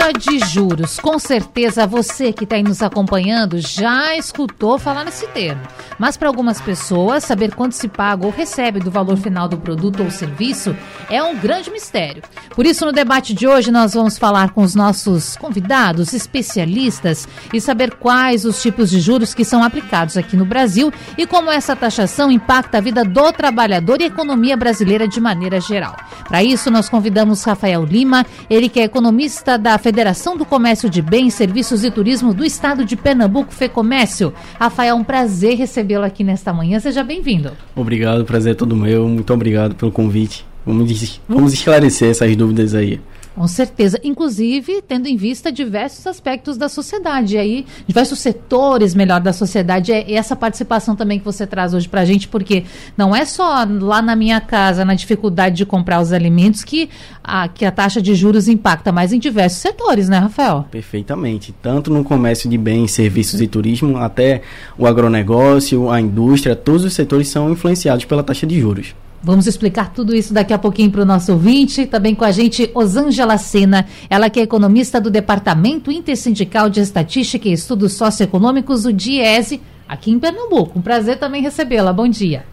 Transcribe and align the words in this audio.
Taxa 0.00 0.12
de 0.14 0.38
juros. 0.38 0.98
Com 0.98 1.18
certeza 1.18 1.86
você 1.86 2.32
que 2.32 2.44
está 2.44 2.56
aí 2.56 2.62
nos 2.62 2.82
acompanhando 2.82 3.58
já 3.58 4.16
escutou 4.16 4.78
falar 4.78 5.04
nesse 5.04 5.26
termo. 5.28 5.60
Mas 5.98 6.16
para 6.16 6.26
algumas 6.26 6.58
pessoas, 6.58 7.24
saber 7.24 7.54
quanto 7.54 7.74
se 7.74 7.86
paga 7.86 8.24
ou 8.24 8.32
recebe 8.32 8.80
do 8.80 8.90
valor 8.90 9.18
final 9.18 9.46
do 9.46 9.58
produto 9.58 10.02
ou 10.02 10.10
serviço 10.10 10.74
é 11.10 11.22
um 11.22 11.36
grande 11.36 11.70
mistério. 11.70 12.22
Por 12.54 12.64
isso, 12.64 12.86
no 12.86 12.92
debate 12.92 13.34
de 13.34 13.46
hoje, 13.46 13.70
nós 13.70 13.92
vamos 13.92 14.16
falar 14.16 14.52
com 14.52 14.62
os 14.62 14.74
nossos 14.74 15.36
convidados, 15.36 16.14
especialistas, 16.14 17.28
e 17.52 17.60
saber 17.60 17.96
quais 17.96 18.46
os 18.46 18.62
tipos 18.62 18.88
de 18.88 19.00
juros 19.00 19.34
que 19.34 19.44
são 19.44 19.62
aplicados 19.62 20.16
aqui 20.16 20.34
no 20.34 20.46
Brasil 20.46 20.90
e 21.18 21.26
como 21.26 21.50
essa 21.50 21.76
taxação 21.76 22.30
impacta 22.30 22.78
a 22.78 22.80
vida 22.80 23.04
do 23.04 23.32
trabalhador 23.32 24.00
e 24.00 24.04
a 24.04 24.08
economia 24.08 24.56
brasileira 24.56 25.06
de 25.06 25.20
maneira 25.20 25.60
geral. 25.60 25.94
Para 26.26 26.42
isso, 26.42 26.70
nós 26.70 26.88
convidamos 26.88 27.44
Rafael 27.44 27.84
Lima, 27.84 28.24
ele 28.48 28.68
que 28.68 28.80
é 28.80 28.84
economista 28.84 29.58
da 29.58 29.76
Federação 29.76 29.89
do 30.36 30.44
Comércio 30.44 30.88
de 30.88 31.02
Bens, 31.02 31.34
Serviços 31.34 31.84
e 31.84 31.90
Turismo 31.90 32.32
do 32.32 32.44
Estado 32.44 32.84
de 32.84 32.96
Pernambuco, 32.96 33.52
FEComércio. 33.52 34.32
Rafael, 34.58 34.96
um 34.96 35.04
prazer 35.04 35.56
recebê-lo 35.56 36.04
aqui 36.04 36.22
nesta 36.22 36.52
manhã. 36.52 36.78
Seja 36.80 37.02
bem-vindo. 37.02 37.52
Obrigado, 37.74 38.24
prazer 38.24 38.52
é 38.52 38.54
todo 38.54 38.76
meu. 38.76 39.08
Muito 39.08 39.32
obrigado 39.32 39.74
pelo 39.74 39.90
convite. 39.90 40.46
Vamos, 40.64 41.20
vamos 41.28 41.52
esclarecer 41.52 42.10
essas 42.10 42.36
dúvidas 42.36 42.74
aí. 42.74 43.00
Com 43.40 43.48
certeza, 43.48 43.98
inclusive 44.04 44.82
tendo 44.86 45.06
em 45.06 45.16
vista 45.16 45.50
diversos 45.50 46.06
aspectos 46.06 46.58
da 46.58 46.68
sociedade, 46.68 47.38
aí 47.38 47.64
diversos 47.86 48.18
setores 48.18 48.94
melhor 48.94 49.18
da 49.18 49.32
sociedade, 49.32 49.92
é 49.92 50.12
essa 50.12 50.36
participação 50.36 50.94
também 50.94 51.18
que 51.18 51.24
você 51.24 51.46
traz 51.46 51.72
hoje 51.72 51.88
para 51.88 52.02
a 52.02 52.04
gente, 52.04 52.28
porque 52.28 52.64
não 52.98 53.16
é 53.16 53.24
só 53.24 53.66
lá 53.80 54.02
na 54.02 54.14
minha 54.14 54.42
casa, 54.42 54.84
na 54.84 54.92
dificuldade 54.92 55.56
de 55.56 55.64
comprar 55.64 56.02
os 56.02 56.12
alimentos, 56.12 56.62
que 56.62 56.90
a, 57.24 57.48
que 57.48 57.64
a 57.64 57.70
taxa 57.70 58.02
de 58.02 58.14
juros 58.14 58.46
impacta, 58.46 58.92
mas 58.92 59.10
em 59.10 59.18
diversos 59.18 59.60
setores, 59.62 60.06
né, 60.06 60.18
Rafael? 60.18 60.66
Perfeitamente, 60.70 61.54
tanto 61.62 61.90
no 61.90 62.04
comércio 62.04 62.46
de 62.46 62.58
bens, 62.58 62.90
serviços 62.90 63.40
e 63.40 63.46
turismo, 63.46 63.96
até 63.96 64.42
o 64.76 64.86
agronegócio, 64.86 65.90
a 65.90 65.98
indústria, 65.98 66.54
todos 66.54 66.84
os 66.84 66.92
setores 66.92 67.28
são 67.28 67.50
influenciados 67.50 68.04
pela 68.04 68.22
taxa 68.22 68.46
de 68.46 68.60
juros. 68.60 68.94
Vamos 69.22 69.46
explicar 69.46 69.92
tudo 69.92 70.14
isso 70.14 70.32
daqui 70.32 70.52
a 70.52 70.58
pouquinho 70.58 70.90
para 70.90 71.02
o 71.02 71.04
nosso 71.04 71.32
ouvinte. 71.32 71.84
Também 71.84 72.14
com 72.14 72.24
a 72.24 72.30
gente, 72.30 72.70
Osângela 72.74 73.36
Sena, 73.36 73.86
ela 74.08 74.30
que 74.30 74.40
é 74.40 74.42
economista 74.42 74.98
do 74.98 75.10
Departamento 75.10 75.92
Intersindical 75.92 76.70
de 76.70 76.80
Estatística 76.80 77.46
e 77.46 77.52
Estudos 77.52 77.92
Socioeconômicos, 77.92 78.86
o 78.86 78.92
DIESE, 78.92 79.60
aqui 79.86 80.10
em 80.10 80.18
Pernambuco. 80.18 80.78
Um 80.78 80.82
prazer 80.82 81.18
também 81.18 81.42
recebê-la. 81.42 81.92
Bom 81.92 82.08
dia. 82.08 82.46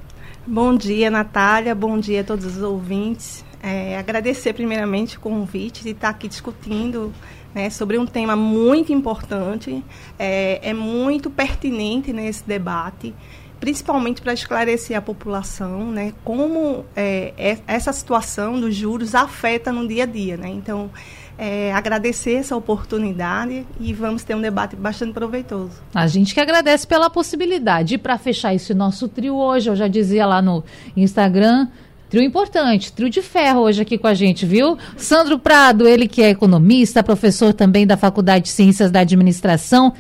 Bom 0.46 0.76
dia, 0.76 1.10
Natália. 1.10 1.74
Bom 1.74 1.98
dia 1.98 2.20
a 2.20 2.24
todos 2.26 2.58
os 2.58 2.62
ouvintes. 2.62 3.46
É, 3.64 3.98
agradecer 3.98 4.52
primeiramente 4.52 5.18
o 5.18 5.22
convite 5.22 5.84
de 5.84 5.92
estar 5.92 6.10
aqui 6.10 6.28
discutindo 6.28 7.14
né, 7.56 7.70
sobre 7.70 7.98
um 7.98 8.06
tema 8.06 8.36
muito 8.36 8.94
importante, 8.94 9.84
é, 10.20 10.60
é 10.62 10.74
muito 10.74 11.30
pertinente 11.30 12.14
nesse 12.14 12.46
debate 12.46 13.16
principalmente 13.60 14.22
para 14.22 14.34
esclarecer 14.34 14.98
a 14.98 15.02
população, 15.02 15.92
né, 15.92 16.14
como 16.24 16.86
é, 16.96 17.34
é, 17.38 17.58
essa 17.68 17.92
situação 17.92 18.60
dos 18.60 18.76
juros 18.76 19.16
afeta 19.16 19.72
no 19.72 19.88
dia 19.88 20.04
a 20.04 20.06
dia, 20.06 20.38
né? 20.38 20.50
Então, 20.50 20.90
é, 21.38 21.72
agradecer 21.72 22.34
essa 22.34 22.56
oportunidade 22.56 23.66
e 23.80 23.94
vamos 23.94 24.24
ter 24.24 24.36
um 24.36 24.42
debate 24.42 24.76
bastante 24.76 25.14
proveitoso. 25.14 25.72
A 25.94 26.08
gente 26.08 26.34
que 26.34 26.40
agradece 26.40 26.88
pela 26.88 27.10
possibilidade. 27.10 27.96
E 27.96 27.98
para 27.98 28.18
fechar 28.18 28.56
esse 28.56 28.74
nosso 28.74 29.08
trio 29.08 29.36
hoje, 29.36 29.70
eu 29.70 29.76
já 29.76 29.88
dizia 29.88 30.26
lá 30.26 30.42
no 30.42 30.64
Instagram, 30.96 31.68
Trio 32.10 32.24
importante, 32.24 32.94
trio 32.94 33.10
de 33.10 33.22
ferro 33.22 33.62
hoje 33.62 33.82
aqui 33.82 33.98
com 33.98 34.08
a 34.08 34.14
gente, 34.14 34.46
viu? 34.46 34.78
Sandro 34.96 35.38
Prado, 35.38 35.86
ele 35.86 36.08
que 36.08 36.22
é 36.22 36.30
economista, 36.30 37.04
professor 37.04 37.54
também 37.54 37.86
da 37.86 37.98
Faculdade 37.98 38.46
de 38.46 38.50
Ciências 38.52 38.90
da 38.90 39.02
Administração 39.02 39.94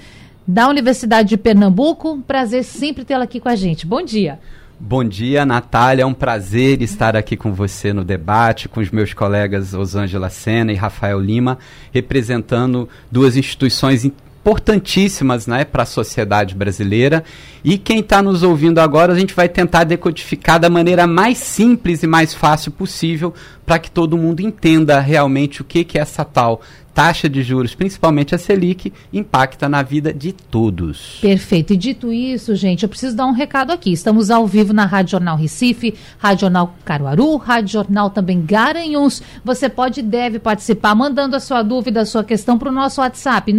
da 0.47 0.69
Universidade 0.69 1.30
de 1.30 1.38
Pernambuco. 1.38 2.24
Prazer 2.25 2.63
sempre 2.63 3.03
tê-la 3.03 3.25
aqui 3.25 3.40
com 3.40 3.50
a 3.50 3.56
gente. 3.56 3.85
Bom 3.85 4.02
dia. 4.02 4.40
Bom 4.80 5.03
dia, 5.03 5.46
Natália. 5.46 6.03
É 6.03 6.06
um 6.06 6.13
prazer 6.13 6.81
estar 6.81 7.18
aqui 7.18 7.35
com 7.35 7.52
você 7.52 7.91
no 7.91 8.03
debate, 8.03 8.69
com 8.69 8.80
os 8.80 8.91
meus 8.91 9.13
colegas 9.13 9.74
Osângela 9.74 10.30
Sena 10.30 10.72
e 10.72 10.75
Rafael 10.75 11.19
Lima, 11.19 11.58
representando 11.91 12.88
duas 13.12 13.35
instituições 13.35 14.06
importantíssimas 14.06 15.46
né, 15.46 15.66
para 15.66 15.84
a 15.84 15.85
sociedade 15.85 16.56
brasileira. 16.56 17.24
E 17.64 17.78
quem 17.78 18.00
está 18.00 18.22
nos 18.22 18.44
ouvindo 18.44 18.79
agora, 18.79 19.12
a 19.12 19.19
gente 19.19 19.34
vai 19.34 19.50
tentar 19.50 19.84
decodificar 19.84 20.59
da 20.59 20.69
maneira 20.69 21.06
mais 21.06 21.40
simples 21.40 22.03
e 22.03 22.08
mais 22.08 22.34
fácil 22.34 22.72
possível 22.72 23.34
para 23.67 23.78
que 23.78 23.91
todo 23.91 24.17
mundo 24.17 24.39
entenda 24.39 24.97
realmente 25.01 25.61
o 25.61 25.66
que, 25.66 25.83
que 25.83 26.00
é 26.00 26.01
essa 26.01 26.23
tal 26.23 26.61
taxa 26.97 27.29
de 27.29 27.44
juros, 27.44 27.75
principalmente 27.75 28.33
a 28.33 28.39
Selic, 28.39 28.91
impacta 29.13 29.69
na 29.69 29.83
vida 29.83 30.11
de 30.11 30.33
todos. 30.33 31.19
Perfeito. 31.22 31.72
E 31.73 31.78
dito 31.78 32.11
isso, 32.11 32.55
gente, 32.55 32.81
eu 32.81 32.89
preciso 32.89 33.16
dar 33.16 33.28
um 33.28 33.33
recado 33.33 33.72
aqui. 33.72 33.94
Estamos 33.94 34.31
ao 34.31 34.47
vivo 34.47 34.73
na 34.73 34.83
Rádio 34.83 35.11
Jornal 35.11 35.38
Recife, 35.38 35.94
Rádio 36.17 36.41
Jornal 36.41 36.75
Caruaru, 36.83 37.35
Rádio 37.38 37.73
Jornal 37.73 38.09
também 38.09 38.41
Garanhuns. 38.44 39.22
Você 39.45 39.69
pode 39.69 39.99
e 39.99 40.03
deve 40.03 40.39
participar 40.39 40.95
mandando 40.95 41.35
a 41.35 41.39
sua 41.39 41.61
dúvida, 41.61 42.01
a 42.01 42.05
sua 42.05 42.23
questão 42.23 42.57
para 42.57 42.69
o 42.69 42.72
nosso 42.72 42.99
WhatsApp 42.99 43.53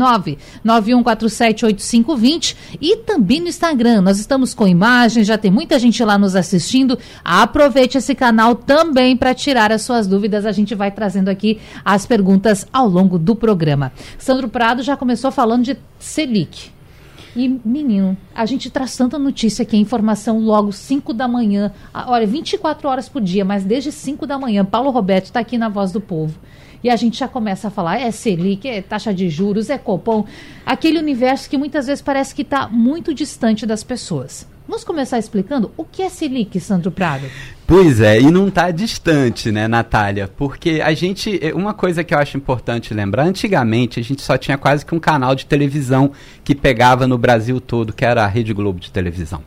991478520 0.66 2.56
e 2.80 2.96
também 2.96 3.38
no 3.38 3.46
Instagram. 3.46 4.00
Nós 4.00 4.18
estamos 4.18 4.52
com 4.52 4.66
imagens, 4.66 5.28
já 5.28 5.38
tem 5.38 5.52
muita 5.52 5.78
gente 5.78 6.02
lá 6.02 6.18
nos 6.18 6.34
assistindo. 6.34 6.98
Aproveite 7.24 7.98
esse 7.98 8.16
canal 8.16 8.56
também 8.56 9.16
para 9.16 9.32
tirar 9.32 9.70
as 9.70 9.82
suas 9.98 10.06
dúvidas. 10.06 10.46
A 10.46 10.52
gente 10.52 10.74
vai 10.74 10.90
trazendo 10.90 11.28
aqui 11.28 11.58
as 11.84 12.06
perguntas 12.06 12.66
ao 12.72 12.88
longo 12.88 13.18
do 13.18 13.34
programa. 13.34 13.92
Sandro 14.16 14.48
Prado 14.48 14.82
já 14.82 14.96
começou 14.96 15.30
falando 15.32 15.64
de 15.64 15.76
Selic. 15.98 16.70
E, 17.36 17.48
menino, 17.64 18.16
a 18.34 18.46
gente 18.46 18.70
traz 18.70 18.96
tanta 18.96 19.18
notícia 19.18 19.62
aqui, 19.62 19.76
informação 19.76 20.40
logo 20.40 20.72
5 20.72 21.12
da 21.12 21.28
manhã. 21.28 21.72
Olha, 21.92 22.26
24 22.26 22.88
horas 22.88 23.08
por 23.08 23.20
dia, 23.20 23.44
mas 23.44 23.64
desde 23.64 23.92
5 23.92 24.26
da 24.26 24.38
manhã. 24.38 24.64
Paulo 24.64 24.90
Roberto 24.90 25.26
está 25.26 25.40
aqui 25.40 25.58
na 25.58 25.68
Voz 25.68 25.92
do 25.92 26.00
Povo. 26.00 26.38
E 26.82 26.88
a 26.88 26.96
gente 26.96 27.18
já 27.18 27.26
começa 27.26 27.68
a 27.68 27.70
falar, 27.70 28.00
é 28.00 28.10
Selic, 28.10 28.68
é 28.68 28.80
taxa 28.80 29.12
de 29.12 29.28
juros, 29.28 29.68
é 29.68 29.76
Copom. 29.76 30.24
Aquele 30.64 30.98
universo 30.98 31.50
que 31.50 31.58
muitas 31.58 31.86
vezes 31.86 32.00
parece 32.00 32.34
que 32.34 32.42
está 32.42 32.68
muito 32.68 33.12
distante 33.12 33.66
das 33.66 33.82
pessoas. 33.82 34.46
Vamos 34.66 34.84
começar 34.84 35.18
explicando 35.18 35.72
o 35.76 35.84
que 35.84 36.02
é 36.02 36.08
Selic, 36.08 36.58
Sandro 36.60 36.90
Prado? 36.90 37.26
Pois 37.68 38.00
é, 38.00 38.18
e 38.18 38.30
não 38.30 38.48
está 38.48 38.70
distante, 38.70 39.52
né, 39.52 39.68
Natália? 39.68 40.26
Porque 40.26 40.80
a 40.82 40.94
gente. 40.94 41.38
É, 41.44 41.52
uma 41.52 41.74
coisa 41.74 42.02
que 42.02 42.14
eu 42.14 42.18
acho 42.18 42.34
importante 42.34 42.94
lembrar: 42.94 43.24
antigamente 43.24 44.00
a 44.00 44.02
gente 44.02 44.22
só 44.22 44.38
tinha 44.38 44.56
quase 44.56 44.86
que 44.86 44.94
um 44.94 44.98
canal 44.98 45.34
de 45.34 45.44
televisão 45.44 46.10
que 46.42 46.54
pegava 46.54 47.06
no 47.06 47.18
Brasil 47.18 47.60
todo, 47.60 47.92
que 47.92 48.06
era 48.06 48.24
a 48.24 48.26
Rede 48.26 48.54
Globo 48.54 48.80
de 48.80 48.90
televisão. 48.90 49.42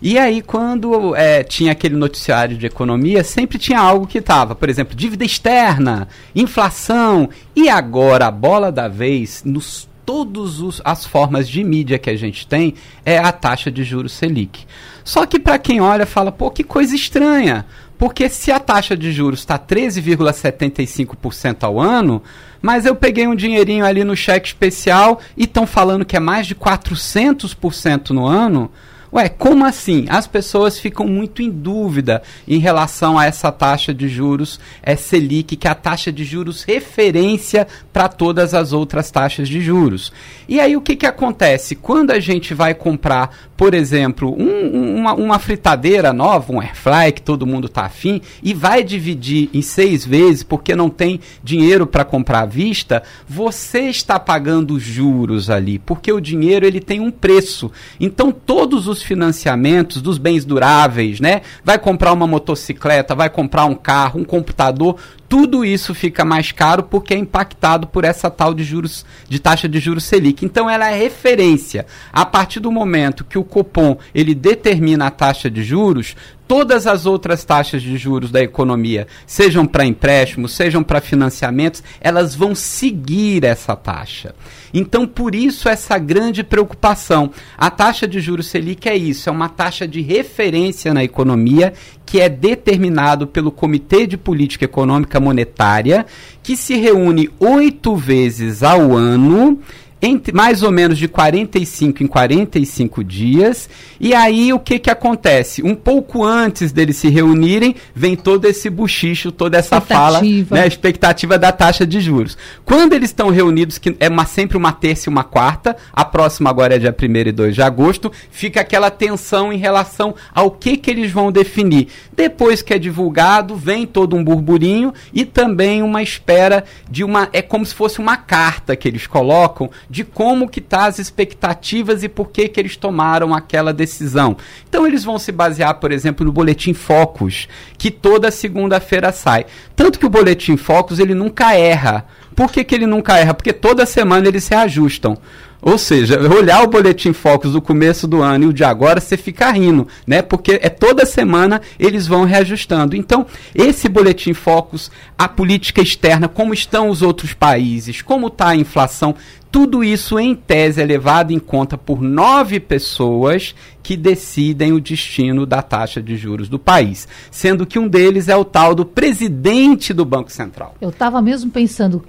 E 0.00 0.16
aí, 0.16 0.42
quando 0.42 1.16
é, 1.16 1.42
tinha 1.42 1.72
aquele 1.72 1.96
noticiário 1.96 2.56
de 2.56 2.66
economia, 2.66 3.24
sempre 3.24 3.58
tinha 3.58 3.80
algo 3.80 4.06
que 4.06 4.18
estava, 4.18 4.54
por 4.54 4.68
exemplo, 4.68 4.94
dívida 4.94 5.24
externa, 5.24 6.06
inflação, 6.36 7.28
e 7.56 7.68
agora 7.68 8.28
a 8.28 8.30
bola 8.30 8.70
da 8.70 8.86
vez 8.86 9.42
nos 9.44 9.88
todas 10.04 10.80
as 10.84 11.04
formas 11.04 11.48
de 11.48 11.64
mídia 11.64 11.98
que 11.98 12.08
a 12.08 12.16
gente 12.16 12.46
tem 12.46 12.74
é 13.04 13.18
a 13.18 13.32
taxa 13.32 13.72
de 13.72 13.82
juros 13.82 14.12
Selic. 14.12 14.64
Só 15.06 15.24
que 15.24 15.38
para 15.38 15.56
quem 15.56 15.80
olha 15.80 16.04
fala, 16.04 16.32
pô, 16.32 16.50
que 16.50 16.64
coisa 16.64 16.96
estranha. 16.96 17.64
Porque 17.96 18.28
se 18.28 18.50
a 18.50 18.58
taxa 18.58 18.96
de 18.96 19.12
juros 19.12 19.38
está 19.38 19.56
13,75% 19.56 21.62
ao 21.62 21.80
ano, 21.80 22.20
mas 22.60 22.84
eu 22.84 22.96
peguei 22.96 23.28
um 23.28 23.36
dinheirinho 23.36 23.86
ali 23.86 24.02
no 24.02 24.16
cheque 24.16 24.48
especial 24.48 25.20
e 25.36 25.44
estão 25.44 25.64
falando 25.64 26.04
que 26.04 26.16
é 26.16 26.20
mais 26.20 26.44
de 26.44 26.56
400% 26.56 28.10
no 28.10 28.26
ano, 28.26 28.68
Ué, 29.12 29.28
como 29.28 29.64
assim? 29.64 30.06
As 30.08 30.26
pessoas 30.26 30.78
ficam 30.78 31.06
muito 31.06 31.40
em 31.40 31.50
dúvida 31.50 32.22
em 32.46 32.58
relação 32.58 33.18
a 33.18 33.24
essa 33.24 33.52
taxa 33.52 33.94
de 33.94 34.08
juros 34.08 34.58
é 34.82 34.96
Selic, 34.96 35.56
que 35.56 35.68
é 35.68 35.70
a 35.70 35.74
taxa 35.74 36.12
de 36.12 36.24
juros 36.24 36.62
referência 36.64 37.66
para 37.92 38.08
todas 38.08 38.52
as 38.52 38.72
outras 38.72 39.10
taxas 39.10 39.48
de 39.48 39.60
juros. 39.60 40.12
E 40.48 40.60
aí 40.60 40.76
o 40.76 40.80
que, 40.80 40.96
que 40.96 41.06
acontece? 41.06 41.74
Quando 41.76 42.10
a 42.10 42.20
gente 42.20 42.52
vai 42.54 42.74
comprar, 42.74 43.30
por 43.56 43.74
exemplo, 43.74 44.34
um, 44.36 44.96
uma, 44.98 45.14
uma, 45.14 45.38
fritadeira 45.38 46.12
nova, 46.12 46.52
um 46.52 46.60
airfry 46.60 47.12
que 47.14 47.22
todo 47.22 47.46
mundo 47.46 47.66
está 47.66 47.82
afim, 47.82 48.20
e 48.42 48.52
vai 48.52 48.82
dividir 48.82 49.50
em 49.52 49.62
seis 49.62 50.04
vezes 50.04 50.42
porque 50.42 50.74
não 50.74 50.90
tem 50.90 51.20
dinheiro 51.42 51.86
para 51.86 52.04
comprar 52.04 52.40
à 52.40 52.46
vista, 52.46 53.02
você 53.28 53.82
está 53.82 54.18
pagando 54.18 54.78
juros 54.78 55.48
ali, 55.50 55.78
porque 55.78 56.12
o 56.12 56.20
dinheiro 56.20 56.66
ele 56.66 56.80
tem 56.80 57.00
um 57.00 57.10
preço. 57.10 57.70
Então 58.00 58.30
todos 58.30 58.88
os 58.88 58.95
dos 58.96 59.02
financiamentos, 59.02 60.00
dos 60.00 60.18
bens 60.18 60.44
duráveis, 60.44 61.20
né? 61.20 61.42
Vai 61.62 61.78
comprar 61.78 62.12
uma 62.12 62.26
motocicleta, 62.26 63.14
vai 63.14 63.28
comprar 63.28 63.66
um 63.66 63.74
carro, 63.74 64.20
um 64.20 64.24
computador, 64.24 64.96
tudo 65.28 65.64
isso 65.64 65.94
fica 65.94 66.24
mais 66.24 66.52
caro 66.52 66.84
porque 66.84 67.12
é 67.12 67.16
impactado 67.16 67.86
por 67.86 68.04
essa 68.04 68.30
tal 68.30 68.54
de 68.54 68.62
juros 68.62 69.04
de 69.28 69.38
taxa 69.38 69.68
de 69.68 69.78
juros 69.80 70.04
Selic. 70.04 70.44
Então 70.44 70.70
ela 70.70 70.90
é 70.90 70.96
referência. 70.96 71.84
A 72.12 72.24
partir 72.24 72.60
do 72.60 72.70
momento 72.70 73.24
que 73.24 73.38
o 73.38 73.44
Copom 73.44 73.98
ele 74.14 74.34
determina 74.34 75.06
a 75.06 75.10
taxa 75.10 75.50
de 75.50 75.62
juros, 75.62 76.16
todas 76.46 76.86
as 76.86 77.06
outras 77.06 77.44
taxas 77.44 77.82
de 77.82 77.96
juros 77.96 78.30
da 78.30 78.42
economia, 78.42 79.06
sejam 79.26 79.66
para 79.66 79.84
empréstimos, 79.84 80.54
sejam 80.54 80.82
para 80.82 81.00
financiamentos, 81.00 81.82
elas 82.00 82.34
vão 82.34 82.54
seguir 82.54 83.44
essa 83.44 83.74
taxa. 83.74 84.34
Então, 84.72 85.06
por 85.06 85.34
isso, 85.34 85.68
essa 85.68 85.98
grande 85.98 86.44
preocupação. 86.44 87.30
A 87.56 87.70
taxa 87.70 88.06
de 88.06 88.20
juros 88.20 88.46
Selic 88.46 88.88
é 88.88 88.96
isso, 88.96 89.28
é 89.28 89.32
uma 89.32 89.48
taxa 89.48 89.86
de 89.86 90.00
referência 90.00 90.92
na 90.92 91.02
economia 91.02 91.72
que 92.04 92.20
é 92.20 92.28
determinado 92.28 93.26
pelo 93.26 93.50
Comitê 93.50 94.06
de 94.06 94.16
Política 94.16 94.64
Econômica 94.64 95.18
Monetária, 95.18 96.06
que 96.42 96.56
se 96.56 96.76
reúne 96.76 97.28
oito 97.40 97.96
vezes 97.96 98.62
ao 98.62 98.94
ano 98.94 99.58
entre 100.00 100.32
mais 100.32 100.62
ou 100.62 100.70
menos 100.70 100.98
de 100.98 101.08
45 101.08 102.02
em 102.02 102.06
45 102.06 103.02
dias. 103.02 103.68
E 103.98 104.14
aí 104.14 104.52
o 104.52 104.58
que 104.58 104.78
que 104.78 104.90
acontece? 104.90 105.62
Um 105.62 105.74
pouco 105.74 106.22
antes 106.22 106.72
deles 106.72 106.96
se 106.96 107.08
reunirem, 107.08 107.74
vem 107.94 108.14
todo 108.14 108.44
esse 108.46 108.68
buchicho, 108.68 109.32
toda 109.32 109.56
essa 109.58 109.80
fala, 109.80 110.20
né, 110.50 110.66
expectativa 110.66 111.38
da 111.38 111.50
taxa 111.50 111.86
de 111.86 112.00
juros. 112.00 112.36
Quando 112.64 112.92
eles 112.92 113.10
estão 113.10 113.30
reunidos, 113.30 113.78
que 113.78 113.96
é 113.98 114.08
uma, 114.08 114.26
sempre 114.26 114.56
uma 114.56 114.72
terça 114.72 115.08
e 115.08 115.10
uma 115.10 115.24
quarta, 115.24 115.76
a 115.92 116.04
próxima 116.04 116.50
agora 116.50 116.76
é 116.76 116.78
dia 116.78 116.94
1 116.96 117.28
e 117.28 117.32
2 117.32 117.54
de 117.54 117.62
agosto, 117.62 118.12
fica 118.30 118.60
aquela 118.60 118.90
tensão 118.90 119.52
em 119.52 119.58
relação 119.58 120.14
ao 120.34 120.50
que 120.50 120.76
que 120.76 120.90
eles 120.90 121.10
vão 121.10 121.32
definir. 121.32 121.88
Depois 122.14 122.62
que 122.62 122.74
é 122.74 122.78
divulgado, 122.78 123.56
vem 123.56 123.86
todo 123.86 124.16
um 124.16 124.22
burburinho 124.22 124.92
e 125.12 125.24
também 125.24 125.82
uma 125.82 126.02
espera 126.02 126.64
de 126.90 127.02
uma 127.02 127.28
é 127.32 127.42
como 127.42 127.64
se 127.64 127.74
fosse 127.74 127.98
uma 127.98 128.16
carta 128.16 128.76
que 128.76 128.88
eles 128.88 129.06
colocam 129.06 129.70
de 129.96 130.04
como 130.04 130.46
que 130.46 130.60
tá 130.60 130.84
as 130.84 130.98
expectativas 130.98 132.02
e 132.02 132.08
por 132.08 132.28
que 132.28 132.48
que 132.48 132.60
eles 132.60 132.76
tomaram 132.76 133.34
aquela 133.34 133.72
decisão. 133.72 134.36
Então 134.68 134.86
eles 134.86 135.02
vão 135.02 135.18
se 135.18 135.32
basear, 135.32 135.80
por 135.80 135.90
exemplo, 135.90 136.26
no 136.26 136.30
boletim 136.30 136.74
Focus, 136.74 137.48
que 137.78 137.90
toda 137.90 138.30
segunda-feira 138.30 139.10
sai. 139.10 139.46
Tanto 139.74 139.98
que 139.98 140.04
o 140.04 140.10
boletim 140.10 140.58
Focus 140.58 140.98
ele 140.98 141.14
nunca 141.14 141.54
erra. 141.54 142.04
Por 142.34 142.52
que, 142.52 142.62
que 142.62 142.74
ele 142.74 142.86
nunca 142.86 143.16
erra? 143.16 143.32
Porque 143.32 143.54
toda 143.54 143.86
semana 143.86 144.28
eles 144.28 144.44
se 144.44 144.54
ajustam. 144.54 145.16
Ou 145.60 145.78
seja, 145.78 146.20
olhar 146.32 146.62
o 146.62 146.68
boletim 146.68 147.12
Focus 147.12 147.52
do 147.52 147.62
começo 147.62 148.06
do 148.06 148.22
ano 148.22 148.44
e 148.44 148.46
o 148.48 148.52
de 148.52 148.64
agora, 148.64 149.00
você 149.00 149.16
fica 149.16 149.50
rindo, 149.50 149.86
né? 150.06 150.22
Porque 150.22 150.60
é 150.62 150.68
toda 150.68 151.06
semana 151.06 151.60
eles 151.78 152.06
vão 152.06 152.24
reajustando. 152.24 152.94
Então, 152.94 153.26
esse 153.54 153.88
boletim 153.88 154.32
Focus, 154.32 154.90
a 155.18 155.28
política 155.28 155.80
externa, 155.80 156.28
como 156.28 156.54
estão 156.54 156.88
os 156.88 157.02
outros 157.02 157.32
países, 157.32 158.02
como 158.02 158.28
está 158.28 158.48
a 158.48 158.56
inflação, 158.56 159.14
tudo 159.50 159.82
isso, 159.82 160.18
em 160.18 160.34
tese, 160.34 160.82
é 160.82 160.84
levado 160.84 161.30
em 161.30 161.38
conta 161.38 161.78
por 161.78 162.02
nove 162.02 162.60
pessoas 162.60 163.54
que 163.82 163.96
decidem 163.96 164.72
o 164.72 164.80
destino 164.80 165.46
da 165.46 165.62
taxa 165.62 166.02
de 166.02 166.14
juros 166.14 166.48
do 166.48 166.58
país, 166.58 167.08
sendo 167.30 167.64
que 167.64 167.78
um 167.78 167.88
deles 167.88 168.28
é 168.28 168.36
o 168.36 168.44
tal 168.44 168.74
do 168.74 168.84
presidente 168.84 169.94
do 169.94 170.04
Banco 170.04 170.30
Central. 170.30 170.74
Eu 170.78 170.90
estava 170.90 171.22
mesmo 171.22 171.50
pensando, 171.50 172.04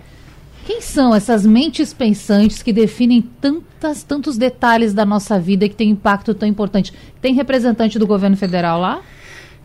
quem 0.68 0.82
são 0.82 1.16
essas 1.16 1.46
mentes 1.46 1.94
pensantes 1.94 2.62
que 2.62 2.74
definem 2.74 3.22
tantas, 3.22 4.04
tantos 4.04 4.38
detalhes 4.38 4.94
da 4.94 5.06
nossa 5.06 5.40
vida 5.40 5.64
e 5.64 5.70
que 5.70 5.76
tem 5.78 5.92
impacto 5.92 6.34
tão 6.34 6.46
importante? 6.46 6.92
Tem 7.22 7.34
representante 7.34 7.98
do 7.98 8.06
governo 8.06 8.36
federal 8.36 8.78
lá? 8.78 9.00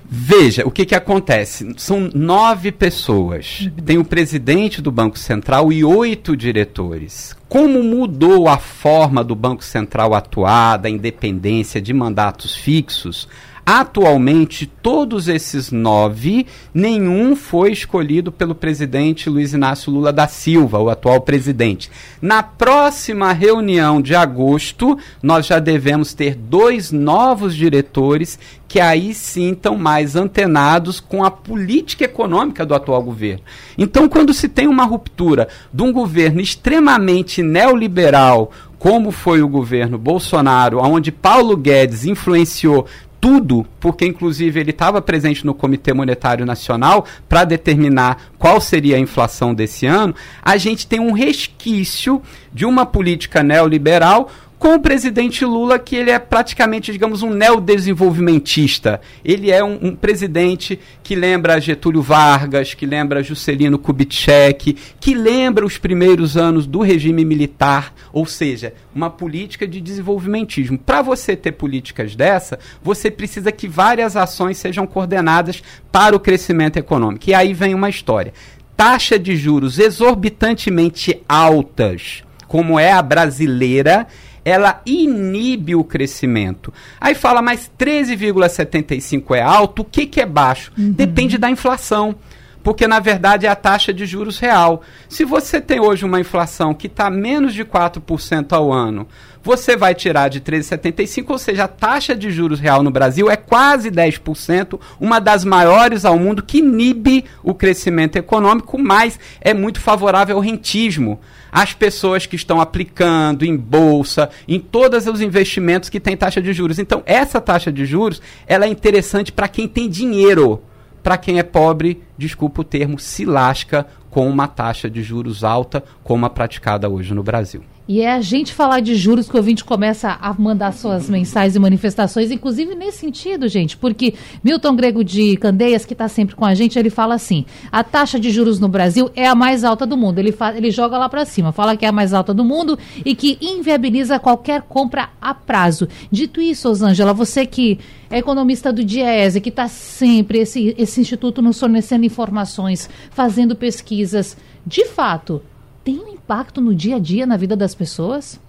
Veja, 0.05 0.65
o 0.65 0.71
que, 0.71 0.87
que 0.87 0.95
acontece? 0.95 1.75
São 1.77 2.09
nove 2.15 2.71
pessoas. 2.71 3.69
Tem 3.85 3.99
o 3.99 4.05
presidente 4.05 4.81
do 4.81 4.93
Banco 4.93 5.19
Central 5.19 5.73
e 5.73 5.83
oito 5.83 6.37
diretores. 6.37 7.35
Como 7.49 7.83
mudou 7.83 8.47
a 8.47 8.59
forma 8.59 9.25
do 9.25 9.35
Banco 9.35 9.65
Central 9.65 10.15
atuar, 10.15 10.77
da 10.77 10.89
independência 10.89 11.83
de 11.83 11.93
mandatos 11.93 12.55
fixos, 12.55 13.27
Atualmente, 13.65 14.67
todos 14.67 15.29
esses 15.29 15.71
nove, 15.71 16.47
nenhum 16.75 17.37
foi 17.37 17.71
escolhido 17.71 18.33
pelo 18.33 18.57
presidente 18.57 19.31
Luiz 19.31 19.53
Inácio 19.53 19.93
Lula 19.93 20.13
da 20.13 20.27
Silva, 20.27 20.81
o 20.81 20.91
atual 20.91 21.21
presidente. 21.21 21.89
Na 22.21 22.43
próxima 22.43 23.33
reunião 23.33 24.03
de 24.03 24.17
agosto, 24.17 24.99
nós 25.23 25.47
já 25.47 25.61
devemos 25.61 26.13
ter 26.13 26.35
dois 26.35 26.91
novos 26.91 27.55
diretores 27.55 28.37
que 28.67 28.81
aí 28.81 29.15
sim 29.15 29.53
estão 29.53 29.77
mais 29.77 30.17
antenados 30.17 30.99
com 30.99 31.23
a 31.23 31.31
política 31.31 32.05
econômica 32.05 32.67
do 32.67 32.75
atual 32.75 33.03
governo. 33.03 33.45
Então, 33.79 34.09
quando 34.09 34.35
se 34.35 34.49
tem 34.49 34.67
uma 34.67 34.85
ruptura 34.85 35.47
de 35.73 35.83
um 35.83 35.93
governo 35.93 36.41
extremamente 36.41 37.43
neoliberal, 37.43 38.51
como 38.77 39.13
foi 39.13 39.41
o 39.41 39.49
governo 39.49 39.97
Bolsonaro, 39.97 40.81
onde 40.81 41.13
Paulo 41.13 41.57
Guedes 41.57 42.05
influenciou 42.05 42.89
tudo, 43.23 43.65
porque 43.79 44.05
inclusive 44.05 44.59
ele 44.59 44.73
estava 44.73 45.01
presente 45.01 45.47
no 45.47 45.55
Comitê 45.55 45.93
Monetário 45.93 46.45
Nacional 46.45 47.07
para 47.29 47.45
determinar 47.45 48.33
qual 48.37 48.61
seria 48.61 48.97
a 48.97 48.99
inflação 48.99 49.55
desse 49.55 49.87
ano, 49.87 50.13
a 50.43 50.57
gente 50.57 50.89
tem 50.89 50.99
um 50.99 51.13
resquício 51.13 52.21
de 52.53 52.67
uma 52.67 52.85
política 52.85 53.41
neoliberal 53.41 54.29
com 54.63 54.77
o 54.77 54.81
presidente 54.81 55.45
Lula, 55.45 55.77
que 55.77 55.97
ele 55.97 56.13
é 56.13 56.21
praticamente, 56.21 56.93
digamos, 56.93 57.21
um 57.25 57.31
neodesenvolvimentista. 57.31 59.01
Ele 59.25 59.51
é 59.51 59.63
um, 59.65 59.77
um, 59.89 59.97
presidente 59.97 60.79
que 61.03 61.17
lembra 61.17 61.61
Getúlio 61.61 62.01
Vargas, 62.01 62.73
que 62.73 62.87
lembra 62.87 63.25
Juscelino 63.25 63.77
Kubitschek, 63.77 64.77
que 65.01 65.15
lembra 65.15 65.67
os 65.67 65.79
primeiros 65.79 66.37
anos 66.37 66.65
do 66.65 66.81
regime 66.81 67.25
militar, 67.25 67.93
ou 68.13 68.25
seja, 68.25 68.73
uma 68.95 69.11
política 69.11 69.67
de 69.67 69.81
desenvolvimentismo. 69.81 70.79
Para 70.79 71.03
você 71.03 71.35
ter 71.35 71.51
políticas 71.51 72.15
dessa, 72.15 72.57
você 72.81 73.11
precisa 73.11 73.51
que 73.51 73.67
várias 73.67 74.17
ações 74.17 74.59
sejam 74.59 74.87
coordenadas 74.87 75.61
para 75.91 76.15
o 76.15 76.21
crescimento 76.21 76.77
econômico. 76.77 77.29
E 77.29 77.35
aí 77.35 77.53
vem 77.53 77.75
uma 77.75 77.91
história. 77.91 78.33
Taxa 78.77 79.19
de 79.19 79.35
juros 79.35 79.81
exorbitantemente 79.81 81.21
altas, 81.29 82.23
como 82.47 82.79
é 82.79 82.93
a 82.93 83.03
brasileira, 83.03 84.07
ela 84.45 84.81
inibe 84.85 85.75
o 85.75 85.85
crescimento. 85.85 86.73
Aí 87.01 87.15
fala, 87.15 87.41
mas 87.41 87.71
13,75 87.79 89.37
é 89.37 89.43
alto, 89.43 89.83
o 89.83 89.85
que, 89.85 90.07
que 90.07 90.21
é 90.21 90.27
baixo? 90.27 90.73
Uhum. 90.77 90.93
Depende 90.93 91.39
da 91.39 91.51
inflação. 91.51 92.15
Porque, 92.63 92.87
na 92.87 93.01
verdade, 93.01 93.47
é 93.47 93.49
a 93.49 93.57
taxa 93.57 93.93
de 93.93 94.07
juros 94.07 94.39
real. 94.39 94.83
Se 95.09 95.25
você 95.25 95.61
tem 95.61 95.81
hoje 95.81 96.05
uma 96.05 96.21
inflação 96.21 96.73
que 96.73 96.87
está 96.87 97.11
menos 97.11 97.55
de 97.55 97.65
4% 97.65 98.53
ao 98.53 98.73
ano, 98.73 99.07
você 99.43 99.77
vai 99.77 99.95
tirar 99.95 100.29
de 100.29 100.41
13,75, 100.41 101.31
ou 101.31 101.39
seja, 101.39 101.65
a 101.65 101.69
taxa 101.69 102.15
de 102.15 102.31
juros 102.31 102.61
real 102.61 102.83
no 102.83 102.91
Brasil 102.91 103.29
é 103.29 103.37
quase 103.37 103.91
10%, 103.91 104.79
uma 105.01 105.19
das 105.19 105.45
maiores 105.45 106.05
ao 106.05 106.17
mundo, 106.17 106.43
que 106.43 106.59
inibe 106.59 107.25
o 107.43 107.53
crescimento 107.53 108.17
econômico, 108.17 108.79
mas 108.79 109.19
é 109.41 109.53
muito 109.53 109.81
favorável 109.81 110.37
ao 110.37 110.43
rentismo. 110.43 111.19
As 111.51 111.73
pessoas 111.75 112.25
que 112.25 112.37
estão 112.37 112.61
aplicando 112.61 113.45
em 113.45 113.57
bolsa, 113.57 114.31
em 114.47 114.61
todos 114.61 115.07
os 115.07 115.21
investimentos 115.21 115.89
que 115.89 116.01
têm 116.01 116.17
taxa 116.17 116.41
de 116.41 116.53
juros. 116.53 116.79
Então, 116.79 117.03
essa 117.05 117.41
taxa 117.41 117.73
de 117.73 117.85
juros, 117.85 118.23
ela 118.47 118.65
é 118.65 118.69
interessante 118.69 119.33
para 119.33 119.49
quem 119.49 119.67
tem 119.67 119.89
dinheiro. 119.89 120.63
Para 121.03 121.19
quem 121.19 121.39
é 121.39 121.43
pobre, 121.43 122.03
desculpa 122.17 122.61
o 122.61 122.65
termo, 122.65 122.99
se 122.99 123.25
lasca 123.25 123.87
com 124.11 124.29
uma 124.29 124.47
taxa 124.47 124.89
de 124.89 125.03
juros 125.03 125.43
alta, 125.43 125.83
como 126.05 126.25
a 126.25 126.31
praticada 126.31 126.89
hoje 126.89 127.13
no 127.13 127.23
Brasil. 127.23 127.63
E 127.89 128.01
é 128.01 128.13
a 128.13 128.21
gente 128.21 128.55
falar 128.55 128.79
de 128.79 128.95
juros 128.95 129.29
que 129.29 129.35
o 129.35 129.39
ouvinte 129.39 129.65
começa 129.65 130.17
a 130.21 130.33
mandar 130.35 130.73
suas 130.73 131.11
mensagens 131.11 131.57
e 131.57 131.59
manifestações, 131.59 132.31
inclusive 132.31 132.77
nesse 132.77 132.99
sentido, 132.99 133.49
gente, 133.49 133.77
porque 133.77 134.15
Milton 134.43 134.77
Grego 134.77 135.03
de 135.03 135.37
Candeias, 135.37 135.85
que 135.85 135.93
está 135.93 136.07
sempre 136.07 136.37
com 136.37 136.45
a 136.45 136.55
gente, 136.55 136.79
ele 136.79 136.91
fala 136.91 137.15
assim: 137.15 137.45
a 137.73 137.83
taxa 137.83 138.21
de 138.21 138.31
juros 138.31 138.61
no 138.61 138.69
Brasil 138.69 139.11
é 139.17 139.27
a 139.27 139.35
mais 139.35 139.65
alta 139.65 139.85
do 139.85 139.97
mundo. 139.97 140.21
Ele, 140.21 140.33
ele 140.55 140.71
joga 140.71 140.97
lá 140.97 141.09
para 141.09 141.25
cima, 141.25 141.51
fala 141.51 141.77
que 141.77 141.85
é 141.85 141.89
a 141.89 141.93
mais 141.93 142.15
alta 142.15 142.33
do 142.33 142.45
mundo 142.45 142.79
e 143.05 143.17
que 143.17 143.37
inviabiliza 143.41 144.19
qualquer 144.19 144.63
compra 144.63 145.11
a 145.21 145.35
prazo. 145.35 145.89
Dito 146.11 146.41
isso, 146.41 146.69
Osângela, 146.69 147.13
você 147.13 147.45
que 147.45 147.81
é 148.09 148.19
economista 148.19 148.73
do 148.73 148.85
DIESE, 148.85 149.41
que 149.41 149.49
está 149.49 149.67
sempre, 149.67 150.39
esse, 150.39 150.75
esse 150.79 151.01
instituto 151.01 151.43
nos 151.43 151.59
fornecendo 151.59 152.05
informações, 152.05 152.89
fazendo 153.11 153.57
pesquisas, 153.57 154.37
de 154.65 154.87
fato 154.87 155.43
tem 155.85 155.99
um 155.99 156.09
impacto 156.09 156.61
no 156.61 156.75
dia 156.75 156.97
a 156.97 156.99
dia 156.99 157.27
na 157.27 157.37
vida 157.37 157.57
das 157.57 157.75
pessoas? 157.75 158.41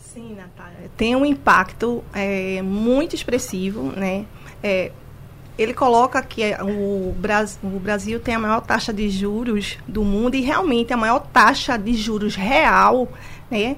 Sim, 0.00 0.34
Natália. 0.34 0.90
Tem 0.96 1.14
um 1.14 1.24
impacto 1.24 2.02
é, 2.12 2.60
muito 2.62 3.14
expressivo, 3.14 3.92
né? 3.96 4.26
É, 4.62 4.90
ele 5.58 5.74
coloca 5.74 6.22
que 6.22 6.42
é, 6.42 6.62
o, 6.62 7.14
Brasil, 7.18 7.58
o 7.62 7.80
Brasil 7.80 8.20
tem 8.20 8.34
a 8.34 8.38
maior 8.38 8.60
taxa 8.60 8.92
de 8.92 9.08
juros 9.08 9.78
do 9.86 10.04
mundo 10.04 10.34
e 10.34 10.40
realmente 10.40 10.92
a 10.92 10.96
maior 10.96 11.20
taxa 11.20 11.76
de 11.76 11.94
juros 11.94 12.34
real, 12.34 13.08
né? 13.50 13.76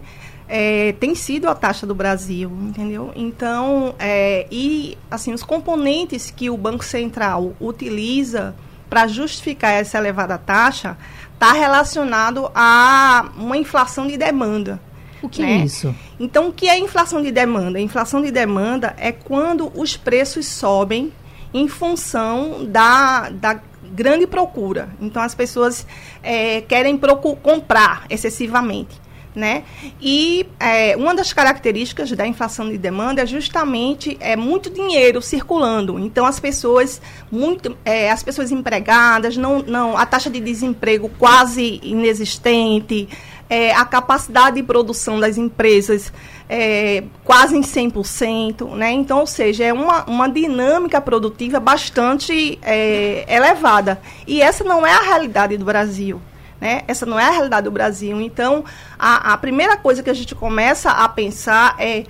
é, 0.50 0.92
tem 0.98 1.14
sido 1.14 1.48
a 1.48 1.54
taxa 1.54 1.86
do 1.86 1.94
Brasil, 1.94 2.50
entendeu? 2.62 3.12
Então, 3.14 3.94
é, 4.00 4.48
e 4.50 4.98
assim, 5.08 5.32
os 5.32 5.44
componentes 5.44 6.28
que 6.28 6.50
o 6.50 6.56
Banco 6.56 6.84
Central 6.84 7.54
utiliza 7.60 8.52
para 8.88 9.06
justificar 9.06 9.72
essa 9.74 9.96
elevada 9.96 10.36
taxa 10.36 10.98
está 11.40 11.54
relacionado 11.54 12.50
a 12.54 13.30
uma 13.34 13.56
inflação 13.56 14.06
de 14.06 14.18
demanda. 14.18 14.78
O 15.22 15.28
que 15.28 15.40
né? 15.40 15.52
é 15.52 15.64
isso? 15.64 15.94
Então, 16.18 16.48
o 16.48 16.52
que 16.52 16.68
é 16.68 16.78
inflação 16.78 17.22
de 17.22 17.30
demanda? 17.30 17.80
Inflação 17.80 18.20
de 18.20 18.30
demanda 18.30 18.94
é 18.98 19.10
quando 19.10 19.72
os 19.74 19.96
preços 19.96 20.46
sobem 20.46 21.10
em 21.54 21.66
função 21.66 22.66
da, 22.66 23.30
da 23.30 23.58
grande 23.90 24.26
procura. 24.26 24.90
Então, 25.00 25.22
as 25.22 25.34
pessoas 25.34 25.86
é, 26.22 26.60
querem 26.60 27.00
comprar 27.42 28.04
excessivamente 28.10 29.00
né? 29.34 29.64
E 30.00 30.46
é, 30.58 30.96
uma 30.96 31.14
das 31.14 31.32
características 31.32 32.10
da 32.12 32.26
inflação 32.26 32.68
de 32.68 32.76
demanda 32.76 33.22
é 33.22 33.26
justamente 33.26 34.16
é 34.20 34.36
muito 34.36 34.70
dinheiro 34.70 35.22
circulando. 35.22 35.98
Então 35.98 36.26
as 36.26 36.40
pessoas 36.40 37.00
muito 37.30 37.76
é, 37.84 38.10
as 38.10 38.22
pessoas 38.22 38.50
empregadas 38.50 39.36
não 39.36 39.60
não 39.60 39.96
a 39.96 40.04
taxa 40.04 40.30
de 40.30 40.40
desemprego 40.40 41.10
quase 41.18 41.80
inexistente, 41.82 43.08
é, 43.48 43.72
a 43.74 43.84
capacidade 43.84 44.56
de 44.56 44.62
produção 44.62 45.18
das 45.18 45.36
empresas 45.36 46.12
é, 46.48 47.04
quase 47.24 47.56
em 47.56 47.62
100%, 47.62 48.74
né? 48.74 48.92
Então, 48.92 49.20
ou 49.20 49.26
seja, 49.26 49.64
é 49.64 49.72
uma, 49.72 50.04
uma 50.04 50.28
dinâmica 50.28 51.00
produtiva 51.00 51.58
bastante 51.58 52.58
é, 52.62 53.24
elevada. 53.28 54.00
E 54.26 54.40
essa 54.40 54.64
não 54.64 54.86
é 54.86 54.92
a 54.92 55.00
realidade 55.00 55.56
do 55.56 55.64
Brasil. 55.64 56.20
Né? 56.60 56.82
Essa 56.86 57.06
não 57.06 57.18
é 57.18 57.24
a 57.24 57.30
realidade 57.30 57.64
do 57.64 57.70
Brasil. 57.70 58.20
Então, 58.20 58.64
a, 58.98 59.32
a 59.32 59.36
primeira 59.36 59.76
coisa 59.76 60.02
que 60.02 60.10
a 60.10 60.14
gente 60.14 60.34
começa 60.34 60.90
a 60.90 61.08
pensar 61.08 61.74
é, 61.78 62.04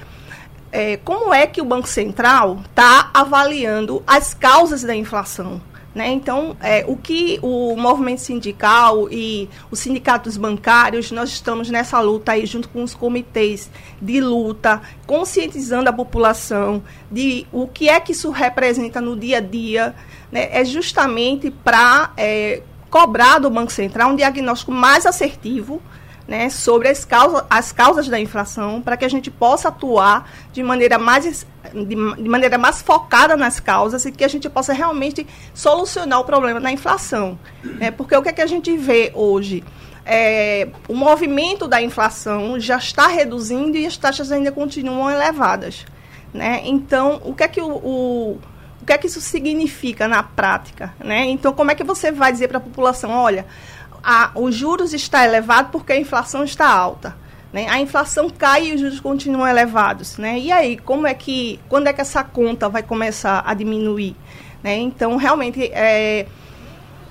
é 0.72 0.96
como 0.98 1.32
é 1.32 1.46
que 1.46 1.60
o 1.60 1.64
Banco 1.64 1.88
Central 1.88 2.60
está 2.68 3.10
avaliando 3.14 4.02
as 4.06 4.34
causas 4.34 4.82
da 4.82 4.94
inflação. 4.94 5.60
Né? 5.92 6.08
Então, 6.10 6.56
é, 6.60 6.84
o 6.86 6.96
que 6.96 7.40
o 7.42 7.74
movimento 7.76 8.20
sindical 8.20 9.08
e 9.10 9.48
os 9.72 9.80
sindicatos 9.80 10.36
bancários, 10.36 11.10
nós 11.10 11.30
estamos 11.30 11.68
nessa 11.68 12.00
luta 12.00 12.32
aí 12.32 12.46
junto 12.46 12.68
com 12.68 12.84
os 12.84 12.94
comitês 12.94 13.68
de 14.00 14.20
luta, 14.20 14.80
conscientizando 15.04 15.90
a 15.90 15.92
população 15.92 16.80
de 17.10 17.44
o 17.50 17.66
que 17.66 17.88
é 17.88 17.98
que 17.98 18.12
isso 18.12 18.30
representa 18.30 19.00
no 19.00 19.16
dia 19.16 19.38
a 19.38 19.40
dia, 19.40 19.94
né? 20.30 20.48
é 20.52 20.64
justamente 20.64 21.50
para 21.50 22.12
é, 22.16 22.62
cobrar 22.90 23.38
do 23.38 23.48
Banco 23.48 23.72
Central 23.72 24.10
um 24.10 24.16
diagnóstico 24.16 24.72
mais 24.72 25.06
assertivo 25.06 25.80
né, 26.30 26.48
sobre 26.48 26.88
as, 26.88 27.04
causa, 27.04 27.44
as 27.50 27.72
causas 27.72 28.08
da 28.08 28.18
inflação, 28.18 28.80
para 28.80 28.96
que 28.96 29.04
a 29.04 29.08
gente 29.08 29.30
possa 29.30 29.68
atuar 29.68 30.30
de 30.52 30.62
maneira, 30.62 30.96
mais, 30.96 31.44
de, 31.72 31.84
de, 31.84 32.28
maneira 32.28 32.56
mais 32.56 32.80
focada 32.80 33.36
nas 33.36 33.58
causas 33.58 34.04
e 34.04 34.12
que 34.12 34.22
a 34.22 34.28
gente 34.28 34.48
possa 34.48 34.72
realmente 34.72 35.26
solucionar 35.52 36.20
o 36.20 36.24
problema 36.24 36.60
da 36.60 36.70
inflação. 36.70 37.36
Né, 37.64 37.90
porque 37.90 38.14
o 38.14 38.22
que, 38.22 38.28
é 38.28 38.32
que 38.32 38.42
a 38.42 38.46
gente 38.46 38.76
vê 38.76 39.10
hoje? 39.12 39.64
É, 40.06 40.68
o 40.88 40.94
movimento 40.94 41.66
da 41.66 41.82
inflação 41.82 42.58
já 42.60 42.76
está 42.76 43.08
reduzindo 43.08 43.76
e 43.76 43.84
as 43.84 43.96
taxas 43.96 44.30
ainda 44.30 44.52
continuam 44.52 45.10
elevadas. 45.10 45.84
Né? 46.32 46.62
Então, 46.64 47.20
o 47.24 47.34
que 47.34 47.42
é 47.42 47.48
que 47.48 47.60
o, 47.60 47.70
o 47.70 48.38
o 48.80 48.84
que 48.86 48.92
é 48.92 48.98
que 48.98 49.06
isso 49.06 49.20
significa 49.20 50.08
na 50.08 50.22
prática? 50.22 50.94
Né? 50.98 51.26
Então, 51.26 51.52
como 51.52 51.70
é 51.70 51.74
que 51.74 51.84
você 51.84 52.10
vai 52.10 52.32
dizer 52.32 52.48
para 52.48 52.58
a 52.58 52.60
população, 52.60 53.10
olha, 53.10 53.46
a, 54.02 54.30
os 54.34 54.54
juros 54.54 54.94
está 54.94 55.24
elevado 55.24 55.68
porque 55.70 55.92
a 55.92 55.98
inflação 55.98 56.44
está 56.44 56.68
alta. 56.68 57.16
Né? 57.52 57.66
A 57.68 57.80
inflação 57.80 58.30
cai 58.30 58.68
e 58.68 58.74
os 58.74 58.80
juros 58.80 59.00
continuam 59.00 59.46
elevados. 59.46 60.16
Né? 60.16 60.38
E 60.38 60.50
aí, 60.50 60.76
como 60.78 61.06
é 61.06 61.14
que, 61.14 61.60
quando 61.68 61.88
é 61.88 61.92
que 61.92 62.00
essa 62.00 62.24
conta 62.24 62.68
vai 62.68 62.82
começar 62.82 63.42
a 63.44 63.52
diminuir? 63.52 64.16
Né? 64.62 64.78
Então, 64.78 65.16
realmente, 65.16 65.70
é, 65.72 66.26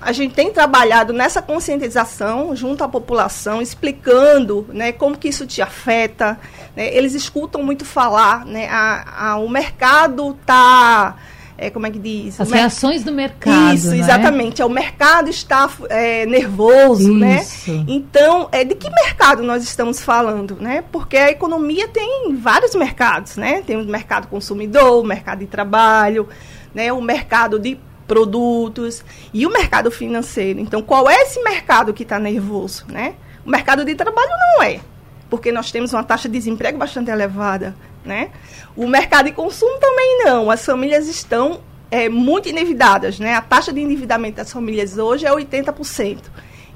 a 0.00 0.12
gente 0.12 0.34
tem 0.34 0.50
trabalhado 0.50 1.12
nessa 1.12 1.42
conscientização 1.42 2.56
junto 2.56 2.82
à 2.82 2.88
população, 2.88 3.60
explicando 3.60 4.66
né, 4.70 4.92
como 4.92 5.16
que 5.16 5.28
isso 5.28 5.46
te 5.46 5.60
afeta. 5.60 6.40
Né? 6.74 6.92
Eles 6.94 7.14
escutam 7.14 7.62
muito 7.62 7.84
falar, 7.84 8.44
né? 8.46 8.66
a, 8.70 9.30
a, 9.30 9.36
o 9.36 9.48
mercado 9.48 10.36
está 10.40 11.16
é, 11.62 11.68
como 11.68 11.86
é 11.86 11.90
que 11.90 11.98
diz? 11.98 12.40
As 12.40 12.50
reações 12.50 13.04
do 13.04 13.12
mercado. 13.12 13.74
Isso, 13.74 13.92
é? 13.92 13.98
exatamente. 13.98 14.62
É? 14.62 14.64
O 14.64 14.70
mercado 14.70 15.28
está 15.28 15.68
é, 15.90 16.24
nervoso, 16.24 17.12
né? 17.12 17.42
Isso. 17.42 17.70
né? 17.70 17.84
Então, 17.86 18.48
é, 18.50 18.64
de 18.64 18.74
que 18.74 18.88
mercado 18.88 19.42
nós 19.42 19.62
estamos 19.62 20.00
falando, 20.00 20.56
né? 20.58 20.82
Porque 20.90 21.18
a 21.18 21.30
economia 21.30 21.86
tem 21.86 22.34
vários 22.34 22.74
mercados, 22.74 23.36
né? 23.36 23.60
Tem 23.60 23.76
o 23.76 23.84
mercado 23.84 24.26
consumidor, 24.28 25.04
o 25.04 25.06
mercado 25.06 25.40
de 25.40 25.46
trabalho, 25.46 26.26
né? 26.74 26.90
o 26.94 27.02
mercado 27.02 27.58
de 27.58 27.78
produtos 28.08 29.04
e 29.30 29.44
o 29.44 29.52
mercado 29.52 29.90
financeiro. 29.90 30.60
Então, 30.60 30.80
qual 30.80 31.10
é 31.10 31.14
esse 31.16 31.42
mercado 31.42 31.92
que 31.92 32.04
está 32.04 32.18
nervoso, 32.18 32.86
né? 32.88 33.16
O 33.44 33.50
mercado 33.50 33.84
de 33.84 33.94
trabalho 33.94 34.30
não 34.30 34.62
é, 34.62 34.80
porque 35.28 35.52
nós 35.52 35.70
temos 35.70 35.92
uma 35.92 36.02
taxa 36.02 36.26
de 36.26 36.38
desemprego 36.38 36.78
bastante 36.78 37.10
elevada, 37.10 37.76
né? 38.04 38.30
O 38.76 38.86
mercado 38.86 39.26
de 39.26 39.32
consumo 39.32 39.78
também 39.78 40.24
não. 40.24 40.50
As 40.50 40.64
famílias 40.64 41.08
estão 41.08 41.60
é, 41.90 42.08
muito 42.08 42.48
endividadas, 42.48 43.18
né? 43.18 43.34
A 43.34 43.40
taxa 43.40 43.72
de 43.72 43.80
endividamento 43.80 44.36
das 44.36 44.52
famílias 44.52 44.96
hoje 44.96 45.26
é 45.26 45.30
80%. 45.30 46.18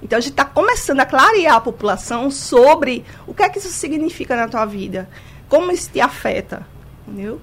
Então 0.02 0.19
a 0.19 0.21
gente 0.21 0.33
está 0.33 0.45
começando 0.45 1.00
a 1.00 1.07
clarear 1.07 1.57
a 1.57 1.61
população 1.61 2.31
sobre 2.31 3.04
o 3.26 3.33
que 3.33 3.43
é 3.43 3.49
que 3.49 3.59
isso 3.59 3.71
significa 3.71 4.37
na 4.37 4.47
tua 4.47 4.66
vida, 4.66 5.09
como 5.49 5.73
isso 5.73 5.90
te 5.90 6.00
afeta, 6.00 6.66
entendeu? 7.07 7.40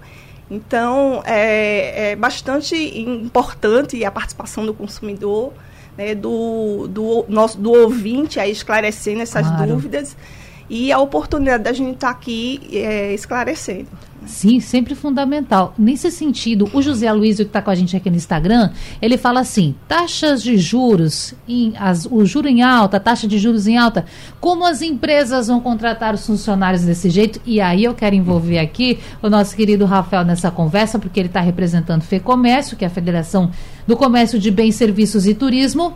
Então 0.50 1.23
é, 1.25 2.11
é 2.11 2.15
bastante 2.15 2.75
importante 3.00 4.03
a 4.05 4.11
participação 4.11 4.63
do 4.65 4.73
consumidor, 4.75 5.53
né, 5.97 6.13
do, 6.13 6.88
do, 6.88 7.25
nosso, 7.27 7.57
do 7.57 7.71
ouvinte 7.71 8.39
aí 8.39 8.51
esclarecendo 8.51 9.21
essas 9.21 9.47
claro. 9.47 9.73
dúvidas 9.73 10.15
e 10.71 10.89
a 10.89 10.99
oportunidade 10.99 11.63
da 11.63 11.73
gente 11.73 11.95
estar 11.95 12.07
tá 12.07 12.13
aqui 12.13 12.61
é, 12.71 13.13
esclarecendo. 13.13 13.89
Sim, 14.25 14.61
sempre 14.61 14.95
fundamental. 14.95 15.73
Nesse 15.77 16.09
sentido, 16.09 16.69
o 16.73 16.81
José 16.81 17.11
Luiz, 17.11 17.35
que 17.37 17.41
está 17.41 17.61
com 17.61 17.71
a 17.71 17.75
gente 17.75 17.97
aqui 17.97 18.09
no 18.09 18.15
Instagram, 18.15 18.69
ele 19.01 19.17
fala 19.17 19.41
assim: 19.41 19.75
taxas 19.85 20.41
de 20.41 20.57
juros, 20.57 21.33
em, 21.45 21.73
as, 21.77 22.05
o 22.05 22.23
juro 22.23 22.47
em 22.47 22.61
alta, 22.61 23.01
taxa 23.01 23.27
de 23.27 23.37
juros 23.37 23.67
em 23.67 23.77
alta, 23.77 24.05
como 24.39 24.65
as 24.65 24.81
empresas 24.81 25.47
vão 25.47 25.59
contratar 25.59 26.13
os 26.13 26.25
funcionários 26.25 26.83
desse 26.83 27.09
jeito? 27.09 27.41
E 27.45 27.59
aí 27.59 27.83
eu 27.83 27.93
quero 27.93 28.15
envolver 28.15 28.59
aqui 28.59 28.99
o 29.21 29.29
nosso 29.29 29.53
querido 29.55 29.83
Rafael 29.85 30.23
nessa 30.23 30.51
conversa, 30.51 30.97
porque 30.97 31.19
ele 31.19 31.27
está 31.27 31.41
representando 31.41 32.03
FEComércio, 32.03 32.77
que 32.77 32.85
é 32.85 32.87
a 32.87 32.91
Federação 32.91 33.51
do 33.85 33.97
Comércio 33.97 34.39
de 34.39 34.51
Bens, 34.51 34.75
Serviços 34.75 35.27
e 35.27 35.33
Turismo. 35.33 35.95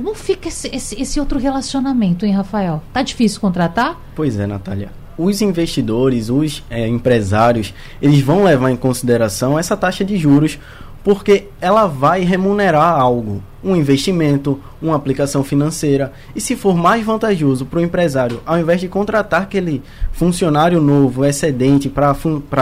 Como 0.00 0.14
fica 0.14 0.48
esse, 0.48 0.74
esse, 0.74 0.98
esse 0.98 1.20
outro 1.20 1.38
relacionamento, 1.38 2.24
hein, 2.24 2.32
Rafael? 2.32 2.82
Tá 2.90 3.02
difícil 3.02 3.38
contratar? 3.38 4.00
Pois 4.16 4.38
é, 4.38 4.46
Natália 4.46 4.90
os 5.18 5.42
investidores, 5.42 6.30
os 6.30 6.62
é, 6.70 6.88
empresários, 6.88 7.74
eles 8.00 8.22
vão 8.22 8.42
levar 8.42 8.70
em 8.70 8.76
consideração 8.76 9.58
essa 9.58 9.76
taxa 9.76 10.02
de 10.02 10.16
juros 10.16 10.58
porque 11.02 11.48
ela 11.60 11.86
vai 11.86 12.22
remunerar 12.22 12.98
algo, 13.00 13.42
um 13.62 13.76
investimento, 13.76 14.60
uma 14.80 14.96
aplicação 14.96 15.44
financeira. 15.44 16.12
E 16.34 16.40
se 16.40 16.56
for 16.56 16.76
mais 16.76 17.04
vantajoso 17.04 17.66
para 17.66 17.78
o 17.78 17.82
empresário, 17.82 18.40
ao 18.44 18.58
invés 18.58 18.80
de 18.80 18.88
contratar 18.88 19.42
aquele 19.42 19.82
funcionário 20.12 20.80
novo, 20.80 21.24
excedente 21.24 21.88
para 21.88 22.14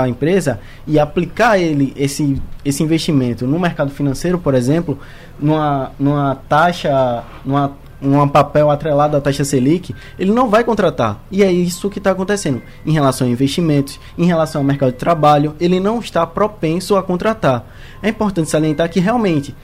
a 0.02 0.08
empresa 0.08 0.60
e 0.86 0.98
aplicar 0.98 1.58
ele 1.58 1.92
esse, 1.96 2.40
esse 2.64 2.82
investimento 2.82 3.46
no 3.46 3.58
mercado 3.58 3.90
financeiro, 3.90 4.38
por 4.38 4.54
exemplo, 4.54 4.98
numa, 5.38 5.92
numa 5.98 6.34
taxa, 6.48 7.24
numa 7.44 7.72
um 8.00 8.26
papel 8.28 8.70
atrelado 8.70 9.16
à 9.16 9.20
taxa 9.20 9.44
Selic, 9.44 9.94
ele 10.18 10.32
não 10.32 10.48
vai 10.48 10.62
contratar. 10.62 11.20
E 11.30 11.42
é 11.42 11.50
isso 11.50 11.90
que 11.90 11.98
está 11.98 12.12
acontecendo. 12.12 12.62
Em 12.86 12.92
relação 12.92 13.26
a 13.26 13.30
investimentos, 13.30 13.98
em 14.16 14.24
relação 14.24 14.60
ao 14.60 14.66
mercado 14.66 14.92
de 14.92 14.98
trabalho, 14.98 15.54
ele 15.60 15.80
não 15.80 15.98
está 15.98 16.26
propenso 16.26 16.96
a 16.96 17.02
contratar. 17.02 17.66
É 18.02 18.08
importante 18.08 18.50
salientar 18.50 18.88
que 18.88 19.00
realmente 19.00 19.54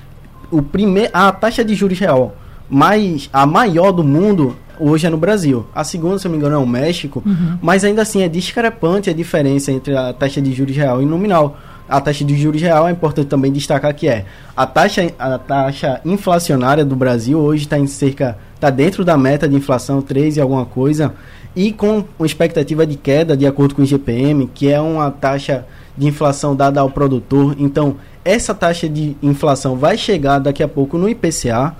o 0.51 0.63
primeir, 0.63 1.11
a 1.13 1.31
taxa 1.33 1.65
de 1.65 1.75
juros 1.75 1.99
real 1.99 2.37
mais, 2.69 3.29
a 3.33 3.47
maior 3.47 3.93
do 3.93 4.03
mundo 4.03 4.57
hoje 4.79 5.07
é 5.07 5.11
no 5.11 5.17
Brasil. 5.17 5.67
A 5.75 5.85
segunda, 5.85 6.19
se 6.19 6.25
não 6.25 6.33
me 6.33 6.39
engano, 6.39 6.57
é 6.57 6.59
o 6.59 6.67
México, 6.67 7.23
uhum. 7.25 7.59
mas 7.63 7.85
ainda 7.85 8.03
assim 8.03 8.23
é 8.23 8.29
discrepante 8.29 9.11
a 9.11 9.13
diferença 9.13 9.71
entre 9.71 9.97
a 9.97 10.13
taxa 10.13 10.41
de 10.41 10.53
juros 10.53 10.77
real 10.77 11.03
e 11.03 11.07
nominal 11.07 11.57
a 11.89 12.01
taxa 12.01 12.25
de 12.25 12.37
juros 12.37 12.61
real 12.61 12.89
é 12.89 12.91
importante 12.93 13.29
também 13.29 13.53
destacar 13.53 13.95
que 13.95 14.09
é 14.09 14.25
a 14.57 14.67
taxa, 14.67 15.13
a 15.19 15.39
taxa 15.39 16.01
inflacionária 16.05 16.85
do 16.85 16.97
Brasil 16.97 17.39
hoje 17.39 17.65
está 17.65 17.79
em 17.79 17.87
cerca 17.87 18.39
está 18.55 18.71
dentro 18.71 19.05
da 19.05 19.17
meta 19.19 19.49
de 19.49 19.55
inflação 19.55 20.01
3 20.01 20.37
e 20.37 20.41
alguma 20.41 20.65
coisa 20.65 21.15
e 21.55 21.73
com 21.73 22.05
uma 22.19 22.27
expectativa 22.27 22.87
de 22.87 22.97
queda 22.97 23.37
de 23.37 23.47
acordo 23.47 23.75
com 23.75 23.83
o 23.83 23.85
IGPM, 23.85 24.51
que 24.53 24.71
é 24.71 24.81
uma 24.81 25.11
taxa 25.11 25.67
de 25.97 26.07
inflação 26.07 26.57
dada 26.57 26.81
ao 26.81 26.91
produtor. 26.91 27.55
Então, 27.59 27.97
essa 28.25 28.53
taxa 28.53 28.89
de 28.89 29.17
inflação 29.23 29.77
vai 29.77 29.97
chegar 29.97 30.41
daqui 30.41 30.63
a 30.63 30.69
pouco 30.69 30.99
no 30.99 31.09
IPCA 31.09 31.77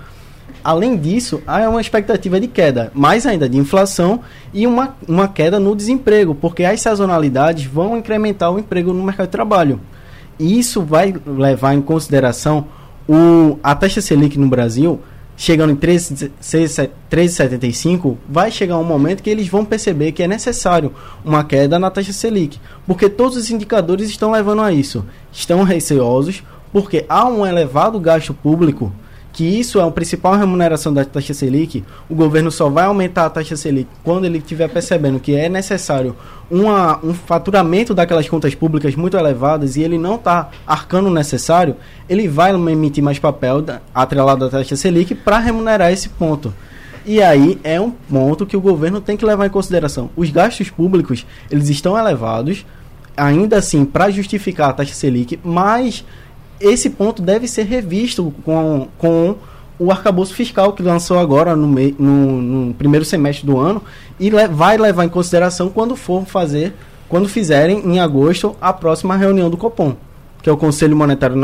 além 0.65 0.97
disso, 0.97 1.43
há 1.45 1.69
uma 1.69 1.79
expectativa 1.79 2.39
de 2.39 2.47
queda, 2.47 2.91
mais 2.91 3.27
ainda 3.27 3.47
de 3.47 3.55
inflação 3.55 4.21
e 4.51 4.65
uma, 4.65 4.95
uma 5.07 5.27
queda 5.27 5.59
no 5.59 5.75
desemprego, 5.75 6.33
porque 6.33 6.63
as 6.63 6.81
sazonalidades 6.81 7.65
vão 7.65 7.95
incrementar 7.95 8.51
o 8.51 8.57
emprego 8.57 8.91
no 8.91 9.03
mercado 9.03 9.27
de 9.27 9.31
trabalho. 9.31 9.79
Isso 10.39 10.81
vai 10.81 11.13
levar 11.25 11.73
em 11.73 11.81
consideração 11.81 12.67
o, 13.07 13.57
a 13.63 13.73
taxa 13.75 14.01
Selic 14.01 14.37
no 14.37 14.47
Brasil, 14.47 14.99
chegando 15.37 15.71
em 15.71 15.75
13,75, 15.75 18.17
vai 18.27 18.49
chegar 18.49 18.77
um 18.77 18.83
momento 18.83 19.21
que 19.21 19.29
eles 19.29 19.47
vão 19.47 19.63
perceber 19.63 20.11
que 20.11 20.23
é 20.23 20.27
necessário 20.27 20.91
uma 21.23 21.43
queda 21.43 21.77
na 21.77 21.91
taxa 21.91 22.11
Selic, 22.13 22.59
porque 22.87 23.07
todos 23.09 23.37
os 23.37 23.51
indicadores 23.51 24.09
estão 24.09 24.31
levando 24.31 24.61
a 24.61 24.71
isso. 24.71 25.05
Estão 25.31 25.61
receosos 25.63 26.41
porque 26.71 27.05
há 27.07 27.27
um 27.27 27.45
elevado 27.45 27.99
gasto 27.99 28.33
público 28.33 28.91
que 29.35 29.43
isso 29.43 29.81
é 29.81 29.83
a 29.83 29.91
principal 29.91 30.37
remuneração 30.37 30.93
da 30.93 31.03
taxa 31.03 31.33
Selic, 31.33 31.83
o 32.09 32.15
governo 32.15 32.49
só 32.49 32.69
vai 32.69 32.85
aumentar 32.85 33.25
a 33.25 33.29
taxa 33.29 33.57
Selic 33.57 33.89
quando 34.01 34.23
ele 34.23 34.37
estiver 34.37 34.69
percebendo 34.69 35.19
que 35.19 35.35
é 35.35 35.49
necessário 35.49 36.15
uma, 36.49 36.97
um 37.03 37.13
faturamento 37.13 37.93
daquelas 37.93 38.29
contas 38.29 38.55
públicas 38.55 38.95
muito 38.95 39.17
elevadas 39.17 39.75
e 39.75 39.83
ele 39.83 39.97
não 39.97 40.15
está 40.15 40.51
arcando 40.65 41.07
o 41.07 41.13
necessário, 41.13 41.75
ele 42.07 42.29
vai 42.29 42.53
emitir 42.53 43.03
mais 43.03 43.19
papel 43.19 43.61
da, 43.61 43.81
atrelado 43.93 44.45
à 44.45 44.49
taxa 44.49 44.77
Selic 44.77 45.13
para 45.13 45.37
remunerar 45.37 45.91
esse 45.91 46.07
ponto. 46.07 46.53
E 47.05 47.21
aí 47.21 47.59
é 47.61 47.79
um 47.79 47.91
ponto 47.91 48.45
que 48.45 48.55
o 48.55 48.61
governo 48.61 49.01
tem 49.01 49.17
que 49.17 49.25
levar 49.25 49.45
em 49.45 49.49
consideração. 49.49 50.09
Os 50.15 50.29
gastos 50.29 50.69
públicos, 50.69 51.25
eles 51.51 51.67
estão 51.67 51.97
elevados, 51.97 52.65
ainda 53.17 53.57
assim, 53.57 53.83
para 53.83 54.09
justificar 54.09 54.69
a 54.69 54.73
taxa 54.73 54.93
Selic, 54.93 55.37
mas 55.43 56.05
esse 56.59 56.89
ponto 56.89 57.21
deve 57.21 57.47
ser 57.47 57.63
revisto 57.63 58.33
com, 58.43 58.87
com 58.97 59.35
o 59.77 59.91
arcabouço 59.91 60.33
fiscal 60.33 60.73
que 60.73 60.81
lançou 60.81 61.19
agora 61.19 61.55
no, 61.55 61.67
mei, 61.67 61.95
no, 61.97 62.41
no 62.41 62.73
primeiro 62.73 63.05
semestre 63.05 63.45
do 63.45 63.59
ano 63.59 63.81
e 64.19 64.29
le, 64.29 64.47
vai 64.47 64.77
levar 64.77 65.05
em 65.05 65.09
consideração 65.09 65.69
quando 65.69 65.95
for 65.95 66.25
fazer, 66.25 66.73
quando 67.09 67.27
fizerem 67.27 67.79
em 67.79 67.99
agosto 67.99 68.55
a 68.61 68.71
próxima 68.71 69.15
reunião 69.15 69.49
do 69.49 69.57
Copom, 69.57 69.95
que 70.41 70.49
é 70.49 70.53
o 70.53 70.57
Conselho 70.57 70.95
Monetário 70.95 71.35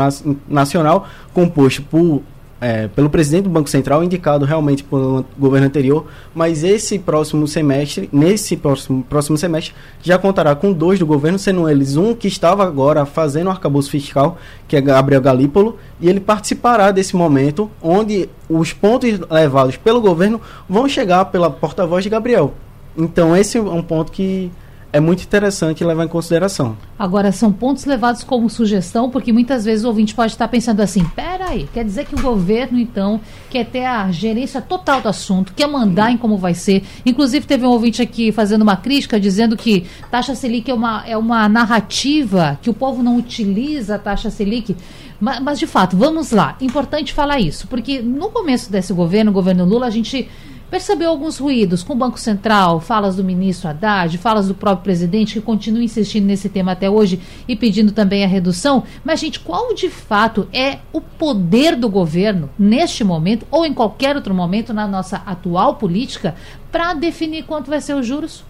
Nacional, 0.48 1.06
composto 1.34 1.82
por 1.82 2.22
é, 2.62 2.86
pelo 2.86 3.10
presidente 3.10 3.44
do 3.44 3.50
Banco 3.50 3.68
Central, 3.68 4.04
indicado 4.04 4.44
realmente 4.44 4.84
pelo 4.84 5.24
governo 5.36 5.66
anterior, 5.66 6.06
mas 6.32 6.62
esse 6.62 6.96
próximo 6.96 7.48
semestre, 7.48 8.08
nesse 8.12 8.56
próximo, 8.56 9.02
próximo 9.02 9.36
semestre, 9.36 9.74
já 10.00 10.16
contará 10.16 10.54
com 10.54 10.72
dois 10.72 10.96
do 10.96 11.04
governo, 11.04 11.40
sendo 11.40 11.68
eles 11.68 11.96
um 11.96 12.14
que 12.14 12.28
estava 12.28 12.64
agora 12.64 13.04
fazendo 13.04 13.48
o 13.48 13.50
arcabouço 13.50 13.90
fiscal, 13.90 14.38
que 14.68 14.76
é 14.76 14.80
Gabriel 14.80 15.20
Galípolo, 15.20 15.76
e 16.00 16.08
ele 16.08 16.20
participará 16.20 16.92
desse 16.92 17.16
momento 17.16 17.68
onde 17.82 18.28
os 18.48 18.72
pontos 18.72 19.18
levados 19.28 19.76
pelo 19.76 20.00
governo 20.00 20.40
vão 20.68 20.88
chegar 20.88 21.24
pela 21.26 21.50
porta-voz 21.50 22.04
de 22.04 22.10
Gabriel. 22.10 22.54
Então 22.96 23.36
esse 23.36 23.58
é 23.58 23.60
um 23.60 23.82
ponto 23.82 24.12
que 24.12 24.52
é 24.92 25.00
muito 25.00 25.22
interessante 25.22 25.82
levar 25.82 26.04
em 26.04 26.08
consideração. 26.08 26.76
Agora, 26.98 27.32
são 27.32 27.50
pontos 27.50 27.86
levados 27.86 28.22
como 28.22 28.50
sugestão, 28.50 29.08
porque 29.08 29.32
muitas 29.32 29.64
vezes 29.64 29.84
o 29.84 29.88
ouvinte 29.88 30.14
pode 30.14 30.32
estar 30.32 30.46
pensando 30.48 30.80
assim: 30.80 31.04
peraí, 31.16 31.66
quer 31.72 31.84
dizer 31.84 32.04
que 32.04 32.14
o 32.14 32.20
governo, 32.20 32.78
então, 32.78 33.20
quer 33.48 33.64
ter 33.64 33.86
a 33.86 34.12
gerência 34.12 34.60
total 34.60 35.00
do 35.00 35.08
assunto, 35.08 35.54
quer 35.54 35.66
mandar 35.66 36.12
em 36.12 36.18
como 36.18 36.36
vai 36.36 36.52
ser. 36.52 36.84
Inclusive, 37.06 37.46
teve 37.46 37.64
um 37.64 37.70
ouvinte 37.70 38.02
aqui 38.02 38.30
fazendo 38.30 38.62
uma 38.62 38.76
crítica, 38.76 39.18
dizendo 39.18 39.56
que 39.56 39.86
taxa 40.10 40.34
Selic 40.34 40.70
é 40.70 40.74
uma, 40.74 41.04
é 41.06 41.16
uma 41.16 41.48
narrativa, 41.48 42.58
que 42.60 42.68
o 42.68 42.74
povo 42.74 43.02
não 43.02 43.16
utiliza 43.16 43.94
a 43.94 43.98
taxa 43.98 44.28
Selic. 44.28 44.76
Mas, 45.18 45.40
mas, 45.40 45.58
de 45.58 45.66
fato, 45.66 45.96
vamos 45.96 46.32
lá. 46.32 46.56
Importante 46.60 47.14
falar 47.14 47.40
isso, 47.40 47.66
porque 47.66 48.02
no 48.02 48.28
começo 48.28 48.70
desse 48.70 48.92
governo, 48.92 49.30
o 49.30 49.34
governo 49.34 49.64
Lula, 49.64 49.86
a 49.86 49.90
gente 49.90 50.28
percebeu 50.72 51.10
alguns 51.10 51.36
ruídos 51.36 51.82
com 51.82 51.92
o 51.92 51.96
Banco 51.96 52.18
Central, 52.18 52.80
falas 52.80 53.16
do 53.16 53.22
ministro 53.22 53.68
Haddad, 53.68 54.16
falas 54.16 54.48
do 54.48 54.54
próprio 54.54 54.84
presidente, 54.84 55.34
que 55.34 55.40
continua 55.42 55.84
insistindo 55.84 56.24
nesse 56.24 56.48
tema 56.48 56.72
até 56.72 56.88
hoje 56.88 57.20
e 57.46 57.54
pedindo 57.54 57.92
também 57.92 58.24
a 58.24 58.26
redução. 58.26 58.82
Mas, 59.04 59.20
gente, 59.20 59.38
qual 59.38 59.74
de 59.74 59.90
fato 59.90 60.48
é 60.50 60.78
o 60.90 60.98
poder 60.98 61.76
do 61.76 61.90
governo 61.90 62.48
neste 62.58 63.04
momento 63.04 63.46
ou 63.50 63.66
em 63.66 63.74
qualquer 63.74 64.16
outro 64.16 64.34
momento 64.34 64.72
na 64.72 64.88
nossa 64.88 65.18
atual 65.26 65.74
política 65.74 66.34
para 66.70 66.94
definir 66.94 67.44
quanto 67.44 67.68
vai 67.68 67.82
ser 67.82 67.92
os 67.92 68.06
juros? 68.06 68.42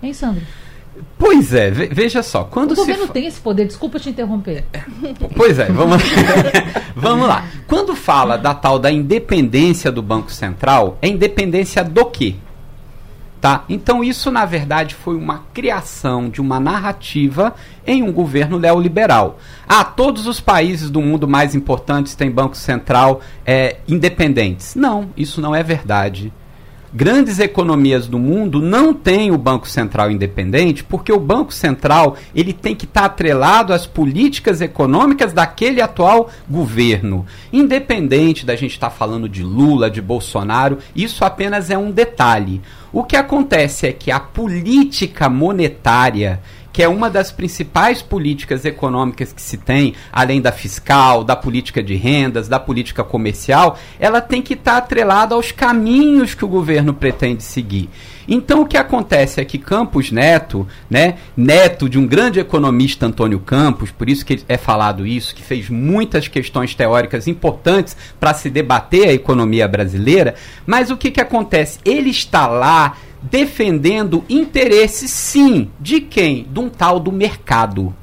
Hein, 0.00 0.12
Sandro? 0.12 0.46
Pois 1.18 1.52
é, 1.52 1.70
veja 1.70 2.22
só. 2.22 2.44
Quando 2.44 2.72
o 2.72 2.76
governo 2.76 3.08
tem 3.08 3.26
esse 3.26 3.40
poder, 3.40 3.66
desculpa 3.66 3.98
te 3.98 4.08
interromper. 4.10 4.64
Pois 5.36 5.58
é, 5.58 5.66
vamos, 5.66 6.02
vamos 6.94 7.28
lá. 7.28 7.44
Quando 7.66 7.94
fala 7.94 8.36
da 8.36 8.54
tal 8.54 8.78
da 8.78 8.90
independência 8.90 9.90
do 9.90 10.02
Banco 10.02 10.30
Central, 10.30 10.96
é 11.02 11.08
independência 11.08 11.82
do 11.82 12.04
quê? 12.06 12.36
Tá? 13.40 13.64
Então 13.68 14.02
isso, 14.02 14.32
na 14.32 14.44
verdade, 14.44 14.94
foi 14.94 15.16
uma 15.16 15.44
criação 15.54 16.28
de 16.28 16.40
uma 16.40 16.58
narrativa 16.58 17.54
em 17.86 18.02
um 18.02 18.12
governo 18.12 18.58
neoliberal. 18.58 19.38
Ah, 19.68 19.84
todos 19.84 20.26
os 20.26 20.40
países 20.40 20.90
do 20.90 21.00
mundo 21.00 21.28
mais 21.28 21.54
importantes 21.54 22.16
têm 22.16 22.30
Banco 22.30 22.56
Central 22.56 23.20
é, 23.46 23.76
independentes. 23.86 24.74
Não, 24.74 25.10
isso 25.16 25.40
não 25.40 25.54
é 25.54 25.62
verdade 25.62 26.32
grandes 26.92 27.38
economias 27.38 28.06
do 28.06 28.18
mundo 28.18 28.60
não 28.60 28.94
têm 28.94 29.30
o 29.30 29.38
Banco 29.38 29.68
Central 29.68 30.10
independente, 30.10 30.84
porque 30.84 31.12
o 31.12 31.20
Banco 31.20 31.52
Central 31.52 32.16
ele 32.34 32.52
tem 32.52 32.74
que 32.74 32.84
estar 32.84 33.00
tá 33.00 33.06
atrelado 33.06 33.72
às 33.72 33.86
políticas 33.86 34.60
econômicas 34.60 35.32
daquele 35.32 35.80
atual 35.80 36.30
governo. 36.48 37.26
Independente 37.52 38.46
da 38.46 38.56
gente 38.56 38.72
estar 38.72 38.90
tá 38.90 38.96
falando 38.96 39.28
de 39.28 39.42
Lula, 39.42 39.90
de 39.90 40.00
Bolsonaro, 40.00 40.78
isso 40.94 41.24
apenas 41.24 41.70
é 41.70 41.78
um 41.78 41.90
detalhe. 41.90 42.60
O 42.92 43.04
que 43.04 43.16
acontece 43.16 43.86
é 43.86 43.92
que 43.92 44.10
a 44.10 44.18
política 44.18 45.28
monetária 45.28 46.40
que 46.78 46.82
é 46.84 46.88
uma 46.88 47.10
das 47.10 47.32
principais 47.32 48.02
políticas 48.02 48.64
econômicas 48.64 49.32
que 49.32 49.42
se 49.42 49.56
tem, 49.56 49.94
além 50.12 50.40
da 50.40 50.52
fiscal, 50.52 51.24
da 51.24 51.34
política 51.34 51.82
de 51.82 51.96
rendas, 51.96 52.46
da 52.46 52.60
política 52.60 53.02
comercial, 53.02 53.76
ela 53.98 54.20
tem 54.20 54.40
que 54.40 54.54
estar 54.54 54.74
tá 54.74 54.78
atrelada 54.78 55.34
aos 55.34 55.50
caminhos 55.50 56.36
que 56.36 56.44
o 56.44 56.48
governo 56.48 56.94
pretende 56.94 57.42
seguir. 57.42 57.90
Então 58.28 58.60
o 58.60 58.66
que 58.66 58.76
acontece 58.76 59.40
é 59.40 59.44
que 59.44 59.58
Campos 59.58 60.12
Neto, 60.12 60.68
né, 60.88 61.16
neto 61.36 61.88
de 61.88 61.98
um 61.98 62.06
grande 62.06 62.38
economista 62.38 63.06
Antônio 63.06 63.40
Campos, 63.40 63.90
por 63.90 64.08
isso 64.08 64.24
que 64.24 64.44
é 64.48 64.56
falado 64.56 65.04
isso, 65.04 65.34
que 65.34 65.42
fez 65.42 65.68
muitas 65.68 66.28
questões 66.28 66.76
teóricas 66.76 67.26
importantes 67.26 67.96
para 68.20 68.34
se 68.34 68.48
debater 68.48 69.08
a 69.08 69.12
economia 69.12 69.66
brasileira, 69.66 70.36
mas 70.64 70.92
o 70.92 70.96
que, 70.96 71.10
que 71.10 71.20
acontece? 71.20 71.80
Ele 71.84 72.10
está 72.10 72.46
lá 72.46 72.96
defendendo 73.22 74.24
interesses, 74.28 75.10
sim, 75.10 75.70
de 75.80 76.00
quem? 76.00 76.46
De 76.50 76.60
um 76.60 76.68
tal 76.68 77.00
do 77.00 77.12
mercado. 77.12 77.94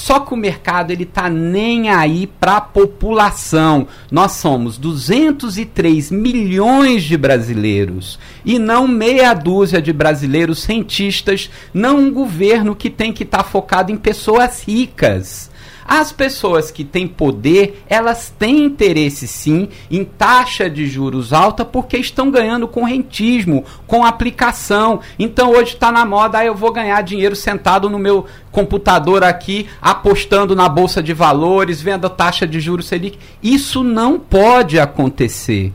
Só 0.00 0.20
que 0.20 0.32
o 0.32 0.36
mercado 0.36 0.92
ele 0.92 1.04
tá 1.04 1.28
nem 1.28 1.90
aí 1.90 2.26
para 2.26 2.56
a 2.56 2.60
população. 2.62 3.86
Nós 4.10 4.32
somos 4.32 4.78
203 4.78 6.10
milhões 6.10 7.02
de 7.02 7.18
brasileiros 7.18 8.18
e 8.42 8.58
não 8.58 8.88
meia 8.88 9.34
dúzia 9.34 9.82
de 9.82 9.92
brasileiros 9.92 10.60
cientistas, 10.60 11.50
não 11.74 11.98
um 11.98 12.10
governo 12.10 12.74
que 12.74 12.88
tem 12.88 13.12
que 13.12 13.24
estar 13.24 13.42
tá 13.42 13.44
focado 13.44 13.92
em 13.92 13.96
pessoas 13.96 14.64
ricas. 14.66 15.49
As 15.92 16.12
pessoas 16.12 16.70
que 16.70 16.84
têm 16.84 17.08
poder, 17.08 17.82
elas 17.88 18.32
têm 18.38 18.62
interesse 18.64 19.26
sim 19.26 19.68
em 19.90 20.04
taxa 20.04 20.70
de 20.70 20.86
juros 20.86 21.32
alta 21.32 21.64
porque 21.64 21.96
estão 21.96 22.30
ganhando 22.30 22.68
com 22.68 22.84
rentismo, 22.84 23.64
com 23.88 24.04
aplicação. 24.04 25.00
Então 25.18 25.50
hoje 25.50 25.74
está 25.74 25.90
na 25.90 26.04
moda, 26.04 26.38
ah, 26.38 26.44
eu 26.44 26.54
vou 26.54 26.72
ganhar 26.72 27.02
dinheiro 27.02 27.34
sentado 27.34 27.90
no 27.90 27.98
meu 27.98 28.24
computador 28.52 29.24
aqui, 29.24 29.68
apostando 29.82 30.54
na 30.54 30.68
bolsa 30.68 31.02
de 31.02 31.12
valores, 31.12 31.82
vendo 31.82 32.06
a 32.06 32.10
taxa 32.10 32.46
de 32.46 32.60
juros 32.60 32.86
Selic. 32.86 33.18
Isso 33.42 33.82
não 33.82 34.16
pode 34.16 34.78
acontecer. 34.78 35.72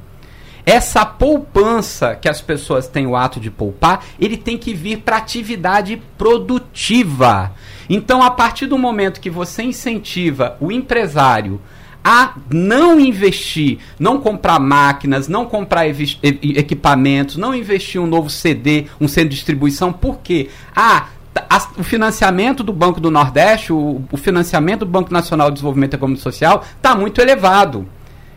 Essa 0.66 1.06
poupança 1.06 2.16
que 2.16 2.30
as 2.30 2.40
pessoas 2.40 2.88
têm 2.88 3.06
o 3.06 3.18
ato 3.18 3.38
de 3.38 3.52
poupar, 3.52 4.06
ele 4.18 4.38
tem 4.38 4.58
que 4.58 4.74
vir 4.74 5.00
para 5.00 5.18
atividade 5.18 6.02
produtiva. 6.18 7.52
Então, 7.90 8.22
a 8.22 8.32
partir 8.32 8.66
do 8.68 8.78
momento 8.78 9.20
que 9.20 9.30
você 9.30 9.64
incentiva 9.64 10.58
o 10.60 10.72
empresário 10.72 11.62
a 12.04 12.36
não 12.52 13.00
investir, 13.00 13.80
não 14.00 14.20
comprar 14.22 14.60
máquinas, 14.60 15.28
não 15.28 15.46
comprar 15.46 15.88
equipamentos, 15.88 17.36
não 17.36 17.56
investir 17.56 18.00
um 18.00 18.06
novo 18.06 18.30
CD, 18.30 18.86
um 19.02 19.08
centro 19.08 19.30
de 19.30 19.36
distribuição, 19.36 19.92
por 19.92 20.20
quê? 20.20 20.50
Ah, 20.76 21.08
o 21.78 21.84
financiamento 21.84 22.64
do 22.64 22.72
Banco 22.72 23.00
do 23.00 23.10
Nordeste, 23.10 23.74
o, 23.74 24.04
o 24.12 24.18
financiamento 24.18 24.80
do 24.80 24.86
Banco 24.86 25.12
Nacional 25.12 25.50
de 25.50 25.56
Desenvolvimento 25.56 25.96
Econômico 25.96 26.20
e 26.20 26.24
Social 26.24 26.64
está 26.78 26.96
muito 26.96 27.20
elevado. 27.20 27.88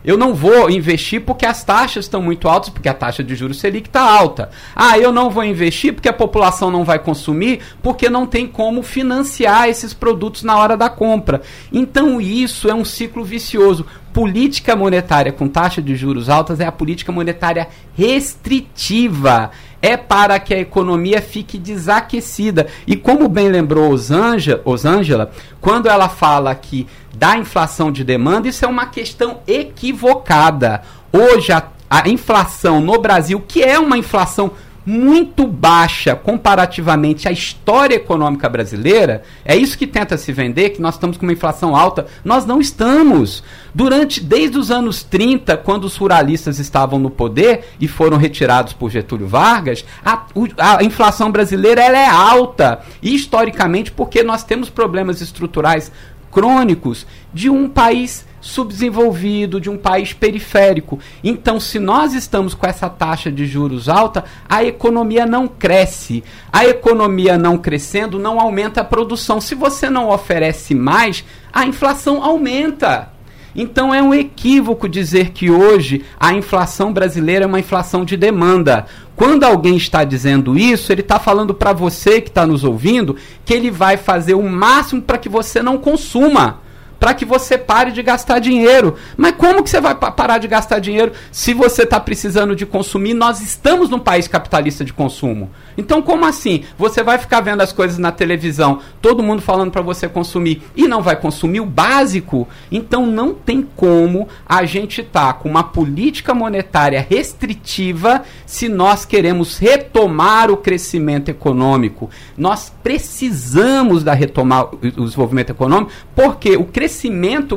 Eu 0.03 0.17
não 0.17 0.33
vou 0.33 0.69
investir 0.69 1.21
porque 1.21 1.45
as 1.45 1.63
taxas 1.63 2.05
estão 2.05 2.21
muito 2.21 2.47
altas, 2.47 2.69
porque 2.69 2.89
a 2.89 2.93
taxa 2.93 3.23
de 3.23 3.35
juros 3.35 3.59
Selic 3.59 3.89
está 3.89 4.01
alta. 4.01 4.49
Ah, 4.75 4.97
eu 4.97 5.11
não 5.11 5.29
vou 5.29 5.43
investir 5.43 5.93
porque 5.93 6.09
a 6.09 6.13
população 6.13 6.71
não 6.71 6.83
vai 6.83 6.99
consumir, 6.99 7.59
porque 7.81 8.09
não 8.09 8.25
tem 8.25 8.47
como 8.47 8.81
financiar 8.81 9.67
esses 9.67 9.93
produtos 9.93 10.43
na 10.43 10.57
hora 10.57 10.77
da 10.77 10.89
compra. 10.89 11.41
Então 11.71 12.21
isso 12.21 12.69
é 12.69 12.73
um 12.73 12.85
ciclo 12.85 13.23
vicioso. 13.23 13.85
Política 14.13 14.75
monetária 14.75 15.31
com 15.31 15.47
taxa 15.47 15.81
de 15.81 15.95
juros 15.95 16.29
altas 16.29 16.59
é 16.59 16.65
a 16.65 16.71
política 16.71 17.11
monetária 17.11 17.67
restritiva. 17.95 19.51
É 19.81 19.95
para 19.95 20.39
que 20.39 20.53
a 20.53 20.59
economia 20.59 21.21
fique 21.21 21.57
desaquecida. 21.57 22.67
E 22.85 22.95
como 22.95 23.29
bem 23.29 23.49
lembrou 23.49 23.91
Osângela, 23.91 25.31
quando 25.61 25.87
ela 25.87 26.09
fala 26.09 26.53
que 26.55 26.87
da 27.15 27.37
inflação 27.37 27.91
de 27.91 28.03
demanda, 28.03 28.47
isso 28.47 28.65
é 28.65 28.67
uma 28.67 28.85
questão 28.85 29.39
equivocada. 29.47 30.81
Hoje, 31.11 31.51
a, 31.51 31.63
a 31.89 32.07
inflação 32.07 32.79
no 32.79 32.99
Brasil, 32.99 33.43
que 33.47 33.63
é 33.63 33.79
uma 33.79 33.97
inflação 33.97 34.51
muito 34.85 35.45
baixa 35.45 36.15
comparativamente 36.15 37.27
à 37.27 37.31
história 37.31 37.95
econômica 37.95 38.49
brasileira, 38.49 39.23
é 39.43 39.55
isso 39.55 39.77
que 39.77 39.85
tenta 39.85 40.17
se 40.17 40.31
vender, 40.31 40.69
que 40.71 40.81
nós 40.81 40.95
estamos 40.95 41.17
com 41.17 41.25
uma 41.25 41.33
inflação 41.33 41.75
alta. 41.75 42.07
Nós 42.23 42.45
não 42.45 42.59
estamos. 42.59 43.43
Durante, 43.73 44.21
desde 44.23 44.57
os 44.57 44.71
anos 44.71 45.03
30, 45.03 45.57
quando 45.57 45.85
os 45.85 45.95
ruralistas 45.95 46.59
estavam 46.59 46.97
no 46.97 47.09
poder 47.09 47.69
e 47.79 47.87
foram 47.87 48.17
retirados 48.17 48.73
por 48.73 48.89
Getúlio 48.89 49.27
Vargas, 49.27 49.85
a, 50.03 50.25
a 50.57 50.83
inflação 50.83 51.31
brasileira 51.31 51.81
ela 51.81 51.97
é 51.97 52.07
alta. 52.07 52.79
E, 53.01 53.13
historicamente, 53.13 53.91
porque 53.91 54.23
nós 54.23 54.43
temos 54.43 54.69
problemas 54.69 55.21
estruturais 55.21 55.91
crônicos 56.31 57.05
de 57.33 57.49
um 57.49 57.67
país 57.67 58.25
subdesenvolvido, 58.41 59.59
de 59.59 59.69
um 59.69 59.77
país 59.77 60.13
periférico. 60.13 60.99
Então, 61.23 61.59
se 61.59 61.79
nós 61.79 62.13
estamos 62.13 62.53
com 62.53 62.67
essa 62.67 62.89
taxa 62.89 63.31
de 63.31 63.45
juros 63.45 63.89
alta, 63.89 64.23
a 64.47 64.63
economia 64.63 65.25
não 65.25 65.47
cresce. 65.47 66.23
A 66.51 66.65
economia 66.65 67.37
não 67.37 67.57
crescendo 67.57 68.19
não 68.19 68.39
aumenta 68.39 68.81
a 68.81 68.85
produção. 68.85 69.39
Se 69.41 69.55
você 69.55 69.89
não 69.89 70.09
oferece 70.09 70.73
mais, 70.73 71.23
a 71.51 71.65
inflação 71.65 72.23
aumenta. 72.23 73.09
Então 73.55 73.93
é 73.93 74.01
um 74.01 74.13
equívoco 74.13 74.87
dizer 74.87 75.31
que 75.31 75.49
hoje 75.49 76.05
a 76.19 76.33
inflação 76.33 76.93
brasileira 76.93 77.45
é 77.45 77.47
uma 77.47 77.59
inflação 77.59 78.05
de 78.05 78.15
demanda. 78.15 78.85
Quando 79.15 79.43
alguém 79.43 79.75
está 79.75 80.03
dizendo 80.03 80.57
isso, 80.57 80.91
ele 80.91 81.01
está 81.01 81.19
falando 81.19 81.53
para 81.53 81.73
você 81.73 82.21
que 82.21 82.29
está 82.29 82.45
nos 82.45 82.63
ouvindo 82.63 83.15
que 83.43 83.53
ele 83.53 83.71
vai 83.71 83.97
fazer 83.97 84.33
o 84.33 84.47
máximo 84.47 85.01
para 85.01 85.17
que 85.17 85.27
você 85.27 85.61
não 85.61 85.77
consuma 85.77 86.59
para 86.99 87.13
que 87.13 87.25
você 87.25 87.57
pare 87.57 87.91
de 87.91 88.03
gastar 88.03 88.39
dinheiro. 88.39 88.95
Mas 89.15 89.33
como 89.37 89.63
que 89.63 89.69
você 89.69 89.79
vai 89.79 89.95
parar 89.95 90.37
de 90.37 90.47
gastar 90.47 90.79
dinheiro 90.79 91.13
se 91.31 91.53
você 91.53 91.83
está 91.83 91.99
precisando 91.99 92.55
de 92.55 92.65
consumir? 92.65 93.13
Nós 93.13 93.41
estamos 93.41 93.89
num 93.89 93.99
país 93.99 94.27
capitalista 94.27 94.83
de 94.83 94.91
consumo. 94.91 95.49
Então, 95.77 96.01
como 96.01 96.25
assim? 96.25 96.63
Você 96.77 97.01
vai 97.01 97.17
ficar 97.17 97.39
vendo 97.39 97.61
as 97.61 97.71
coisas 97.71 97.97
na 97.97 98.11
televisão, 98.11 98.79
todo 99.01 99.23
mundo 99.23 99.41
falando 99.41 99.71
para 99.71 99.81
você 99.81 100.09
consumir 100.09 100.61
e 100.75 100.87
não 100.87 101.01
vai 101.01 101.15
consumir 101.15 101.61
o 101.61 101.65
básico? 101.65 102.47
Então, 102.69 103.05
não 103.05 103.33
tem 103.33 103.65
como 103.75 104.27
a 104.45 104.65
gente 104.65 105.01
estar 105.01 105.27
tá 105.27 105.33
com 105.33 105.47
uma 105.47 105.63
política 105.63 106.33
monetária 106.33 107.05
restritiva 107.09 108.23
se 108.45 108.67
nós 108.67 109.05
queremos 109.05 109.57
retomar 109.57 110.51
o 110.51 110.57
crescimento 110.57 111.29
econômico. 111.29 112.09
Nós 112.37 112.73
precisamos 112.83 114.03
da 114.03 114.13
retomar 114.13 114.69
o 114.75 115.05
desenvolvimento 115.05 115.51
econômico, 115.51 115.91
porque 116.13 116.57
o 116.57 116.65
crescimento 116.65 116.88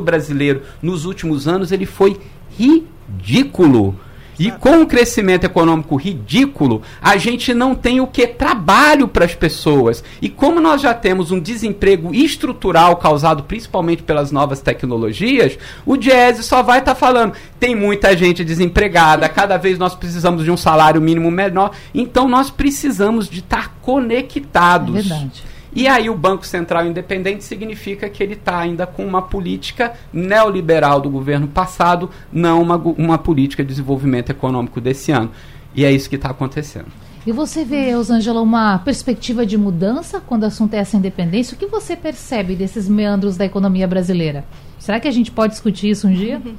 brasileiro 0.01 0.61
nos 0.81 1.05
últimos 1.05 1.47
anos 1.47 1.71
ele 1.71 1.85
foi 1.85 2.19
ridículo. 2.57 3.97
E 4.39 4.49
com 4.51 4.77
um 4.77 4.85
crescimento 4.85 5.43
econômico 5.43 5.95
ridículo, 5.95 6.81
a 7.01 7.17
gente 7.17 7.53
não 7.53 7.75
tem 7.75 8.01
o 8.01 8.07
que? 8.07 8.25
Trabalho 8.25 9.07
para 9.07 9.25
as 9.25 9.35
pessoas. 9.35 10.03
E 10.21 10.29
como 10.29 10.59
nós 10.59 10.81
já 10.81 10.93
temos 10.93 11.31
um 11.31 11.39
desemprego 11.39 12.13
estrutural 12.13 12.95
causado 12.97 13.43
principalmente 13.43 14.03
pelas 14.03 14.31
novas 14.31 14.59
tecnologias, 14.59 15.57
o 15.85 15.95
Diese 15.95 16.43
só 16.43 16.63
vai 16.63 16.79
estar 16.79 16.93
tá 16.93 16.99
falando: 16.99 17.33
tem 17.59 17.75
muita 17.75 18.17
gente 18.17 18.43
desempregada, 18.43 19.29
cada 19.29 19.57
vez 19.57 19.77
nós 19.77 19.93
precisamos 19.93 20.43
de 20.43 20.51
um 20.51 20.57
salário 20.57 20.99
mínimo 20.99 21.29
menor, 21.29 21.71
então 21.93 22.27
nós 22.27 22.49
precisamos 22.49 23.29
de 23.29 23.39
estar 23.39 23.69
tá 23.69 23.71
conectados. 23.81 24.95
É 24.95 25.01
verdade. 25.01 25.52
E 25.75 25.87
aí 25.87 26.09
o 26.09 26.15
Banco 26.15 26.45
Central 26.45 26.85
Independente 26.85 27.43
significa 27.43 28.07
que 28.07 28.21
ele 28.21 28.33
está 28.33 28.59
ainda 28.59 28.85
com 28.85 29.05
uma 29.05 29.23
política 29.23 29.93
neoliberal 30.11 31.01
do 31.01 31.09
governo 31.09 31.47
passado, 31.47 32.09
não 32.31 32.61
uma, 32.61 32.75
uma 32.75 33.17
política 33.17 33.63
de 33.63 33.69
desenvolvimento 33.69 34.29
econômico 34.29 34.79
desse 34.79 35.11
ano. 35.11 35.31
E 35.75 35.83
é 35.83 35.91
isso 35.91 36.09
que 36.09 36.15
está 36.15 36.29
acontecendo. 36.29 36.87
E 37.25 37.31
você 37.31 37.63
vê, 37.63 37.91
Rosângela, 37.93 38.41
uma 38.41 38.77
perspectiva 38.79 39.45
de 39.45 39.57
mudança 39.57 40.21
quando 40.21 40.43
o 40.43 40.45
assunto 40.45 40.73
é 40.73 40.77
essa 40.77 40.97
independência? 40.97 41.55
O 41.55 41.57
que 41.57 41.65
você 41.65 41.95
percebe 41.95 42.55
desses 42.55 42.87
meandros 42.87 43.37
da 43.37 43.45
economia 43.45 43.87
brasileira? 43.87 44.43
Será 44.77 44.99
que 44.99 45.07
a 45.07 45.11
gente 45.11 45.31
pode 45.31 45.53
discutir 45.53 45.89
isso 45.89 46.07
um 46.07 46.13
dia? 46.13 46.41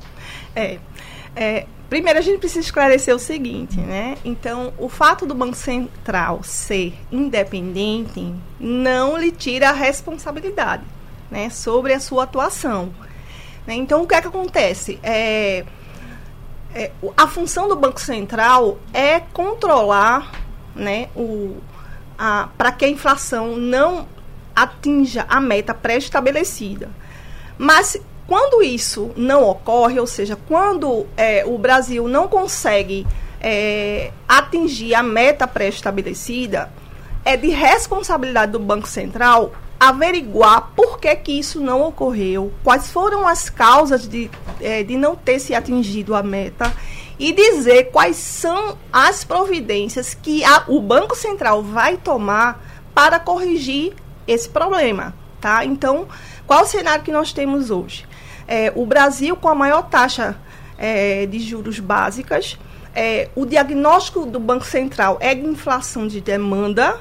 É, 0.56 0.78
é, 1.34 1.66
Primeiro, 1.88 2.18
a 2.18 2.22
gente 2.22 2.38
precisa 2.38 2.60
esclarecer 2.60 3.14
o 3.14 3.18
seguinte, 3.18 3.78
né? 3.78 4.16
Então, 4.24 4.72
o 4.78 4.88
fato 4.88 5.26
do 5.26 5.34
Banco 5.34 5.56
Central 5.56 6.42
ser 6.42 6.94
independente 7.12 8.34
não 8.58 9.16
lhe 9.16 9.30
tira 9.30 9.68
a 9.68 9.72
responsabilidade 9.72 10.84
né, 11.30 11.50
sobre 11.50 11.92
a 11.92 12.00
sua 12.00 12.24
atuação. 12.24 12.92
Né? 13.66 13.74
Então, 13.74 14.02
o 14.02 14.06
que 14.06 14.14
é 14.14 14.20
que 14.20 14.28
acontece? 14.28 14.98
É, 15.02 15.64
é, 16.74 16.90
a 17.16 17.26
função 17.26 17.68
do 17.68 17.76
Banco 17.76 18.00
Central 18.00 18.78
é 18.92 19.20
controlar 19.20 20.32
né, 20.74 21.08
para 22.56 22.72
que 22.72 22.84
a 22.84 22.88
inflação 22.88 23.56
não 23.56 24.08
atinja 24.54 25.26
a 25.28 25.40
meta 25.40 25.74
pré-estabelecida. 25.74 26.88
Mas 27.58 28.00
quando 28.26 28.62
isso 28.62 29.10
não 29.16 29.48
ocorre, 29.48 30.00
ou 30.00 30.06
seja, 30.06 30.36
quando 30.48 31.06
é, 31.16 31.44
o 31.46 31.58
Brasil 31.58 32.08
não 32.08 32.26
consegue 32.26 33.06
é, 33.40 34.10
atingir 34.26 34.94
a 34.94 35.02
meta 35.02 35.46
pré-estabelecida, 35.46 36.72
é 37.24 37.36
de 37.36 37.48
responsabilidade 37.48 38.52
do 38.52 38.58
Banco 38.58 38.88
Central 38.88 39.52
averiguar 39.78 40.72
por 40.74 40.98
que, 40.98 41.14
que 41.16 41.32
isso 41.38 41.60
não 41.60 41.82
ocorreu, 41.82 42.52
quais 42.62 42.90
foram 42.90 43.26
as 43.26 43.50
causas 43.50 44.08
de, 44.08 44.30
é, 44.60 44.82
de 44.82 44.96
não 44.96 45.14
ter 45.14 45.38
se 45.38 45.54
atingido 45.54 46.14
a 46.14 46.22
meta 46.22 46.72
e 47.18 47.32
dizer 47.32 47.90
quais 47.90 48.16
são 48.16 48.78
as 48.92 49.24
providências 49.24 50.14
que 50.14 50.42
a, 50.44 50.64
o 50.68 50.80
Banco 50.80 51.14
Central 51.14 51.62
vai 51.62 51.96
tomar 51.96 52.64
para 52.94 53.18
corrigir 53.18 53.92
esse 54.26 54.48
problema. 54.48 55.14
Tá? 55.40 55.64
Então, 55.64 56.06
qual 56.46 56.62
o 56.62 56.66
cenário 56.66 57.04
que 57.04 57.12
nós 57.12 57.32
temos 57.32 57.70
hoje? 57.70 58.06
É, 58.46 58.72
o 58.74 58.84
Brasil 58.84 59.36
com 59.36 59.48
a 59.48 59.54
maior 59.54 59.82
taxa 59.82 60.36
é, 60.78 61.26
de 61.26 61.38
juros 61.38 61.78
básicas. 61.78 62.58
É, 62.94 63.28
o 63.34 63.44
diagnóstico 63.44 64.24
do 64.24 64.38
Banco 64.38 64.64
Central 64.64 65.18
é 65.20 65.34
de 65.34 65.44
inflação 65.44 66.06
de 66.06 66.20
demanda, 66.20 66.98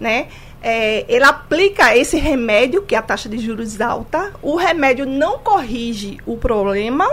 né? 0.00 0.28
É, 0.60 1.04
ele 1.08 1.24
aplica 1.24 1.96
esse 1.96 2.16
remédio, 2.16 2.82
que 2.82 2.94
é 2.94 2.98
a 2.98 3.02
taxa 3.02 3.28
de 3.28 3.38
juros 3.38 3.80
alta. 3.80 4.32
O 4.42 4.56
remédio 4.56 5.06
não 5.06 5.38
corrige 5.38 6.18
o 6.26 6.36
problema 6.36 7.06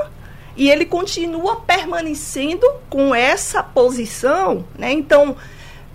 e 0.58 0.70
ele 0.70 0.86
continua 0.86 1.58
permanecendo 1.58 2.66
com 2.90 3.14
essa 3.14 3.62
posição, 3.62 4.66
né? 4.78 4.92
Então, 4.92 5.36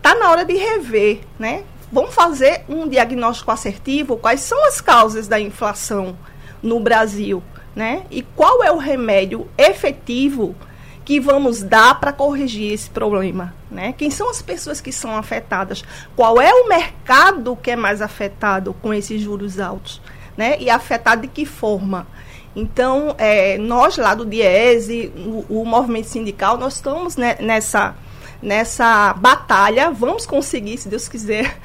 tá 0.03 0.15
na 0.15 0.31
hora 0.31 0.45
de 0.45 0.55
rever, 0.55 1.21
né? 1.39 1.65
Vamos 1.91 2.15
fazer 2.15 2.63
um 2.69 2.87
diagnóstico 2.87 3.51
assertivo. 3.51 4.17
Quais 4.17 4.41
são 4.41 4.65
as 4.67 4.81
causas 4.81 5.27
da 5.27 5.41
inflação 5.41 6.17
no 6.63 6.79
Brasil? 6.79 7.43
Né? 7.75 8.05
E 8.11 8.23
qual 8.23 8.63
é 8.63 8.71
o 8.71 8.79
remédio 8.79 9.49
efetivo 9.57 10.55
que 11.05 11.19
vamos 11.19 11.63
dar 11.63 11.99
para 11.99 12.13
corrigir 12.13 12.73
esse 12.73 12.89
problema, 12.89 13.55
né? 13.71 13.95
Quem 13.97 14.11
são 14.11 14.31
as 14.31 14.43
pessoas 14.43 14.81
que 14.81 14.93
são 14.93 15.17
afetadas? 15.17 15.83
Qual 16.15 16.41
é 16.41 16.53
o 16.53 16.69
mercado 16.69 17.57
que 17.57 17.71
é 17.71 17.77
mais 17.77 18.03
afetado 18.03 18.75
com 18.81 18.93
esses 18.93 19.21
juros 19.21 19.59
altos, 19.59 20.01
né? 20.37 20.57
E 20.61 20.71
afetado 20.71 21.23
de 21.23 21.29
que 21.29 21.45
forma? 21.45 22.07
Então, 22.55 23.15
é, 23.17 23.57
nós 23.59 23.97
lá 23.97 24.15
do 24.15 24.27
Diese, 24.27 25.13
o, 25.17 25.61
o 25.61 25.65
movimento 25.65 26.09
sindical, 26.09 26.59
nós 26.59 26.75
estamos 26.75 27.17
né, 27.17 27.37
nessa 27.41 27.95
nessa 28.43 29.13
batalha, 29.15 29.91
vamos 29.91 30.25
conseguir, 30.25 30.79
se 30.79 30.89
Deus 30.89 31.09
quiser, 31.09 31.59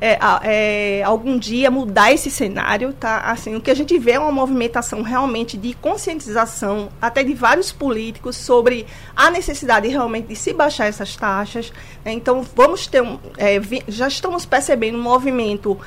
é, 0.00 0.18
é, 0.42 1.02
algum 1.02 1.38
dia 1.38 1.70
mudar 1.70 2.12
esse 2.12 2.30
cenário, 2.30 2.92
tá? 2.92 3.20
Assim, 3.20 3.56
o 3.56 3.60
que 3.60 3.70
a 3.70 3.74
gente 3.74 3.98
vê 3.98 4.12
é 4.12 4.18
uma 4.18 4.30
movimentação 4.30 5.02
realmente 5.02 5.56
de 5.56 5.74
conscientização, 5.74 6.88
até 7.00 7.24
de 7.24 7.34
vários 7.34 7.72
políticos, 7.72 8.36
sobre 8.36 8.86
a 9.16 9.30
necessidade 9.30 9.88
realmente 9.88 10.28
de 10.28 10.36
se 10.36 10.52
baixar 10.52 10.86
essas 10.86 11.16
taxas. 11.16 11.72
Né? 12.04 12.12
Então, 12.12 12.46
vamos 12.54 12.86
ter 12.86 13.02
um, 13.02 13.18
é, 13.36 13.60
já 13.88 14.06
estamos 14.06 14.46
percebendo 14.46 14.98
um 14.98 15.02
movimento 15.02 15.78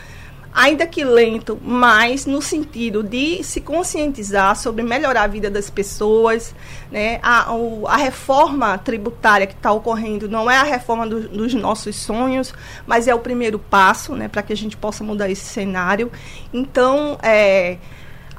ainda 0.54 0.86
que 0.86 1.04
lento, 1.04 1.60
mas 1.64 2.26
no 2.26 2.42
sentido 2.42 3.02
de 3.02 3.44
se 3.44 3.62
conscientizar 3.62 4.56
sobre 4.56 4.84
melhorar 4.84 5.24
a 5.24 5.28
vida 5.28 5.50
das 5.50 5.70
pessoas. 5.70 6.54
Né? 6.92 7.20
A, 7.24 7.54
o, 7.54 7.88
a 7.88 7.96
reforma 7.96 8.78
tributária 8.78 9.48
que 9.48 9.54
está 9.54 9.72
ocorrendo 9.72 10.28
não 10.28 10.50
é 10.50 10.58
a 10.58 10.64
reforma 10.64 11.08
do, 11.08 11.28
dos 11.30 11.54
nossos 11.54 11.96
sonhos, 11.96 12.54
mas 12.86 13.08
é 13.08 13.16
o 13.16 13.20
primeiro 13.20 13.58
passo 13.58 14.16
né, 14.16 14.28
para 14.28 14.42
que 14.42 14.52
a 14.52 14.58
gente 14.58 14.76
possa 14.76 15.04
mudar 15.04 15.30
esse 15.30 15.46
cenário. 15.46 16.12
Então, 16.54 17.18
é, 17.24 17.78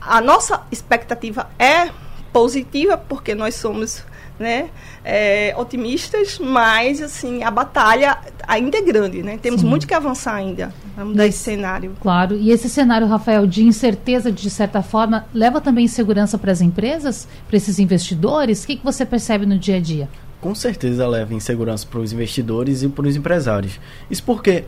a 0.01 0.21
nossa 0.21 0.63
expectativa 0.71 1.49
é 1.59 1.91
positiva, 2.33 2.97
porque 2.97 3.35
nós 3.35 3.55
somos 3.55 4.05
né, 4.39 4.71
é, 5.05 5.55
otimistas, 5.57 6.39
mas 6.39 7.01
assim 7.01 7.43
a 7.43 7.51
batalha 7.51 8.19
ainda 8.47 8.79
é 8.79 8.83
grande, 8.83 9.23
né? 9.23 9.39
Temos 9.41 9.61
Sim. 9.61 9.67
muito 9.67 9.87
que 9.87 9.95
avançar 9.95 10.35
ainda. 10.35 10.73
Vamos 10.97 11.17
dar 11.17 11.27
esse 11.27 11.39
cenário. 11.39 11.95
Claro. 12.01 12.37
E 12.37 12.51
esse 12.51 12.69
cenário, 12.69 13.07
Rafael, 13.07 13.47
de 13.47 13.63
incerteza, 13.63 14.31
de 14.31 14.51
certa 14.51 14.83
forma, 14.83 15.27
leva 15.33 15.61
também 15.61 15.85
insegurança 15.85 16.37
para 16.37 16.53
as 16.53 16.61
empresas, 16.61 17.27
para 17.49 17.57
esses 17.57 17.79
investidores? 17.79 18.65
O 18.65 18.67
que, 18.67 18.77
que 18.77 18.85
você 18.85 19.07
percebe 19.07 19.47
no 19.47 19.59
dia 19.59 19.77
a 19.77 19.81
dia? 19.81 20.09
Com 20.41 20.55
certeza 20.55 21.07
leva 21.07 21.35
insegurança 21.35 21.87
para 21.87 22.01
os 22.01 22.13
investidores 22.13 22.83
e 22.83 22.89
para 22.89 23.07
os 23.07 23.17
empresários. 23.17 23.79
Isso 24.11 24.25
porque 24.25 24.65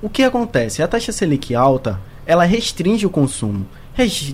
o 0.00 0.08
que 0.08 0.22
acontece? 0.22 0.82
A 0.82 0.88
taxa 0.88 1.12
Selic 1.12 1.54
alta, 1.54 2.00
ela 2.26 2.44
restringe 2.44 3.06
o 3.06 3.10
consumo 3.10 3.66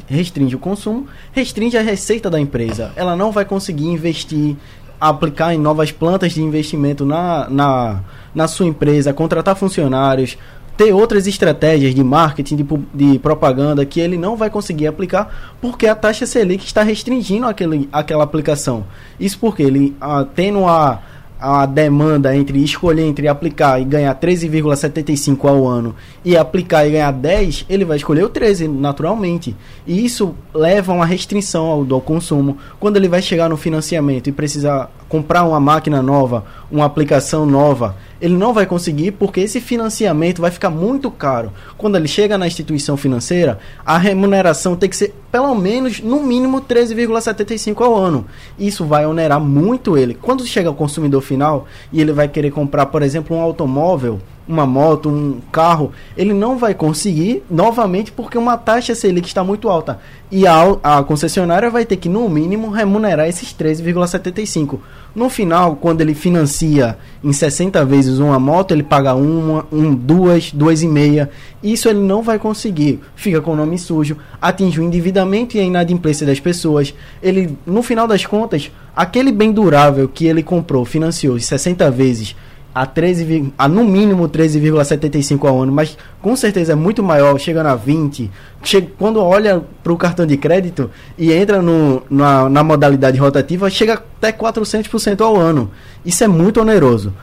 restringe 0.07 0.55
o 0.55 0.59
consumo, 0.59 1.07
restringe 1.33 1.77
a 1.77 1.83
receita 1.83 2.29
da 2.29 2.39
empresa. 2.39 2.93
Ela 2.97 3.17
não 3.17 3.33
vai 3.33 3.45
conseguir 3.45 3.87
investir, 3.87 4.57
aplicar 5.01 5.55
em 5.55 5.59
novas 5.59 5.91
plantas 5.91 6.33
de 6.33 6.43
investimento 6.43 7.05
na, 7.07 7.49
na, 7.49 8.01
na 8.35 8.49
sua 8.49 8.67
empresa, 8.67 9.13
contratar 9.13 9.57
funcionários, 9.57 10.37
ter 10.77 10.93
outras 10.93 11.27
estratégias 11.27 11.95
de 11.95 12.03
marketing, 12.03 12.57
de, 12.57 12.67
de, 12.93 13.19
propaganda 13.19 13.85
que 13.87 14.01
ele 14.01 14.19
não 14.19 14.37
vai 14.37 14.51
conseguir 14.51 14.89
aplicar 14.89 15.55
porque 15.61 15.87
a 15.87 15.95
taxa 15.95 16.27
Selic 16.27 16.65
está 16.65 16.83
restringindo 16.83 17.47
aquele, 17.47 17.89
aquela 17.93 18.25
aplicação. 18.25 18.85
Isso 19.19 19.39
porque 19.39 19.63
ele, 19.63 19.97
ah, 20.01 20.27
tendo 20.35 20.67
a 20.67 21.01
a 21.45 21.67
demanda 21.67 22.35
entre 22.35 22.65
escolher 22.65 23.03
entre 23.03 23.29
aplicar 23.29 23.79
e 23.79 23.85
ganhar 23.85 24.15
13,75 24.19 25.47
ao 25.47 25.67
ano 25.67 25.95
e 26.25 26.35
aplicar 26.39 26.87
e 26.87 26.93
ganhar 26.93 27.11
10, 27.11 27.67
ele 27.69 27.85
vai 27.85 27.99
escolher 27.99 28.25
o 28.25 28.31
13 28.31 28.67
naturalmente. 28.67 29.55
E 29.87 30.03
isso 30.03 30.35
leva 30.55 30.93
a 30.93 30.95
uma 30.95 31.05
restrição 31.05 31.67
ao, 31.67 31.85
do 31.85 32.01
consumo. 32.01 32.57
Quando 32.81 32.97
ele 32.97 33.09
vai 33.09 33.21
chegar 33.21 33.51
no 33.51 33.59
financiamento 33.59 34.27
e 34.27 34.33
precisar 34.33 34.91
comprar 35.09 35.45
uma 35.45 35.61
máquina 35.61 36.03
nova, 36.03 36.45
uma 36.71 36.85
aplicação 36.85 37.47
nova, 37.47 37.97
ele 38.21 38.37
não 38.37 38.53
vai 38.53 38.67
conseguir 38.67 39.13
porque 39.13 39.41
esse 39.41 39.61
financiamento 39.61 40.41
vai 40.41 40.51
ficar 40.51 40.71
muito 40.71 41.11
caro. 41.11 41.53
Quando 41.77 41.97
ele 41.97 42.09
chega 42.09 42.39
na 42.39 42.47
instituição 42.47 42.97
financeira, 42.97 43.59
a 43.85 43.99
remuneração 43.99 44.77
tem 44.77 44.89
que 44.89 44.97
ser 44.97 45.15
pelo 45.31 45.55
menos, 45.55 46.01
no 46.01 46.23
mínimo, 46.23 46.61
13,75 46.61 47.85
ao 47.85 47.97
ano. 47.97 48.25
Isso 48.59 48.85
vai 48.85 49.05
onerar 49.05 49.41
muito 49.41 49.99
ele. 49.99 50.15
Quando 50.15 50.47
chega 50.47 50.69
ao 50.69 50.75
consumidor 50.75 51.23
final 51.23 51.67
e 51.93 52.01
ele 52.01 52.13
vai 52.13 52.29
querer 52.29 52.53
comprar, 52.53 52.87
por 52.87 53.03
exemplo, 53.03 53.37
um 53.37 53.41
automóvel, 53.41 54.21
uma 54.47 54.67
moto, 54.67 55.09
um 55.09 55.41
carro, 55.51 55.93
ele 56.17 56.35
não 56.35 56.59
vai 56.59 56.75
conseguir 56.75 57.43
novamente 57.51 58.13
porque 58.13 58.37
uma 58.37 58.57
taxa 58.57 58.95
Selic 58.95 59.27
está 59.27 59.43
muito 59.43 59.69
alta. 59.69 59.99
E 60.31 60.47
a, 60.47 60.77
a 60.83 61.03
concessionária 61.05 61.71
vai 61.71 61.85
ter 61.85 61.97
que, 61.97 62.09
no 62.09 62.29
mínimo, 62.29 62.69
remunerar 62.71 63.29
esses 63.29 63.55
13,75. 63.55 64.81
No 65.15 65.29
final, 65.29 65.77
quando 65.77 66.01
ele 66.01 66.13
financia 66.13 66.99
em 67.23 67.33
60 67.33 67.85
vezes 67.85 68.19
uma 68.19 68.39
moto, 68.39 68.73
ele 68.73 68.83
paga 68.83 69.15
uma, 69.15 69.65
um, 69.71 69.95
duas, 69.95 70.51
duas 70.51 70.83
e 70.83 70.89
meia. 70.89 71.31
Isso 71.63 71.89
ele 71.89 72.01
não 72.01 72.21
vai 72.21 72.39
conseguir. 72.39 73.01
Fica 73.15 73.41
com 73.41 73.53
o 73.53 73.57
nome 73.57 73.79
sujo, 73.79 74.17
atinge 74.43 74.81
o 74.81 74.83
endividamento 74.83 75.57
e 75.57 75.61
a 75.61 75.63
inadimplência 75.63 76.27
das 76.27 76.41
pessoas. 76.41 76.93
Ele, 77.23 77.57
no 77.65 77.83
final 77.83 78.09
das 78.09 78.27
contas, 78.27 78.73
aquele 78.97 79.31
bem 79.31 79.53
durável 79.53 80.09
que 80.09 80.27
ele 80.27 80.43
comprou, 80.43 80.85
financiou 80.85 81.37
em 81.37 81.41
60 81.41 81.91
vezes 81.93 82.35
a 82.75 82.85
13, 82.85 83.53
a 83.57 83.69
no 83.69 83.85
mínimo 83.85 84.29
13,75 84.29 85.47
ao 85.49 85.63
ano, 85.63 85.71
mas 85.71 85.97
com 86.21 86.35
certeza 86.35 86.73
é 86.73 86.75
muito 86.75 87.05
maior, 87.05 87.39
chegando 87.39 87.69
a 87.69 87.77
20. 87.77 88.29
Chega, 88.65 88.89
quando 88.99 89.21
olha 89.21 89.63
para 89.83 89.93
o 89.93 89.97
cartão 89.97 90.27
de 90.27 90.37
crédito 90.37 90.91
e 91.17 91.33
entra 91.33 91.63
no, 91.63 92.03
na, 92.11 92.49
na 92.49 92.65
modalidade 92.65 93.17
rotativa, 93.17 93.71
chega 93.71 93.95
até 93.95 94.33
400% 94.33 95.21
ao 95.21 95.37
ano. 95.37 95.71
Isso 96.05 96.25
é 96.25 96.27
muito 96.27 96.61
oneroso. 96.61 97.15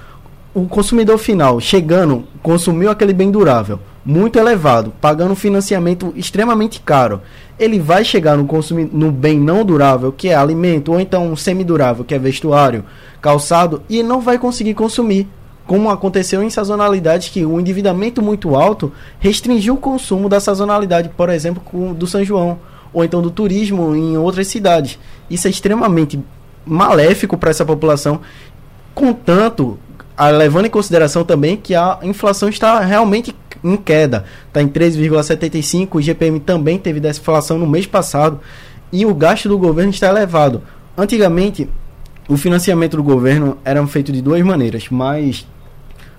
O 0.54 0.68
consumidor 0.68 1.18
final, 1.18 1.60
chegando, 1.60 2.26
consumiu 2.42 2.90
aquele 2.90 3.14
bem 3.14 3.30
durável, 3.30 3.80
muito 4.06 4.40
elevado, 4.40 4.94
pagando 5.02 5.32
um 5.32 5.36
financiamento 5.36 6.14
extremamente 6.16 6.80
caro. 6.82 7.22
Ele 7.60 7.80
vai 7.80 8.06
chegar 8.06 8.38
no, 8.38 8.46
consumir, 8.46 8.90
no 8.92 9.12
bem 9.12 9.40
não 9.40 9.66
durável, 9.66 10.12
que 10.12 10.30
é 10.30 10.36
alimento, 10.36 10.94
ou 10.94 11.00
então 11.00 11.28
um 11.28 11.36
semidurável, 11.36 12.04
que 12.06 12.14
é 12.14 12.20
vestuário, 12.20 12.86
calçado, 13.22 13.82
e 13.90 14.02
não 14.02 14.20
vai 14.20 14.38
conseguir 14.38 14.74
consumir 14.74 15.28
como 15.72 15.90
aconteceu 15.90 16.44
em 16.44 16.50
sazonalidades 16.50 17.30
que 17.30 17.46
o 17.46 17.58
endividamento 17.58 18.22
muito 18.22 18.58
alto 18.58 18.92
restringiu 19.22 19.76
o 19.76 19.78
consumo 19.78 20.28
da 20.28 20.38
sazonalidade, 20.38 21.08
por 21.16 21.30
exemplo, 21.30 21.94
do 21.94 22.06
São 22.06 22.26
João, 22.26 22.60
ou 22.92 23.06
então 23.06 23.22
do 23.22 23.32
turismo 23.32 23.96
em 23.96 24.18
outras 24.18 24.48
cidades. 24.48 25.00
Isso 25.30 25.48
é 25.48 25.50
extremamente 25.50 26.20
maléfico 26.66 27.38
para 27.38 27.52
essa 27.52 27.64
população, 27.64 28.20
contanto, 28.94 29.80
levando 30.38 30.66
em 30.66 30.70
consideração 30.70 31.24
também 31.24 31.56
que 31.56 31.74
a 31.74 32.00
inflação 32.04 32.50
está 32.50 32.82
realmente 32.82 33.34
em 33.64 33.78
queda, 33.78 34.26
está 34.50 34.62
em 34.62 34.68
3,75, 34.68 35.88
o 35.94 36.02
GPM 36.02 36.42
também 36.42 36.78
teve 36.78 37.00
deflação 37.00 37.58
no 37.58 37.66
mês 37.66 37.88
passado 37.88 38.42
e 38.92 39.06
o 39.06 39.16
gasto 39.16 39.48
do 39.48 39.58
governo 39.58 39.92
está 39.92 40.10
elevado. 40.10 40.64
Antigamente, 40.98 41.70
o 42.28 42.36
financiamento 42.36 42.98
do 42.98 43.04
governo 43.04 43.58
era 43.64 43.88
feito 43.88 44.12
de 44.12 44.22
duas 44.22 44.42
maneiras, 44.42 44.88
mas 44.92 45.48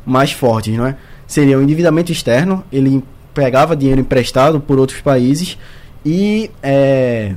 mais 0.04 0.32
fortes, 0.32 0.76
não 0.76 0.86
é? 0.86 0.96
Seria 1.26 1.58
o 1.58 1.62
endividamento 1.62 2.12
externo, 2.12 2.64
ele 2.72 3.02
pegava 3.32 3.74
dinheiro 3.74 4.00
emprestado 4.00 4.60
por 4.60 4.78
outros 4.78 5.00
países 5.00 5.56
e 6.04 6.50
é, 6.62 7.34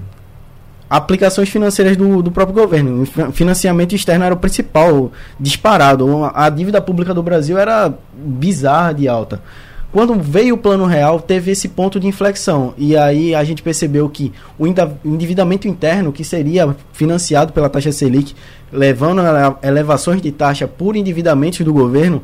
aplicações 0.89 1.49
financeiras 1.49 1.95
do, 1.95 2.21
do 2.21 2.31
próprio 2.31 2.55
governo. 2.55 3.03
O 3.03 3.31
financiamento 3.31 3.95
externo 3.95 4.25
era 4.25 4.33
o 4.33 4.37
principal, 4.37 5.11
disparado. 5.39 6.25
A 6.33 6.49
dívida 6.49 6.81
pública 6.81 7.13
do 7.13 7.23
Brasil 7.23 7.57
era 7.57 7.93
bizarra 8.13 8.93
de 8.93 9.07
alta. 9.07 9.41
Quando 9.91 10.13
veio 10.19 10.55
o 10.55 10.57
plano 10.57 10.85
real, 10.85 11.21
teve 11.21 11.51
esse 11.51 11.69
ponto 11.69 12.01
de 12.01 12.07
inflexão. 12.07 12.73
E 12.77 12.97
aí 12.97 13.33
a 13.33 13.43
gente 13.45 13.63
percebeu 13.63 14.09
que 14.09 14.33
o 14.59 14.67
endividamento 15.05 15.69
interno, 15.69 16.11
que 16.11 16.23
seria 16.23 16.75
financiado 16.91 17.53
pela 17.53 17.69
taxa 17.69 17.93
Selic, 17.93 18.35
levando 18.73 19.21
a 19.21 19.57
elevações 19.63 20.21
de 20.21 20.33
taxa 20.33 20.67
por 20.67 20.97
endividamentos 20.97 21.61
do 21.61 21.71
governo, 21.71 22.21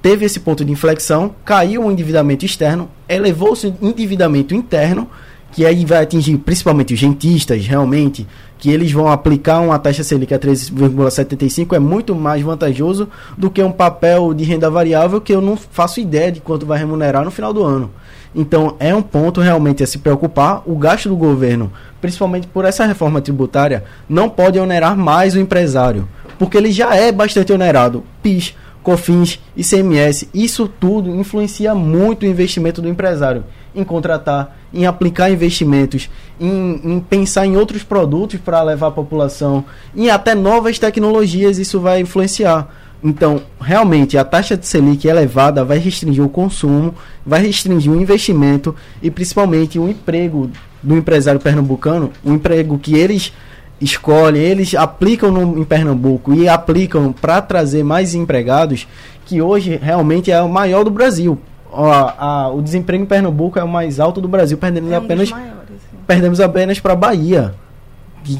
teve 0.00 0.24
esse 0.24 0.40
ponto 0.40 0.64
de 0.64 0.72
inflexão, 0.72 1.34
caiu 1.44 1.84
o 1.84 1.90
endividamento 1.90 2.44
externo, 2.44 2.88
elevou-se 3.08 3.66
o 3.66 3.76
endividamento 3.80 4.54
interno, 4.54 5.08
que 5.52 5.64
aí 5.64 5.84
vai 5.84 6.02
atingir 6.02 6.36
principalmente 6.38 6.94
os 6.94 7.00
rentistas, 7.00 7.66
realmente, 7.66 8.26
que 8.58 8.70
eles 8.70 8.92
vão 8.92 9.08
aplicar 9.08 9.60
uma 9.60 9.78
taxa 9.78 10.02
Selic 10.02 10.34
a 10.34 10.38
3,75 10.38 11.74
é 11.74 11.78
muito 11.78 12.14
mais 12.14 12.42
vantajoso 12.42 13.08
do 13.36 13.50
que 13.50 13.62
um 13.62 13.72
papel 13.72 14.34
de 14.34 14.44
renda 14.44 14.68
variável 14.68 15.20
que 15.20 15.32
eu 15.32 15.40
não 15.40 15.56
faço 15.56 16.00
ideia 16.00 16.32
de 16.32 16.40
quanto 16.40 16.66
vai 16.66 16.78
remunerar 16.78 17.24
no 17.24 17.30
final 17.30 17.52
do 17.52 17.62
ano. 17.62 17.90
Então 18.34 18.76
é 18.78 18.94
um 18.94 19.02
ponto 19.02 19.40
realmente 19.40 19.82
a 19.82 19.86
se 19.86 19.98
preocupar. 19.98 20.62
O 20.66 20.76
gasto 20.76 21.08
do 21.08 21.16
governo, 21.16 21.72
principalmente 22.00 22.46
por 22.46 22.64
essa 22.64 22.84
reforma 22.84 23.20
tributária, 23.20 23.84
não 24.08 24.28
pode 24.28 24.58
onerar 24.58 24.96
mais 24.96 25.34
o 25.34 25.40
empresário, 25.40 26.06
porque 26.38 26.56
ele 26.56 26.70
já 26.70 26.94
é 26.94 27.10
bastante 27.10 27.52
onerado. 27.52 28.04
PIS, 28.22 28.54
COFINS, 28.88 29.38
ICMS, 29.54 30.30
isso 30.32 30.66
tudo 30.66 31.14
influencia 31.14 31.74
muito 31.74 32.22
o 32.22 32.26
investimento 32.26 32.80
do 32.80 32.88
empresário 32.88 33.44
em 33.74 33.84
contratar, 33.84 34.56
em 34.72 34.86
aplicar 34.86 35.30
investimentos, 35.30 36.08
em, 36.40 36.80
em 36.82 36.98
pensar 36.98 37.44
em 37.44 37.54
outros 37.54 37.82
produtos 37.82 38.40
para 38.40 38.62
levar 38.62 38.86
a 38.86 38.92
população, 38.92 39.62
em 39.94 40.08
até 40.08 40.34
novas 40.34 40.78
tecnologias, 40.78 41.58
isso 41.58 41.78
vai 41.78 42.00
influenciar. 42.00 42.74
Então, 43.04 43.42
realmente, 43.60 44.16
a 44.16 44.24
taxa 44.24 44.56
de 44.56 44.66
Selic 44.66 45.06
elevada 45.06 45.62
vai 45.66 45.76
restringir 45.76 46.24
o 46.24 46.28
consumo, 46.30 46.94
vai 47.26 47.42
restringir 47.42 47.92
o 47.92 48.00
investimento 48.00 48.74
e 49.02 49.10
principalmente 49.10 49.78
o 49.78 49.86
emprego 49.86 50.50
do 50.82 50.96
empresário 50.96 51.38
pernambucano, 51.38 52.10
o 52.24 52.32
emprego 52.32 52.78
que 52.78 52.96
eles 52.96 53.34
escolhe, 53.80 54.38
eles 54.38 54.74
aplicam 54.74 55.30
no, 55.30 55.58
em 55.58 55.64
Pernambuco 55.64 56.34
e 56.34 56.48
aplicam 56.48 57.12
para 57.12 57.40
trazer 57.40 57.82
mais 57.82 58.14
empregados, 58.14 58.86
que 59.24 59.40
hoje 59.40 59.78
realmente 59.80 60.30
é 60.30 60.40
o 60.42 60.48
maior 60.48 60.84
do 60.84 60.90
Brasil. 60.90 61.38
O, 61.70 61.84
a, 61.84 62.50
o 62.50 62.62
desemprego 62.62 63.04
em 63.04 63.06
Pernambuco 63.06 63.58
é 63.58 63.64
o 63.64 63.68
mais 63.68 64.00
alto 64.00 64.20
do 64.20 64.28
Brasil, 64.28 64.56
perdendo 64.56 64.92
é 64.92 64.98
um 64.98 65.04
apenas 65.04 65.30
maiores, 65.30 65.76
perdemos 66.06 66.40
apenas 66.40 66.80
para 66.80 66.96
Bahia. 66.96 67.54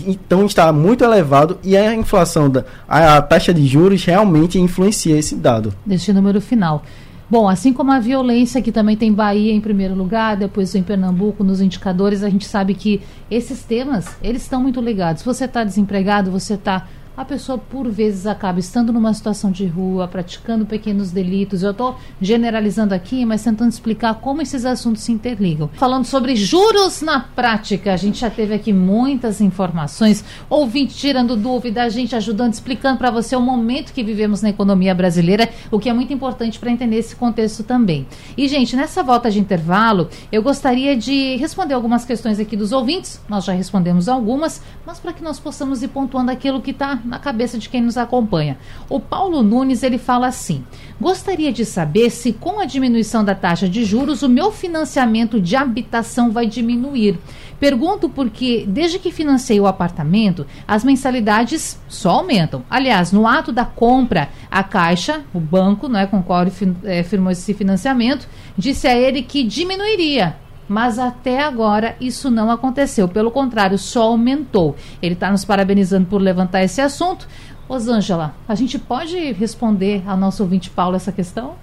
Então 0.06 0.44
está 0.44 0.72
muito 0.72 1.04
elevado 1.04 1.58
e 1.62 1.76
a 1.76 1.94
inflação 1.94 2.50
da 2.50 2.64
a, 2.86 3.16
a 3.16 3.22
taxa 3.22 3.54
de 3.54 3.66
juros 3.66 4.04
realmente 4.04 4.58
influencia 4.58 5.16
esse 5.16 5.36
dado. 5.36 5.72
Deste 5.86 6.12
número 6.12 6.40
final. 6.40 6.82
Bom, 7.30 7.46
assim 7.46 7.74
como 7.74 7.92
a 7.92 8.00
violência, 8.00 8.62
que 8.62 8.72
também 8.72 8.96
tem 8.96 9.12
Bahia 9.12 9.52
em 9.52 9.60
primeiro 9.60 9.94
lugar, 9.94 10.34
depois 10.34 10.74
em 10.74 10.82
Pernambuco, 10.82 11.44
nos 11.44 11.60
indicadores, 11.60 12.22
a 12.22 12.30
gente 12.30 12.46
sabe 12.46 12.72
que 12.72 13.02
esses 13.30 13.62
temas, 13.62 14.16
eles 14.22 14.42
estão 14.42 14.62
muito 14.62 14.80
ligados. 14.80 15.22
Você 15.22 15.44
está 15.44 15.62
desempregado, 15.62 16.30
você 16.30 16.54
está 16.54 16.88
a 17.18 17.24
pessoa 17.24 17.58
por 17.58 17.90
vezes 17.90 18.28
acaba 18.28 18.60
estando 18.60 18.92
numa 18.92 19.12
situação 19.12 19.50
de 19.50 19.66
rua, 19.66 20.06
praticando 20.06 20.64
pequenos 20.64 21.10
delitos. 21.10 21.64
Eu 21.64 21.72
estou 21.72 21.98
generalizando 22.22 22.94
aqui, 22.94 23.26
mas 23.26 23.42
tentando 23.42 23.72
explicar 23.72 24.14
como 24.14 24.40
esses 24.40 24.64
assuntos 24.64 25.02
se 25.02 25.10
interligam. 25.10 25.68
Falando 25.72 26.04
sobre 26.04 26.36
juros 26.36 27.02
na 27.02 27.18
prática, 27.18 27.92
a 27.92 27.96
gente 27.96 28.20
já 28.20 28.30
teve 28.30 28.54
aqui 28.54 28.72
muitas 28.72 29.40
informações, 29.40 30.24
ouvinte 30.48 30.94
tirando 30.94 31.34
dúvida, 31.34 31.82
a 31.82 31.88
gente 31.88 32.14
ajudando, 32.14 32.52
explicando 32.52 32.98
para 32.98 33.10
você 33.10 33.34
o 33.34 33.40
momento 33.40 33.92
que 33.92 34.04
vivemos 34.04 34.40
na 34.40 34.50
economia 34.50 34.94
brasileira, 34.94 35.48
o 35.72 35.80
que 35.80 35.88
é 35.88 35.92
muito 35.92 36.12
importante 36.12 36.56
para 36.56 36.70
entender 36.70 36.98
esse 36.98 37.16
contexto 37.16 37.64
também. 37.64 38.06
E, 38.36 38.46
gente, 38.46 38.76
nessa 38.76 39.02
volta 39.02 39.28
de 39.28 39.40
intervalo, 39.40 40.08
eu 40.30 40.40
gostaria 40.40 40.96
de 40.96 41.34
responder 41.34 41.74
algumas 41.74 42.04
questões 42.04 42.38
aqui 42.38 42.56
dos 42.56 42.70
ouvintes, 42.70 43.20
nós 43.28 43.44
já 43.44 43.52
respondemos 43.52 44.08
algumas, 44.08 44.62
mas 44.86 45.00
para 45.00 45.12
que 45.12 45.24
nós 45.24 45.40
possamos 45.40 45.82
ir 45.82 45.88
pontuando 45.88 46.30
aquilo 46.30 46.62
que 46.62 46.70
está 46.70 47.00
na 47.08 47.18
cabeça 47.18 47.58
de 47.58 47.68
quem 47.68 47.80
nos 47.80 47.96
acompanha. 47.96 48.58
O 48.88 49.00
Paulo 49.00 49.42
Nunes 49.42 49.82
ele 49.82 49.98
fala 49.98 50.26
assim: 50.26 50.62
gostaria 51.00 51.52
de 51.52 51.64
saber 51.64 52.10
se 52.10 52.32
com 52.32 52.60
a 52.60 52.64
diminuição 52.64 53.24
da 53.24 53.34
taxa 53.34 53.68
de 53.68 53.84
juros 53.84 54.22
o 54.22 54.28
meu 54.28 54.52
financiamento 54.52 55.40
de 55.40 55.56
habitação 55.56 56.30
vai 56.30 56.46
diminuir. 56.46 57.18
Pergunto 57.58 58.08
porque 58.08 58.64
desde 58.68 59.00
que 59.00 59.10
financei 59.10 59.58
o 59.58 59.66
apartamento, 59.66 60.46
as 60.66 60.84
mensalidades 60.84 61.80
só 61.88 62.10
aumentam. 62.10 62.62
Aliás, 62.70 63.10
no 63.10 63.26
ato 63.26 63.50
da 63.50 63.64
compra, 63.64 64.28
a 64.48 64.62
Caixa, 64.62 65.22
o 65.34 65.40
banco, 65.40 65.88
não 65.88 65.98
é 65.98 66.06
com 66.06 66.22
qual 66.22 66.42
ele 66.42 66.52
é, 66.84 67.02
firmou 67.02 67.32
esse 67.32 67.52
financiamento, 67.54 68.28
disse 68.56 68.86
a 68.86 68.96
ele 68.96 69.22
que 69.22 69.42
diminuiria 69.42 70.36
mas 70.68 70.98
até 70.98 71.40
agora 71.42 71.96
isso 72.00 72.30
não 72.30 72.50
aconteceu. 72.50 73.08
Pelo 73.08 73.30
contrário, 73.30 73.78
só 73.78 74.02
aumentou. 74.02 74.76
Ele 75.00 75.14
está 75.14 75.30
nos 75.30 75.44
parabenizando 75.44 76.06
por 76.06 76.20
levantar 76.20 76.62
esse 76.62 76.80
assunto. 76.80 77.26
Osângela, 77.68 78.34
a 78.46 78.54
gente 78.54 78.78
pode 78.78 79.32
responder 79.32 80.02
ao 80.06 80.16
nosso 80.16 80.42
ouvinte 80.42 80.70
Paulo 80.70 80.96
essa 80.96 81.12
questão? 81.12 81.56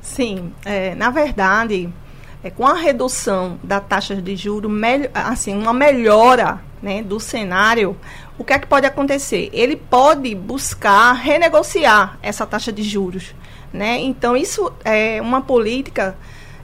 Sim, 0.00 0.52
é, 0.64 0.94
na 0.94 1.10
verdade, 1.10 1.88
é, 2.42 2.50
com 2.50 2.66
a 2.66 2.74
redução 2.74 3.58
da 3.62 3.80
taxa 3.80 4.16
de 4.16 4.34
juros, 4.34 4.70
assim, 5.14 5.56
uma 5.56 5.72
melhora 5.72 6.60
né, 6.82 7.02
do 7.02 7.20
cenário, 7.20 7.96
o 8.36 8.44
que 8.44 8.52
é 8.52 8.58
que 8.58 8.66
pode 8.66 8.84
acontecer? 8.84 9.48
Ele 9.52 9.76
pode 9.76 10.34
buscar 10.34 11.12
renegociar 11.12 12.18
essa 12.20 12.44
taxa 12.44 12.72
de 12.72 12.82
juros. 12.82 13.34
Né? 13.72 14.00
Então, 14.00 14.36
isso 14.36 14.70
é 14.84 15.20
uma 15.22 15.40
política 15.40 16.16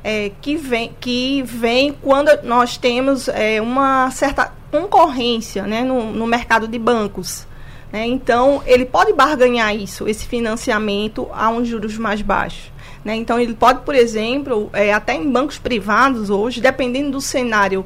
é, 0.09 0.33
que, 0.40 0.57
vem, 0.57 0.90
que 0.99 1.42
vem 1.42 1.92
quando 1.92 2.31
nós 2.42 2.79
temos 2.79 3.29
é, 3.29 3.61
uma 3.61 4.11
certa 4.11 4.51
concorrência 4.71 5.64
né, 5.64 5.85
no, 5.85 6.11
no 6.14 6.27
mercado 6.27 6.66
de 6.66 6.79
bancos. 6.79 7.47
Né? 7.92 8.07
Então, 8.07 8.62
ele 8.64 8.87
pode 8.87 9.12
barganhar 9.12 9.77
isso, 9.77 10.09
esse 10.09 10.27
financiamento 10.27 11.29
a 11.31 11.51
uns 11.51 11.68
juros 11.68 11.99
mais 11.99 12.23
baixos. 12.23 12.73
Né? 13.05 13.16
Então, 13.16 13.38
ele 13.38 13.53
pode, 13.53 13.81
por 13.81 13.94
exemplo, 13.94 14.71
é, 14.73 14.94
até 14.94 15.12
em 15.14 15.31
bancos 15.31 15.59
privados 15.59 16.31
hoje, 16.31 16.59
dependendo 16.59 17.11
do 17.11 17.21
cenário 17.21 17.85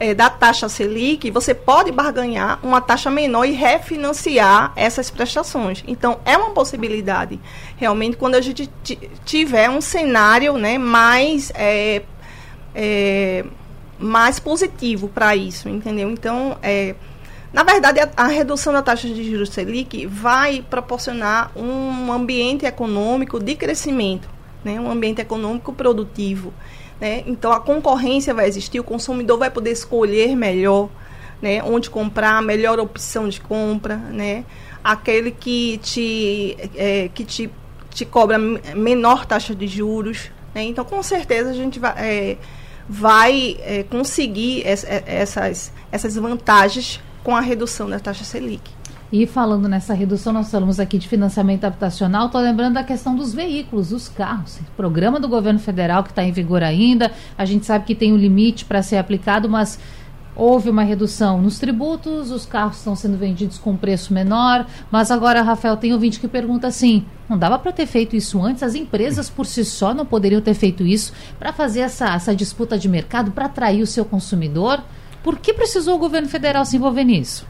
é, 0.00 0.14
da 0.14 0.30
taxa 0.30 0.66
Selic, 0.66 1.30
você 1.30 1.52
pode 1.54 1.92
barganhar 1.92 2.58
uma 2.62 2.80
taxa 2.80 3.10
menor 3.10 3.44
e 3.44 3.52
refinanciar 3.52 4.72
essas 4.74 5.10
prestações. 5.10 5.84
Então, 5.86 6.18
é 6.24 6.38
uma 6.38 6.50
possibilidade, 6.50 7.38
realmente, 7.76 8.16
quando 8.16 8.34
a 8.34 8.40
gente 8.40 8.70
tiver 9.26 9.68
um 9.68 9.82
cenário 9.82 10.56
né, 10.56 10.78
mais, 10.78 11.52
é, 11.54 12.00
é, 12.74 13.44
mais 13.98 14.40
positivo 14.40 15.06
para 15.06 15.36
isso, 15.36 15.68
entendeu? 15.68 16.08
Então, 16.10 16.56
é, 16.62 16.94
na 17.52 17.62
verdade, 17.62 18.00
a, 18.00 18.08
a, 18.16 18.26
redução 18.26 18.72
da 18.72 18.80
taxa 18.80 19.06
de 19.06 19.30
juros 19.30 19.50
Selic 19.50 20.06
vai 20.06 20.64
proporcionar 20.70 21.52
um 21.54 22.10
ambiente 22.10 22.64
econômico 22.64 23.38
de 23.38 23.54
crescimento, 23.54 24.30
né, 24.64 24.80
um 24.80 24.90
ambiente 24.90 25.20
econômico 25.20 25.74
produtivo. 25.74 26.54
Né? 27.00 27.24
Então 27.26 27.50
a 27.50 27.60
concorrência 27.60 28.34
vai 28.34 28.46
existir, 28.46 28.78
o 28.78 28.84
consumidor 28.84 29.38
vai 29.38 29.50
poder 29.50 29.70
escolher 29.70 30.36
melhor 30.36 30.88
né? 31.40 31.62
onde 31.62 31.88
comprar, 31.88 32.36
a 32.36 32.42
melhor 32.42 32.78
opção 32.78 33.28
de 33.28 33.40
compra, 33.40 33.96
né? 33.96 34.44
aquele 34.84 35.30
que 35.30 35.78
te, 35.78 36.56
é, 36.76 37.08
que 37.14 37.24
te, 37.24 37.50
te 37.90 38.04
cobra 38.04 38.38
menor 38.38 39.24
taxa 39.24 39.54
de 39.54 39.66
juros. 39.66 40.30
Né? 40.54 40.64
Então, 40.64 40.84
com 40.84 41.02
certeza, 41.02 41.50
a 41.50 41.54
gente 41.54 41.78
vai, 41.78 41.94
é, 41.96 42.36
vai 42.88 43.56
é, 43.60 43.82
conseguir 43.84 44.62
essas, 44.66 45.72
essas 45.90 46.14
vantagens 46.16 47.00
com 47.24 47.34
a 47.34 47.40
redução 47.40 47.88
da 47.88 47.98
taxa 47.98 48.24
Selic. 48.24 48.79
E 49.12 49.26
falando 49.26 49.68
nessa 49.68 49.92
redução, 49.92 50.32
nós 50.32 50.50
falamos 50.52 50.78
aqui 50.78 50.96
de 50.96 51.08
financiamento 51.08 51.64
habitacional, 51.64 52.26
estou 52.26 52.40
lembrando 52.40 52.74
da 52.74 52.84
questão 52.84 53.16
dos 53.16 53.34
veículos, 53.34 53.88
dos 53.88 54.08
carros. 54.08 54.60
Programa 54.76 55.18
do 55.18 55.26
governo 55.28 55.58
federal 55.58 56.04
que 56.04 56.10
está 56.10 56.22
em 56.22 56.30
vigor 56.30 56.62
ainda, 56.62 57.10
a 57.36 57.44
gente 57.44 57.66
sabe 57.66 57.84
que 57.84 57.94
tem 57.94 58.12
um 58.12 58.16
limite 58.16 58.64
para 58.64 58.82
ser 58.82 58.98
aplicado, 58.98 59.48
mas 59.48 59.80
houve 60.36 60.70
uma 60.70 60.84
redução 60.84 61.42
nos 61.42 61.58
tributos, 61.58 62.30
os 62.30 62.46
carros 62.46 62.78
estão 62.78 62.94
sendo 62.94 63.18
vendidos 63.18 63.58
com 63.58 63.76
preço 63.76 64.14
menor, 64.14 64.64
mas 64.92 65.10
agora, 65.10 65.42
Rafael, 65.42 65.76
tem 65.76 65.92
ouvinte 65.92 66.20
que 66.20 66.28
pergunta 66.28 66.68
assim: 66.68 67.04
não 67.28 67.36
dava 67.36 67.58
para 67.58 67.72
ter 67.72 67.86
feito 67.86 68.14
isso 68.14 68.40
antes? 68.40 68.62
As 68.62 68.76
empresas 68.76 69.28
por 69.28 69.44
si 69.44 69.64
só 69.64 69.92
não 69.92 70.06
poderiam 70.06 70.40
ter 70.40 70.54
feito 70.54 70.86
isso 70.86 71.12
para 71.36 71.52
fazer 71.52 71.80
essa, 71.80 72.14
essa 72.14 72.32
disputa 72.32 72.78
de 72.78 72.88
mercado, 72.88 73.32
para 73.32 73.46
atrair 73.46 73.82
o 73.82 73.88
seu 73.88 74.04
consumidor? 74.04 74.80
Por 75.20 75.36
que 75.36 75.52
precisou 75.52 75.96
o 75.96 75.98
governo 75.98 76.28
federal 76.28 76.64
se 76.64 76.76
envolver 76.76 77.04
nisso? 77.04 77.44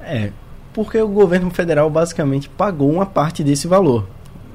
É, 0.00 0.32
porque 0.74 1.00
o 1.00 1.08
governo 1.08 1.50
federal 1.50 1.88
basicamente 1.88 2.48
pagou 2.48 2.90
uma 2.90 3.06
parte 3.06 3.42
desse 3.42 3.66
valor. 3.66 4.04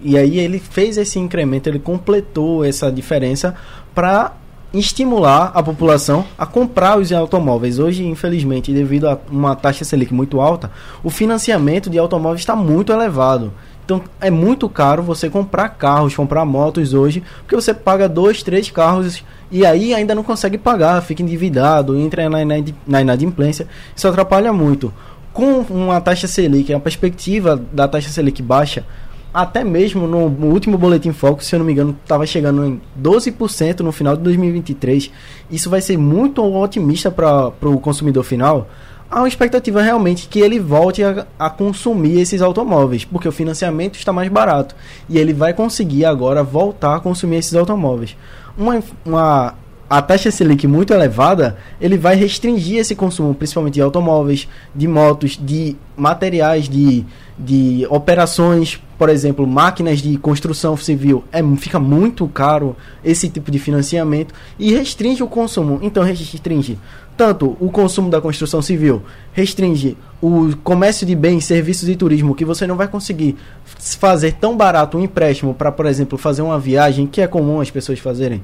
E 0.01 0.17
aí 0.17 0.37
ele 0.37 0.59
fez 0.59 0.97
esse 0.97 1.17
incremento, 1.17 1.67
ele 1.67 1.79
completou 1.79 2.63
essa 2.63 2.91
diferença 2.91 3.55
para 3.95 4.33
estimular 4.73 5.51
a 5.55 5.63
população 5.63 6.25
a 6.37 6.45
comprar 6.45 6.99
os 6.99 7.11
automóveis. 7.11 7.79
Hoje, 7.79 8.05
infelizmente, 8.05 8.71
devido 8.71 9.07
a 9.07 9.17
uma 9.31 9.55
taxa 9.55 9.83
Selic 9.83 10.13
muito 10.13 10.39
alta, 10.39 10.71
o 11.03 11.09
financiamento 11.09 11.89
de 11.89 11.97
automóveis 11.97 12.41
está 12.41 12.55
muito 12.55 12.91
elevado. 12.91 13.51
Então 13.83 14.03
é 14.21 14.29
muito 14.29 14.69
caro 14.69 15.01
você 15.01 15.29
comprar 15.29 15.69
carros, 15.69 16.15
comprar 16.15 16.45
motos 16.45 16.93
hoje, 16.93 17.23
porque 17.39 17.55
você 17.55 17.73
paga 17.73 18.07
dois, 18.07 18.43
três 18.43 18.69
carros 18.69 19.23
e 19.49 19.65
aí 19.65 19.95
ainda 19.95 20.13
não 20.13 20.21
consegue 20.21 20.59
pagar, 20.59 21.01
fica 21.01 21.23
endividado, 21.23 21.97
entra 21.97 22.29
na 22.29 23.01
inadimplência. 23.01 23.67
Isso 23.95 24.07
atrapalha 24.07 24.53
muito 24.53 24.93
com 25.39 25.73
uma 25.73 26.01
taxa 26.01 26.27
Selic, 26.27 26.73
a 26.73 26.79
perspectiva 26.79 27.61
da 27.71 27.87
taxa 27.87 28.09
Selic 28.09 28.41
baixa, 28.41 28.85
até 29.33 29.63
mesmo 29.63 30.07
no, 30.07 30.25
último 30.47 30.77
boletim 30.77 31.11
Focus, 31.11 31.45
se 31.45 31.55
eu 31.55 31.59
não 31.59 31.65
me 31.65 31.71
engano, 31.71 31.95
estava 32.01 32.25
chegando 32.25 32.65
em 32.65 32.81
12% 32.99 33.81
no 33.81 33.91
final 33.91 34.17
de 34.17 34.23
2023. 34.23 35.11
Isso 35.51 35.69
vai 35.69 35.81
ser 35.81 35.97
muito 35.97 36.43
otimista 36.43 37.11
para 37.11 37.51
o 37.61 37.79
consumidor 37.79 38.23
final. 38.23 38.67
Há 39.09 39.19
uma 39.19 39.27
expectativa 39.27 39.81
realmente 39.81 40.27
que 40.27 40.39
ele 40.39 40.59
volte 40.59 41.03
a, 41.03 41.25
a 41.37 41.49
consumir 41.49 42.19
esses 42.19 42.41
automóveis, 42.41 43.05
porque 43.05 43.27
o 43.27 43.31
financiamento 43.31 43.95
está 43.95 44.13
mais 44.13 44.29
barato 44.29 44.75
e 45.07 45.17
ele 45.17 45.33
vai 45.33 45.53
conseguir 45.53 46.05
agora 46.05 46.43
voltar 46.43 46.95
a 46.95 46.99
consumir 46.99 47.37
esses 47.37 47.55
automóveis. 47.55 48.15
Uma, 48.57 48.83
uma 49.05 49.55
a 49.89 50.01
taxa 50.03 50.29
Selic 50.29 50.67
muito 50.67 50.93
elevada, 50.93 51.57
ele 51.81 51.97
vai 51.97 52.15
restringir 52.15 52.77
esse 52.77 52.93
consumo, 52.93 53.33
principalmente 53.33 53.75
de 53.75 53.81
automóveis, 53.81 54.47
de 54.75 54.87
motos, 54.87 55.39
de 55.41 55.75
materiais, 55.97 56.69
de, 56.69 57.03
de 57.37 57.87
operações, 57.89 58.79
por 58.99 59.09
exemplo, 59.09 59.47
máquinas 59.47 59.99
de 59.99 60.15
construção 60.17 60.77
civil. 60.77 61.23
É, 61.31 61.41
fica 61.57 61.79
muito 61.79 62.27
caro 62.27 62.75
esse 63.03 63.29
tipo 63.29 63.49
de 63.49 63.57
financiamento 63.57 64.33
e 64.59 64.71
restringe 64.71 65.23
o 65.23 65.27
consumo. 65.27 65.79
Então, 65.81 66.03
restringe 66.03 66.77
tanto 67.17 67.57
o 67.59 67.69
consumo 67.69 68.09
da 68.09 68.21
construção 68.21 68.61
civil, 68.61 69.01
restringe 69.33 69.97
o 70.21 70.55
comércio 70.63 71.05
de 71.05 71.15
bens, 71.15 71.45
serviços 71.45 71.89
e 71.89 71.95
turismo, 71.95 72.35
que 72.35 72.45
você 72.45 72.67
não 72.67 72.77
vai 72.77 72.87
conseguir 72.87 73.35
fazer 73.65 74.33
tão 74.33 74.55
barato 74.55 74.97
um 74.97 75.01
empréstimo 75.01 75.53
para, 75.53 75.71
por 75.71 75.85
exemplo, 75.85 76.17
fazer 76.17 76.43
uma 76.43 76.59
viagem, 76.59 77.07
que 77.07 77.21
é 77.21 77.27
comum 77.27 77.59
as 77.59 77.71
pessoas 77.71 77.99
fazerem 77.99 78.41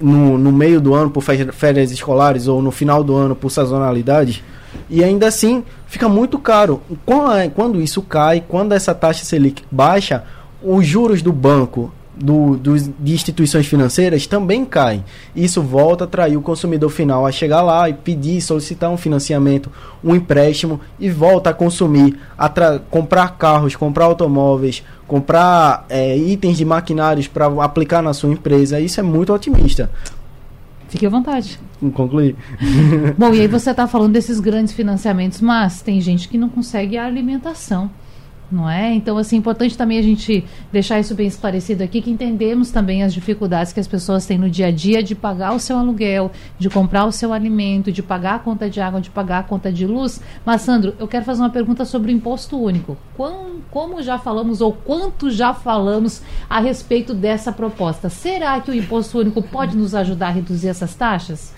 no, 0.00 0.36
no 0.38 0.52
meio 0.52 0.80
do 0.80 0.94
ano 0.94 1.10
por 1.10 1.22
férias 1.22 1.90
escolares 1.90 2.48
ou 2.48 2.60
no 2.62 2.70
final 2.70 3.02
do 3.02 3.14
ano 3.14 3.34
por 3.34 3.50
sazonalidade. 3.50 4.44
E 4.88 5.02
ainda 5.02 5.26
assim 5.26 5.64
fica 5.86 6.08
muito 6.08 6.38
caro. 6.38 6.82
Quando 7.54 7.80
isso 7.80 8.02
cai, 8.02 8.44
quando 8.46 8.72
essa 8.72 8.94
taxa 8.94 9.24
Selic 9.24 9.64
baixa, 9.70 10.24
os 10.62 10.86
juros 10.86 11.22
do 11.22 11.32
banco 11.32 11.92
do, 12.16 12.56
dos, 12.56 12.88
de 12.98 13.12
instituições 13.12 13.66
financeiras 13.66 14.26
também 14.26 14.64
cai. 14.64 15.04
Isso 15.34 15.62
volta 15.62 16.04
a 16.04 16.06
atrair 16.06 16.36
o 16.36 16.42
consumidor 16.42 16.90
final 16.90 17.26
a 17.26 17.32
chegar 17.32 17.60
lá 17.60 17.88
e 17.88 17.94
pedir, 17.94 18.40
solicitar 18.40 18.90
um 18.90 18.96
financiamento, 18.96 19.70
um 20.02 20.14
empréstimo 20.14 20.80
e 20.98 21.10
volta 21.10 21.50
a 21.50 21.54
consumir, 21.54 22.18
a 22.38 22.48
comprar 22.90 23.36
carros, 23.36 23.76
comprar 23.76 24.06
automóveis, 24.06 24.82
comprar 25.06 25.84
é, 25.88 26.16
itens 26.16 26.56
de 26.56 26.64
maquinários 26.64 27.28
para 27.28 27.46
aplicar 27.62 28.02
na 28.02 28.14
sua 28.14 28.32
empresa. 28.32 28.80
Isso 28.80 28.98
é 28.98 29.02
muito 29.02 29.32
otimista. 29.32 29.90
Fique 30.88 31.04
à 31.04 31.10
vontade. 31.10 31.60
Concluir. 31.92 32.36
Bom, 33.18 33.34
e 33.34 33.40
aí 33.40 33.48
você 33.48 33.70
está 33.70 33.86
falando 33.86 34.12
desses 34.12 34.40
grandes 34.40 34.72
financiamentos, 34.72 35.40
mas 35.40 35.82
tem 35.82 36.00
gente 36.00 36.28
que 36.28 36.38
não 36.38 36.48
consegue 36.48 36.96
a 36.96 37.04
alimentação 37.04 37.90
não 38.50 38.68
é? 38.68 38.94
Então, 38.94 39.18
assim, 39.18 39.36
é 39.36 39.38
importante 39.38 39.76
também 39.76 39.98
a 39.98 40.02
gente 40.02 40.44
deixar 40.72 41.00
isso 41.00 41.14
bem 41.14 41.26
esclarecido 41.26 41.82
aqui, 41.82 42.00
que 42.00 42.10
entendemos 42.10 42.70
também 42.70 43.02
as 43.02 43.12
dificuldades 43.12 43.72
que 43.72 43.80
as 43.80 43.88
pessoas 43.88 44.26
têm 44.26 44.38
no 44.38 44.48
dia 44.48 44.66
a 44.66 44.70
dia 44.70 45.02
de 45.02 45.14
pagar 45.14 45.52
o 45.52 45.58
seu 45.58 45.76
aluguel, 45.76 46.30
de 46.58 46.70
comprar 46.70 47.04
o 47.06 47.12
seu 47.12 47.32
alimento, 47.32 47.90
de 47.90 48.02
pagar 48.02 48.36
a 48.36 48.38
conta 48.38 48.70
de 48.70 48.80
água, 48.80 49.00
de 49.00 49.10
pagar 49.10 49.40
a 49.40 49.42
conta 49.42 49.72
de 49.72 49.86
luz. 49.86 50.20
Mas, 50.44 50.62
Sandro, 50.62 50.94
eu 50.98 51.08
quero 51.08 51.24
fazer 51.24 51.42
uma 51.42 51.50
pergunta 51.50 51.84
sobre 51.84 52.12
o 52.12 52.14
imposto 52.14 52.60
único. 52.60 52.96
Como, 53.16 53.60
como 53.70 54.02
já 54.02 54.18
falamos 54.18 54.60
ou 54.60 54.72
quanto 54.72 55.30
já 55.30 55.52
falamos 55.52 56.22
a 56.48 56.60
respeito 56.60 57.14
dessa 57.14 57.50
proposta? 57.52 58.08
Será 58.08 58.60
que 58.60 58.70
o 58.70 58.74
imposto 58.74 59.18
único 59.18 59.42
pode 59.42 59.76
nos 59.76 59.94
ajudar 59.94 60.28
a 60.28 60.30
reduzir 60.30 60.68
essas 60.68 60.94
taxas? 60.94 61.54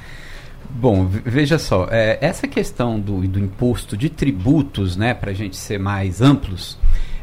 Bom, 0.70 1.06
veja 1.06 1.58
só, 1.58 1.88
é, 1.90 2.18
essa 2.20 2.46
questão 2.46 3.00
do, 3.00 3.26
do 3.26 3.38
imposto 3.38 3.96
de 3.96 4.10
tributos, 4.10 4.96
né, 4.96 5.14
para 5.14 5.30
a 5.30 5.34
gente 5.34 5.56
ser 5.56 5.78
mais 5.78 6.20
amplos, 6.20 6.78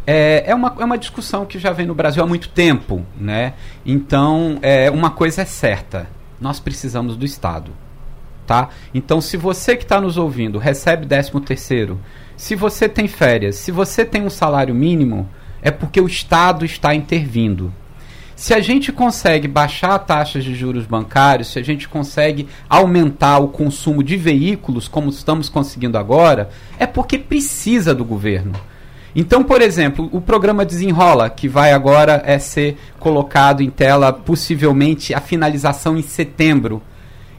é, 0.05 0.43
é, 0.47 0.55
uma, 0.55 0.75
é 0.79 0.85
uma 0.85 0.97
discussão 0.97 1.45
que 1.45 1.59
já 1.59 1.71
vem 1.71 1.85
no 1.85 1.95
Brasil 1.95 2.23
há 2.23 2.27
muito 2.27 2.49
tempo, 2.49 3.03
né? 3.19 3.53
Então, 3.85 4.59
é, 4.61 4.89
uma 4.89 5.09
coisa 5.09 5.41
é 5.41 5.45
certa, 5.45 6.07
nós 6.39 6.59
precisamos 6.59 7.15
do 7.15 7.25
Estado, 7.25 7.71
tá? 8.45 8.69
Então, 8.93 9.19
se 9.21 9.37
você 9.37 9.75
que 9.75 9.83
está 9.83 9.99
nos 9.99 10.17
ouvindo 10.17 10.59
recebe 10.59 11.07
13 11.07 11.31
terceiro, 11.41 11.99
se 12.37 12.55
você 12.55 12.89
tem 12.89 13.07
férias, 13.07 13.55
se 13.55 13.71
você 13.71 14.05
tem 14.05 14.23
um 14.23 14.29
salário 14.29 14.75
mínimo, 14.75 15.27
é 15.61 15.71
porque 15.71 15.99
o 15.99 16.07
Estado 16.07 16.65
está 16.65 16.93
intervindo, 16.93 17.73
se 18.35 18.53
a 18.53 18.59
gente 18.59 18.91
consegue 18.91 19.47
baixar 19.47 19.97
taxas 19.99 20.43
de 20.43 20.53
juros 20.53 20.85
bancários, 20.85 21.47
se 21.47 21.59
a 21.59 21.63
gente 21.63 21.87
consegue 21.87 22.47
aumentar 22.69 23.39
o 23.39 23.47
consumo 23.47 24.03
de 24.03 24.17
veículos, 24.17 24.87
como 24.87 25.09
estamos 25.09 25.47
conseguindo 25.47 25.97
agora, 25.97 26.49
é 26.77 26.85
porque 26.85 27.17
precisa 27.17 27.95
do 27.95 28.03
governo. 28.03 28.53
Então, 29.15 29.41
por 29.41 29.61
exemplo, 29.61 30.09
o 30.11 30.19
programa 30.19 30.65
Desenrola, 30.65 31.29
que 31.29 31.47
vai 31.47 31.71
agora 31.71 32.21
é 32.25 32.37
ser 32.37 32.77
colocado 32.99 33.63
em 33.63 33.69
tela, 33.69 34.11
possivelmente 34.11 35.13
a 35.13 35.21
finalização 35.21 35.97
em 35.97 36.01
setembro 36.01 36.81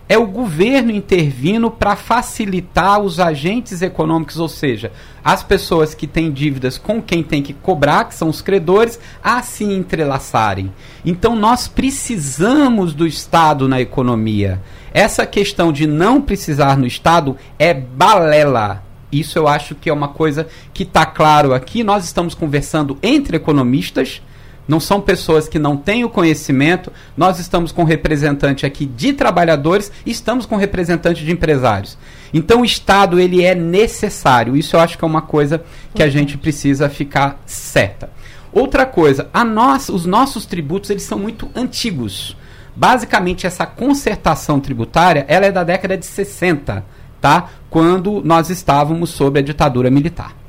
é 0.09 0.17
o 0.17 0.27
governo 0.27 0.93
intervindo 0.93 1.71
para 1.71 1.97
facilitar 1.97 3.01
os 3.01 3.19
agentes 3.19 3.83
econômicos, 3.83 4.39
ou 4.39 4.49
seja, 4.49 4.93
as 5.25 5.43
pessoas 5.43 5.95
que 5.95 6.07
têm 6.07 6.31
dívidas 6.31 6.79
com 6.79 7.03
quem 7.03 7.23
tem 7.23 7.43
que 7.43 7.53
cobrar, 7.53 8.05
que 8.05 8.15
são 8.15 8.29
os 8.29 8.41
credores, 8.41 9.01
a 9.23 9.43
se 9.43 9.65
entrelaçarem. 9.65 10.73
Então 11.05 11.35
nós 11.35 11.67
precisamos 11.67 12.95
do 12.95 13.07
Estado 13.07 13.69
na 13.69 13.81
economia. 13.81 14.63
Essa 14.95 15.27
questão 15.27 15.73
de 15.73 15.87
não 15.87 16.23
precisar 16.23 16.77
no 16.77 16.87
Estado 16.87 17.37
é 17.59 17.75
balela. 17.75 18.85
Isso 19.11 19.39
eu 19.39 19.49
acho 19.49 19.75
que 19.75 19.91
é 19.91 19.93
uma 19.93 20.09
coisa 20.09 20.47
que 20.73 20.83
está 20.83 21.05
claro 21.05 21.53
aqui. 21.53 21.83
Nós 21.83 22.05
estamos 22.05 22.35
conversando 22.35 22.99
entre 23.03 23.37
economistas 23.37 24.23
não 24.69 24.81
são 24.81 25.01
pessoas 25.01 25.49
que 25.49 25.59
não 25.59 25.77
têm 25.77 26.05
o 26.05 26.11
conhecimento. 26.11 26.93
Nós 27.17 27.39
estamos 27.39 27.73
com 27.73 27.85
representante 27.85 28.67
aqui 28.67 28.87
de 28.87 29.13
trabalhadores 29.13 29.93
estamos 30.05 30.47
com 30.47 30.57
representante 30.57 31.25
de 31.25 31.33
empresários. 31.33 31.97
Então 32.33 32.61
o 32.61 32.65
Estado 32.65 33.21
ele 33.21 33.45
é 33.45 33.55
necessário. 33.55 34.57
Isso 34.57 34.77
eu 34.77 34.81
acho 34.81 34.99
que 34.99 35.05
é 35.05 35.07
uma 35.07 35.23
coisa 35.23 35.63
que 35.95 36.03
a 36.03 36.09
gente 36.09 36.37
precisa 36.37 36.89
ficar 36.89 37.41
certa. 37.47 38.11
Outra 38.53 38.87
coisa, 38.87 39.29
a 39.33 39.45
nós, 39.45 39.89
os 39.89 40.07
nossos 40.07 40.47
tributos 40.47 40.91
eles 40.91 41.03
são 41.03 41.19
muito 41.19 41.49
antigos. 41.55 42.37
Basicamente 42.75 43.47
essa 43.47 43.67
concertação 43.67 44.61
tributária, 44.61 45.25
ela 45.29 45.47
é 45.47 45.53
da 45.53 45.65
década 45.65 45.97
de 45.97 46.07
60, 46.07 46.85
tá? 47.21 47.51
Quando 47.71 48.23
nós 48.25 48.51
estávamos 48.51 49.11
sob 49.11 49.39
a 49.39 49.43
ditadura 49.43 49.91
militar. 49.91 50.46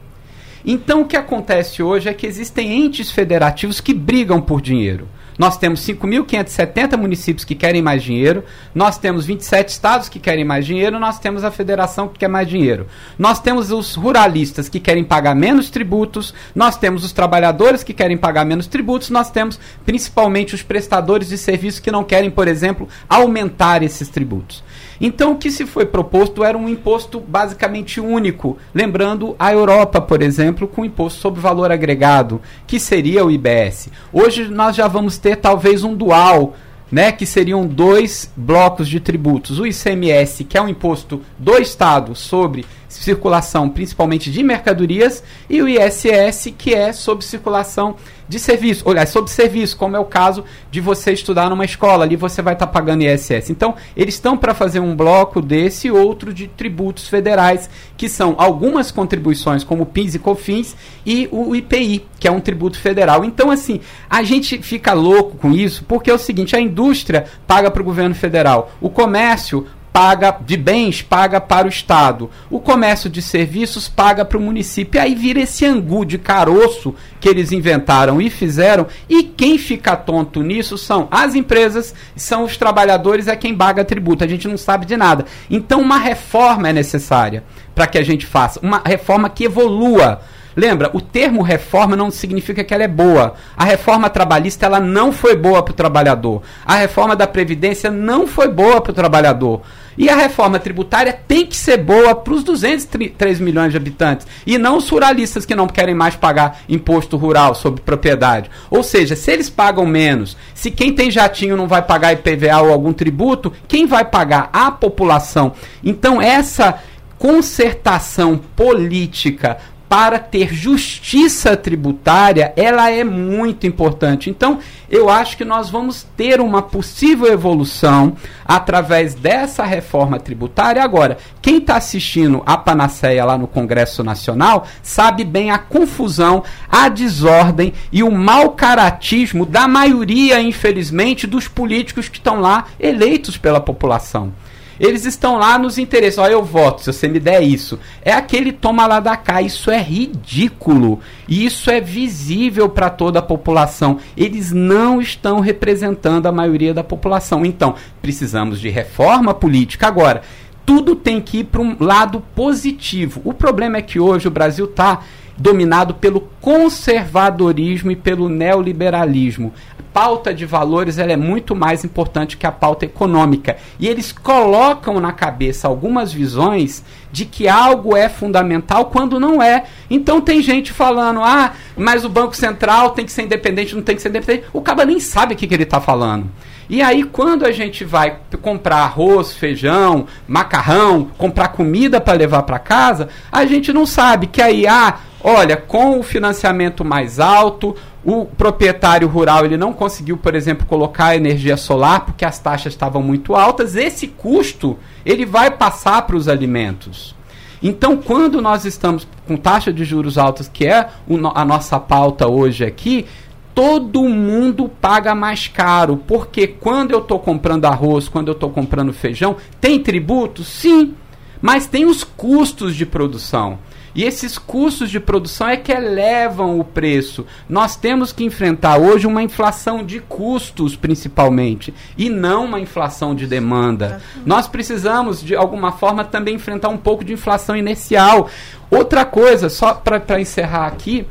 Então 0.69 0.99
o 0.99 1.05
que 1.05 1.15
acontece 1.15 1.81
hoje 1.81 2.09
é 2.09 2.13
que 2.13 2.27
existem 2.27 2.83
entes 2.83 3.09
federativos 3.09 3.79
que 3.79 3.93
brigam 3.93 4.41
por 4.41 4.61
dinheiro. 4.61 5.07
Nós 5.39 5.55
temos 5.55 5.79
5.570 5.87 6.97
municípios 6.97 7.45
que 7.45 7.55
querem 7.55 7.81
mais 7.81 8.03
dinheiro, 8.03 8.43
nós 8.75 8.97
temos 8.97 9.25
27 9.25 9.69
estados 9.69 10.09
que 10.09 10.19
querem 10.19 10.43
mais 10.43 10.65
dinheiro, 10.65 10.99
nós 10.99 11.19
temos 11.19 11.45
a 11.45 11.51
federação 11.51 12.09
que 12.09 12.19
quer 12.19 12.27
mais 12.27 12.49
dinheiro. 12.49 12.87
Nós 13.17 13.39
temos 13.39 13.71
os 13.71 13.95
ruralistas 13.95 14.67
que 14.67 14.79
querem 14.79 15.05
pagar 15.05 15.35
menos 15.35 15.69
tributos, 15.69 16.33
nós 16.53 16.75
temos 16.75 17.05
os 17.05 17.13
trabalhadores 17.13 17.81
que 17.81 17.93
querem 17.93 18.17
pagar 18.17 18.45
menos 18.45 18.67
tributos, 18.67 19.09
nós 19.09 19.31
temos 19.31 19.57
principalmente 19.85 20.53
os 20.53 20.63
prestadores 20.63 21.29
de 21.29 21.37
serviços 21.37 21.79
que 21.79 21.91
não 21.91 22.03
querem, 22.03 22.31
por 22.31 22.47
exemplo, 22.47 22.89
aumentar 23.07 23.83
esses 23.83 24.09
tributos. 24.09 24.63
Então, 24.99 25.31
o 25.31 25.37
que 25.37 25.51
se 25.51 25.65
foi 25.65 25.85
proposto 25.85 26.43
era 26.43 26.57
um 26.57 26.67
imposto 26.67 27.19
basicamente 27.19 27.99
único, 27.99 28.57
lembrando 28.73 29.35
a 29.37 29.51
Europa, 29.51 30.01
por 30.01 30.21
exemplo, 30.21 30.67
com 30.67 30.85
imposto 30.85 31.19
sobre 31.19 31.39
valor 31.39 31.71
agregado, 31.71 32.41
que 32.65 32.79
seria 32.79 33.25
o 33.25 33.31
IBS. 33.31 33.89
Hoje 34.11 34.47
nós 34.47 34.75
já 34.75 34.87
vamos 34.87 35.17
ter 35.17 35.37
talvez 35.37 35.83
um 35.83 35.93
dual, 35.93 36.55
né, 36.91 37.11
que 37.11 37.25
seriam 37.25 37.67
dois 37.67 38.31
blocos 38.35 38.87
de 38.87 38.99
tributos. 38.99 39.59
O 39.59 39.67
ICMS, 39.67 40.43
que 40.43 40.57
é 40.57 40.61
um 40.61 40.69
imposto 40.69 41.21
do 41.37 41.57
Estado 41.57 42.15
sobre 42.15 42.65
circulação 42.87 43.69
principalmente 43.69 44.31
de 44.31 44.43
mercadorias, 44.43 45.23
e 45.49 45.61
o 45.61 45.67
ISS, 45.67 46.53
que 46.57 46.73
é 46.73 46.91
sobre 46.93 47.25
circulação 47.25 47.95
de 48.27 48.39
serviço, 48.39 48.83
olha, 48.85 49.05
sobre 49.05 49.31
serviço, 49.31 49.77
como 49.77 49.95
é 49.95 49.99
o 49.99 50.05
caso 50.05 50.43
de 50.69 50.81
você 50.81 51.13
estudar 51.13 51.49
numa 51.49 51.63
escola, 51.63 52.03
ali 52.03 52.15
você 52.15 52.41
vai 52.41 52.53
estar 52.53 52.67
tá 52.67 52.71
pagando 52.71 53.03
ISS. 53.03 53.49
Então, 53.49 53.75
eles 53.95 54.15
estão 54.15 54.37
para 54.37 54.53
fazer 54.53 54.79
um 54.79 54.95
bloco 54.95 55.41
desse 55.41 55.87
e 55.87 55.91
outro 55.91 56.33
de 56.33 56.47
tributos 56.47 57.07
federais, 57.07 57.69
que 57.95 58.09
são 58.09 58.35
algumas 58.37 58.91
contribuições, 58.91 59.63
como 59.63 59.85
PIS 59.85 60.15
e 60.15 60.19
COFINS, 60.19 60.75
e 61.05 61.29
o 61.31 61.55
IPI, 61.55 62.05
que 62.19 62.27
é 62.27 62.31
um 62.31 62.41
tributo 62.41 62.77
federal. 62.77 63.23
Então, 63.23 63.49
assim, 63.49 63.79
a 64.09 64.23
gente 64.23 64.61
fica 64.61 64.93
louco 64.93 65.37
com 65.37 65.53
isso, 65.53 65.85
porque 65.85 66.11
é 66.11 66.13
o 66.13 66.19
seguinte, 66.19 66.55
a 66.55 66.59
indústria 66.59 67.25
paga 67.45 67.71
para 67.71 67.81
o 67.81 67.85
governo 67.85 68.15
federal, 68.15 68.71
o 68.81 68.89
comércio 68.89 69.65
paga 69.97 70.37
de 70.45 70.55
bens 70.55 71.01
paga 71.01 71.41
para 71.41 71.65
o 71.65 71.69
Estado. 71.69 72.29
O 72.51 72.59
comércio 72.59 73.09
de 73.09 73.19
serviços 73.19 73.89
paga 73.89 74.23
para 74.23 74.37
o 74.37 74.41
município. 74.41 75.01
Aí 75.01 75.15
vira 75.15 75.39
esse 75.39 75.65
angu 75.65 76.05
de 76.05 76.19
caroço 76.19 76.93
que 77.19 77.27
eles 77.27 77.51
inventaram 77.51 78.21
e 78.21 78.29
fizeram. 78.29 78.85
E 79.09 79.23
quem 79.23 79.57
fica 79.57 79.95
tonto 79.95 80.43
nisso 80.43 80.77
são 80.77 81.07
as 81.09 81.33
empresas, 81.33 81.95
são 82.15 82.43
os 82.43 82.55
trabalhadores, 82.57 83.27
é 83.27 83.35
quem 83.35 83.57
paga 83.57 83.83
tributo. 83.83 84.23
A 84.23 84.27
gente 84.27 84.47
não 84.47 84.55
sabe 84.55 84.85
de 84.85 84.95
nada. 84.95 85.25
Então 85.49 85.81
uma 85.81 85.97
reforma 85.97 86.69
é 86.69 86.73
necessária 86.73 87.43
para 87.73 87.87
que 87.87 87.97
a 87.97 88.03
gente 88.03 88.23
faça. 88.23 88.59
Uma 88.61 88.83
reforma 88.85 89.31
que 89.31 89.45
evolua. 89.45 90.21
Lembra, 90.55 90.91
o 90.93 91.01
termo 91.01 91.41
reforma 91.41 91.95
não 91.95 92.11
significa 92.11 92.63
que 92.63 92.73
ela 92.73 92.83
é 92.83 92.87
boa. 92.87 93.33
A 93.55 93.63
reforma 93.63 94.11
trabalhista 94.11 94.67
ela 94.67 94.79
não 94.79 95.11
foi 95.11 95.35
boa 95.35 95.63
para 95.63 95.71
o 95.71 95.75
trabalhador. 95.75 96.43
A 96.63 96.75
reforma 96.75 97.15
da 97.15 97.25
Previdência 97.25 97.89
não 97.89 98.27
foi 98.27 98.47
boa 98.47 98.79
para 98.79 98.91
o 98.91 98.95
trabalhador. 98.95 99.63
E 99.97 100.09
a 100.09 100.15
reforma 100.15 100.59
tributária 100.59 101.11
tem 101.27 101.45
que 101.45 101.55
ser 101.55 101.77
boa 101.77 102.13
para 102.13 102.33
os 102.33 102.43
203 102.43 103.39
milhões 103.39 103.71
de 103.71 103.77
habitantes. 103.77 104.27
E 104.45 104.57
não 104.57 104.77
os 104.77 104.87
ruralistas 104.87 105.45
que 105.45 105.55
não 105.55 105.67
querem 105.67 105.95
mais 105.95 106.15
pagar 106.15 106.61
imposto 106.69 107.17
rural 107.17 107.55
sobre 107.55 107.81
propriedade. 107.81 108.49
Ou 108.69 108.83
seja, 108.83 109.15
se 109.15 109.31
eles 109.31 109.49
pagam 109.49 109.85
menos, 109.85 110.37
se 110.53 110.69
quem 110.69 110.93
tem 110.93 111.09
jatinho 111.09 111.57
não 111.57 111.67
vai 111.67 111.81
pagar 111.81 112.13
IPVA 112.13 112.61
ou 112.61 112.71
algum 112.71 112.93
tributo, 112.93 113.51
quem 113.67 113.85
vai 113.85 114.05
pagar? 114.05 114.49
A 114.53 114.69
população. 114.69 115.53
Então, 115.83 116.21
essa 116.21 116.79
concertação 117.17 118.37
política 118.55 119.57
para 119.89 120.19
ter 120.19 120.53
justiça 120.53 121.55
tributária, 121.55 122.51
ela 122.55 122.89
é 122.91 123.03
muito 123.03 123.65
importante. 123.65 124.29
Então, 124.29 124.59
eu 124.89 125.09
acho 125.09 125.37
que 125.37 125.45
nós 125.45 125.69
vamos 125.69 126.05
ter 126.15 126.41
uma 126.41 126.61
possível 126.61 127.27
evolução 127.27 128.15
através 128.45 129.15
dessa 129.15 129.63
reforma 129.63 130.19
tributária. 130.19 130.83
Agora, 130.83 131.17
quem 131.41 131.57
está 131.57 131.77
assistindo 131.77 132.43
a 132.45 132.57
Panaceia 132.57 133.23
lá 133.23 133.37
no 133.37 133.47
Congresso 133.47 134.03
Nacional 134.03 134.67
sabe 134.83 135.23
bem 135.23 135.51
a 135.51 135.57
confusão, 135.57 136.43
a 136.69 136.89
desordem 136.89 137.73
e 137.91 138.03
o 138.03 138.11
mau 138.11 138.51
caratismo 138.51 139.45
da 139.45 139.67
maioria, 139.67 140.41
infelizmente, 140.41 141.27
dos 141.27 141.47
políticos 141.47 142.09
que 142.09 142.17
estão 142.17 142.41
lá 142.41 142.65
eleitos 142.79 143.37
pela 143.37 143.59
população. 143.59 144.33
Eles 144.79 145.05
estão 145.05 145.37
lá 145.37 145.57
nos 145.57 145.77
interesses. 145.77 146.17
Olha, 146.17 146.33
eu 146.33 146.43
voto 146.43 146.83
se 146.83 146.91
você 146.91 147.07
me 147.07 147.19
der 147.19 147.41
isso. 147.41 147.79
É 148.01 148.13
aquele 148.13 148.51
toma 148.51 148.85
lá 148.87 148.99
da 148.99 149.15
cá. 149.15 149.41
Isso 149.41 149.71
é 149.71 149.81
ridículo. 149.81 150.99
E 151.27 151.45
isso 151.45 151.69
é 151.69 151.81
visível 151.81 152.69
para 152.69 152.89
toda 152.89 153.19
a 153.19 153.21
população. 153.21 153.99
Eles 154.15 154.51
não 154.51 155.01
estão 155.01 155.39
representando 155.39 156.27
a 156.27 156.31
maioria 156.31 156.73
da 156.73 156.83
população. 156.83 157.45
Então, 157.45 157.75
precisamos 158.01 158.59
de 158.59 158.69
reforma 158.69 159.33
política. 159.33 159.87
Agora, 159.87 160.21
tudo 160.65 160.95
tem 160.95 161.21
que 161.21 161.39
ir 161.39 161.43
para 161.45 161.61
um 161.61 161.77
lado 161.79 162.21
positivo. 162.35 163.21
O 163.23 163.33
problema 163.33 163.77
é 163.77 163.81
que 163.81 163.99
hoje 163.99 164.27
o 164.27 164.31
Brasil 164.31 164.65
está 164.65 165.01
dominado 165.37 165.93
pelo 165.93 166.21
conservadorismo 166.41 167.91
e 167.91 167.95
pelo 167.95 168.27
neoliberalismo 168.27 169.53
pauta 169.97 170.31
de 170.31 170.45
valores 170.45 170.99
ela 170.99 171.11
é 171.11 171.17
muito 171.17 171.55
mais 171.55 171.83
importante 171.83 172.37
que 172.37 172.45
a 172.45 172.51
pauta 172.51 172.85
econômica. 172.85 173.57
E 173.79 173.87
eles 173.87 174.11
colocam 174.11 174.99
na 174.99 175.11
cabeça 175.11 175.67
algumas 175.67 176.13
visões 176.13 176.83
de 177.11 177.25
que 177.25 177.47
algo 177.47 177.97
é 177.97 178.07
fundamental 178.07 178.85
quando 178.85 179.19
não 179.19 179.41
é. 179.41 179.63
Então 179.89 180.21
tem 180.21 180.39
gente 180.39 180.71
falando, 180.71 181.23
ah, 181.23 181.53
mas 181.75 182.05
o 182.05 182.09
Banco 182.09 182.35
Central 182.35 182.91
tem 182.91 183.05
que 183.05 183.11
ser 183.11 183.23
independente, 183.23 183.73
não 183.73 183.81
tem 183.81 183.95
que 183.95 184.01
ser 184.03 184.09
independente. 184.09 184.45
O 184.53 184.61
cara 184.61 184.85
nem 184.85 184.99
sabe 184.99 185.33
o 185.33 185.35
que, 185.35 185.47
que 185.47 185.53
ele 185.55 185.63
está 185.63 185.81
falando. 185.81 186.29
E 186.69 186.79
aí, 186.79 187.01
quando 187.01 187.43
a 187.43 187.51
gente 187.51 187.83
vai 187.83 188.17
comprar 188.41 188.83
arroz, 188.83 189.33
feijão, 189.33 190.05
macarrão, 190.27 191.09
comprar 191.17 191.47
comida 191.47 191.99
para 191.99 192.13
levar 192.13 192.43
para 192.43 192.59
casa, 192.59 193.07
a 193.31 193.45
gente 193.45 193.73
não 193.73 193.85
sabe 193.85 194.27
que 194.27 194.43
aí, 194.43 194.67
ah, 194.67 194.99
olha, 195.27 195.57
com 195.57 195.99
o 195.99 196.03
financiamento 196.03 196.85
mais 196.85 197.19
alto, 197.19 197.75
o 198.05 198.25
proprietário 198.25 199.09
rural 199.09 199.43
ele 199.43 199.57
não 199.57 199.73
conseguiu, 199.73 200.15
por 200.15 200.33
exemplo, 200.33 200.65
colocar 200.65 201.17
energia 201.17 201.57
solar 201.57 202.05
porque 202.05 202.23
as 202.23 202.39
taxas 202.39 202.71
estavam 202.71 203.03
muito 203.03 203.35
altas. 203.35 203.75
Esse 203.75 204.07
custo 204.07 204.79
ele 205.05 205.25
vai 205.25 205.51
passar 205.51 206.03
para 206.03 206.15
os 206.15 206.29
alimentos. 206.29 207.13
Então, 207.61 207.97
quando 207.97 208.41
nós 208.41 208.63
estamos 208.63 209.05
com 209.27 209.35
taxa 209.35 209.73
de 209.73 209.83
juros 209.83 210.17
altas, 210.17 210.47
que 210.47 210.65
é 210.65 210.87
a 211.35 211.43
nossa 211.43 211.77
pauta 211.77 212.25
hoje 212.25 212.63
aqui, 212.63 213.05
todo 213.53 214.07
mundo 214.07 214.69
paga 214.79 215.13
mais 215.13 215.49
caro. 215.49 215.97
Porque 216.07 216.47
quando 216.47 216.91
eu 216.91 216.99
estou 216.99 217.19
comprando 217.19 217.65
arroz, 217.65 218.07
quando 218.07 218.29
eu 218.29 218.33
estou 218.33 218.49
comprando 218.49 218.93
feijão, 218.93 219.35
tem 219.59 219.77
tributo? 219.77 220.45
Sim. 220.45 220.93
Mas 221.41 221.67
tem 221.67 221.85
os 221.85 222.01
custos 222.05 222.77
de 222.77 222.85
produção. 222.85 223.59
E 223.97 224.03
esses 224.03 224.37
custos 224.37 224.91
de 224.91 224.99
produção 224.99 225.49
é 225.49 225.57
que 225.57 225.71
elevam 225.71 226.59
o 226.59 226.63
preço. 226.63 227.25
Nós 227.49 227.75
temos 227.75 228.11
que 228.11 228.23
enfrentar 228.23 228.77
hoje 228.77 229.07
uma 229.07 229.23
inflação 229.23 229.83
de 229.83 229.99
custos, 229.99 230.75
principalmente, 230.75 231.73
e 231.97 232.07
não 232.07 232.45
uma 232.45 232.59
inflação 232.59 233.15
de 233.15 233.25
demanda. 233.25 233.99
Nós 234.23 234.47
precisamos, 234.47 235.19
de 235.19 235.35
alguma 235.35 235.71
forma, 235.71 236.05
também 236.05 236.35
enfrentar 236.35 236.69
um 236.69 236.77
pouco 236.77 237.03
de 237.03 237.13
inflação 237.13 237.57
inicial. 237.57 238.29
Outra 238.69 239.03
coisa, 239.03 239.49
só 239.49 239.73
para 239.73 240.21
encerrar 240.21 240.67
aqui, 240.67 241.07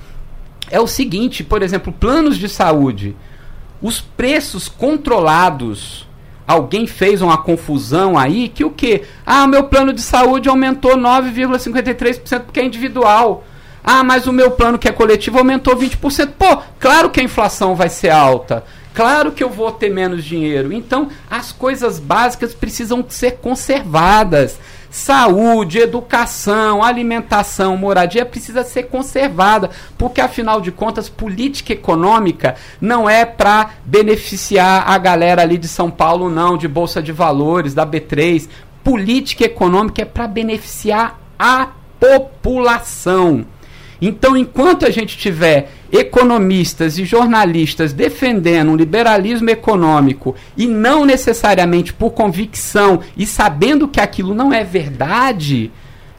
é 0.70 0.78
o 0.78 0.86
seguinte: 0.86 1.42
por 1.42 1.62
exemplo, 1.62 1.92
planos 1.92 2.38
de 2.38 2.48
saúde. 2.48 3.16
Os 3.82 4.00
preços 4.00 4.68
controlados 4.68 6.05
alguém 6.46 6.86
fez 6.86 7.20
uma 7.22 7.38
confusão 7.38 8.16
aí 8.16 8.48
que 8.48 8.64
o 8.64 8.70
quê? 8.70 9.02
Ah, 9.24 9.46
meu 9.46 9.64
plano 9.64 9.92
de 9.92 10.00
saúde 10.00 10.48
aumentou 10.48 10.96
9,53% 10.96 12.40
porque 12.40 12.60
é 12.60 12.64
individual. 12.64 13.44
Ah, 13.82 14.02
mas 14.02 14.26
o 14.26 14.32
meu 14.32 14.50
plano 14.50 14.78
que 14.78 14.88
é 14.88 14.92
coletivo 14.92 15.38
aumentou 15.38 15.76
20%. 15.76 16.32
Pô, 16.38 16.58
claro 16.78 17.10
que 17.10 17.20
a 17.20 17.24
inflação 17.24 17.74
vai 17.74 17.88
ser 17.88 18.10
alta. 18.10 18.64
Claro 18.92 19.30
que 19.30 19.44
eu 19.44 19.50
vou 19.50 19.70
ter 19.70 19.90
menos 19.90 20.24
dinheiro. 20.24 20.72
Então, 20.72 21.08
as 21.30 21.52
coisas 21.52 21.98
básicas 21.98 22.54
precisam 22.54 23.04
ser 23.08 23.32
conservadas 23.32 24.58
saúde, 24.96 25.78
educação, 25.78 26.82
alimentação, 26.82 27.76
moradia 27.76 28.24
precisa 28.24 28.64
ser 28.64 28.84
conservada, 28.84 29.68
porque 29.98 30.22
afinal 30.22 30.58
de 30.58 30.72
contas, 30.72 31.06
política 31.06 31.74
econômica 31.74 32.56
não 32.80 33.08
é 33.08 33.26
para 33.26 33.72
beneficiar 33.84 34.88
a 34.88 34.96
galera 34.96 35.42
ali 35.42 35.58
de 35.58 35.68
São 35.68 35.90
Paulo, 35.90 36.30
não, 36.30 36.56
de 36.56 36.66
bolsa 36.66 37.02
de 37.02 37.12
valores, 37.12 37.74
da 37.74 37.86
B3. 37.86 38.48
Política 38.82 39.44
econômica 39.44 40.00
é 40.00 40.06
para 40.06 40.26
beneficiar 40.26 41.20
a 41.38 41.68
população. 42.00 43.44
Então, 44.00 44.36
enquanto 44.36 44.84
a 44.84 44.90
gente 44.90 45.16
tiver 45.16 45.70
economistas 45.92 46.98
e 46.98 47.04
jornalistas 47.04 47.92
defendendo 47.92 48.70
um 48.70 48.76
liberalismo 48.76 49.48
econômico 49.50 50.34
e 50.56 50.66
não 50.66 51.04
necessariamente 51.04 51.92
por 51.92 52.10
convicção 52.10 53.00
e 53.16 53.26
sabendo 53.26 53.88
que 53.88 54.00
aquilo 54.00 54.34
não 54.34 54.52
é 54.52 54.64
verdade, 54.64 55.70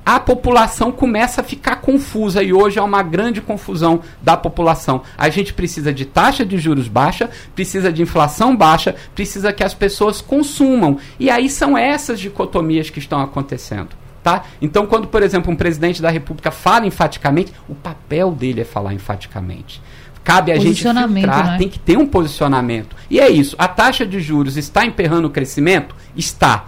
a 0.08 0.22
população 0.22 0.90
começa 0.90 1.42
a 1.42 1.44
ficar 1.44 1.82
confusa 1.82 2.42
e 2.42 2.54
hoje 2.54 2.80
há 2.80 2.84
uma 2.86 3.04
grande 3.04 3.42
confusão 3.42 4.00
da 4.22 4.38
população. 4.38 5.02
A 5.18 5.28
gente 5.28 5.54
precisa 5.54 5.92
de 5.92 6.06
taxa 6.06 6.46
de 6.46 6.58
juros 6.58 6.88
baixa, 6.88 7.30
precisa 7.54 7.92
de 7.92 8.02
inflação 8.02 8.56
baixa, 8.56 8.96
precisa 9.14 9.52
que 9.52 9.66
as 9.66 9.74
pessoas 9.74 10.22
consumam. 10.22 10.98
E 11.20 11.30
aí 11.30 11.50
são 11.50 11.78
essas 11.78 12.22
dicotomias 12.22 12.90
que 12.90 13.00
estão 13.00 13.20
acontecendo. 13.20 14.07
Tá? 14.28 14.44
Então, 14.62 14.86
quando, 14.86 15.08
por 15.08 15.24
exemplo, 15.24 15.50
um 15.54 15.56
presidente 15.56 16.02
da 16.02 16.10
República 16.10 16.52
fala 16.52 16.86
enfaticamente, 16.86 17.54
o 17.70 17.74
papel 17.74 18.30
dele 18.30 18.60
é 18.60 18.66
falar 18.66 18.94
enfaticamente. 18.94 19.82
Cabe 20.22 20.52
a 20.52 20.60
gente 20.60 20.84
filtrar, 20.84 21.52
né? 21.52 21.58
tem 21.58 21.70
que 21.70 21.80
ter 21.80 21.98
um 21.98 22.06
posicionamento. 22.06 22.94
E 23.10 23.22
é 23.22 23.30
isso. 23.30 23.56
A 23.58 23.70
taxa 23.70 24.06
de 24.06 24.20
juros 24.20 24.58
está 24.58 24.86
emperrando 24.86 25.30
o 25.30 25.32
crescimento? 25.32 25.96
Está. 26.14 26.66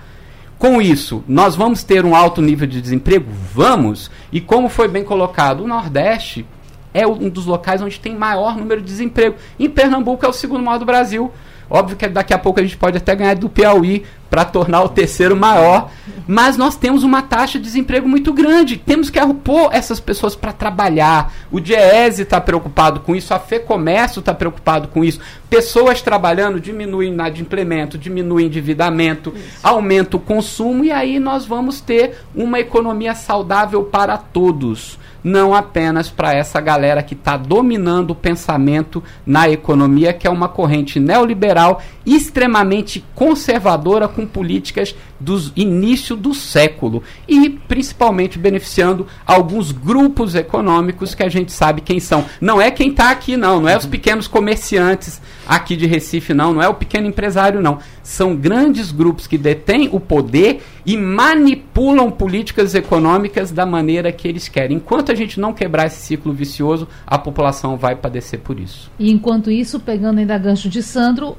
Com 0.57 0.81
isso, 0.81 1.21
nós 1.27 1.53
vamos 1.53 1.83
ter 1.83 2.05
um 2.05 2.15
alto 2.15 2.41
nível 2.41 2.65
de 2.65 2.79
desemprego? 2.81 3.29
Vamos. 3.53 4.09
E 4.31 4.39
como 4.39 4.69
foi 4.69 4.87
bem 4.87 5.03
colocado, 5.03 5.65
o 5.65 5.67
Nordeste 5.67 6.45
é 6.93 7.05
um 7.05 7.27
dos 7.27 7.45
locais 7.45 7.81
onde 7.81 7.99
tem 7.99 8.15
maior 8.15 8.55
número 8.55 8.79
de 8.79 8.87
desemprego. 8.87 9.35
Em 9.59 9.69
Pernambuco 9.69 10.25
é 10.25 10.29
o 10.29 10.33
segundo 10.33 10.63
maior 10.63 10.77
do 10.77 10.85
Brasil. 10.85 11.29
Óbvio 11.69 11.97
que 11.97 12.07
daqui 12.07 12.33
a 12.33 12.37
pouco 12.39 12.61
a 12.61 12.63
gente 12.63 12.77
pode 12.77 12.97
até 12.97 13.13
ganhar 13.15 13.35
do 13.35 13.47
Piauí 13.47 14.05
para 14.29 14.45
tornar 14.45 14.83
o 14.83 14.89
terceiro 14.89 15.35
maior, 15.35 15.89
mas 16.27 16.55
nós 16.55 16.75
temos 16.75 17.03
uma 17.03 17.21
taxa 17.21 17.57
de 17.57 17.63
desemprego 17.63 18.07
muito 18.07 18.31
grande. 18.31 18.77
Temos 18.77 19.09
que 19.09 19.19
pôr 19.43 19.69
essas 19.73 19.99
pessoas 19.99 20.35
para 20.35 20.53
trabalhar. 20.53 21.33
O 21.51 21.59
Diese 21.59 22.21
está 22.21 22.39
preocupado 22.39 22.99
com 22.99 23.15
isso, 23.15 23.33
a 23.33 23.39
FEComércio 23.39 24.19
está 24.19 24.33
preocupado 24.33 24.87
com 24.89 25.03
isso. 25.03 25.19
Pessoas 25.49 26.01
trabalhando 26.01 26.59
diminui 26.59 27.07
inadimplemento, 27.07 27.97
diminui 27.97 28.45
endividamento, 28.45 29.33
isso. 29.35 29.59
aumenta 29.63 30.17
o 30.17 30.19
consumo 30.19 30.83
e 30.83 30.91
aí 30.91 31.19
nós 31.19 31.45
vamos 31.45 31.81
ter 31.81 32.17
uma 32.35 32.59
economia 32.59 33.15
saudável 33.15 33.83
para 33.83 34.17
todos 34.17 34.99
não 35.23 35.53
apenas 35.53 36.09
para 36.09 36.33
essa 36.33 36.59
galera 36.61 37.03
que 37.03 37.13
está 37.13 37.37
dominando 37.37 38.11
o 38.11 38.15
pensamento 38.15 39.03
na 39.25 39.49
economia, 39.49 40.13
que 40.13 40.27
é 40.27 40.29
uma 40.29 40.47
corrente 40.47 40.99
neoliberal 40.99 41.81
extremamente 42.05 43.03
conservadora 43.13 44.07
com 44.07 44.25
políticas 44.25 44.95
do 45.19 45.39
início 45.55 46.15
do 46.15 46.33
século 46.33 47.03
e 47.27 47.49
principalmente 47.49 48.39
beneficiando 48.39 49.05
alguns 49.25 49.71
grupos 49.71 50.35
econômicos 50.35 51.13
que 51.13 51.23
a 51.23 51.29
gente 51.29 51.51
sabe 51.51 51.81
quem 51.81 51.99
são. 51.99 52.25
Não 52.39 52.61
é 52.61 52.71
quem 52.71 52.91
está 52.91 53.11
aqui, 53.11 53.35
não, 53.35 53.61
não 53.61 53.69
é 53.69 53.77
os 53.77 53.85
pequenos 53.85 54.27
comerciantes 54.27 55.21
aqui 55.47 55.75
de 55.75 55.87
Recife, 55.87 56.33
não, 56.33 56.53
não 56.53 56.61
é 56.61 56.67
o 56.67 56.75
pequeno 56.75 57.07
empresário, 57.07 57.61
não. 57.61 57.79
São 58.03 58.35
grandes 58.35 58.91
grupos 58.91 59.27
que 59.27 59.37
detêm 59.37 59.89
o 59.91 59.99
poder 59.99 60.61
e 60.85 60.95
manipulam 60.95 62.09
políticas 62.11 62.73
econômicas 62.75 63.51
da 63.51 63.65
maneira 63.65 64.11
que 64.11 64.27
eles 64.27 64.47
querem. 64.47 64.77
Enquanto 64.77 65.11
a 65.11 65.15
gente 65.15 65.39
não 65.39 65.53
quebrar 65.53 65.87
esse 65.87 66.01
ciclo 66.01 66.31
vicioso, 66.31 66.87
a 67.05 67.17
população 67.17 67.77
vai 67.77 67.95
padecer 67.95 68.39
por 68.39 68.59
isso. 68.59 68.91
E 68.97 69.11
enquanto 69.11 69.51
isso, 69.51 69.79
pegando 69.79 70.19
ainda 70.19 70.37
gancho 70.37 70.69
de 70.69 70.81
Sandro, 70.81 71.35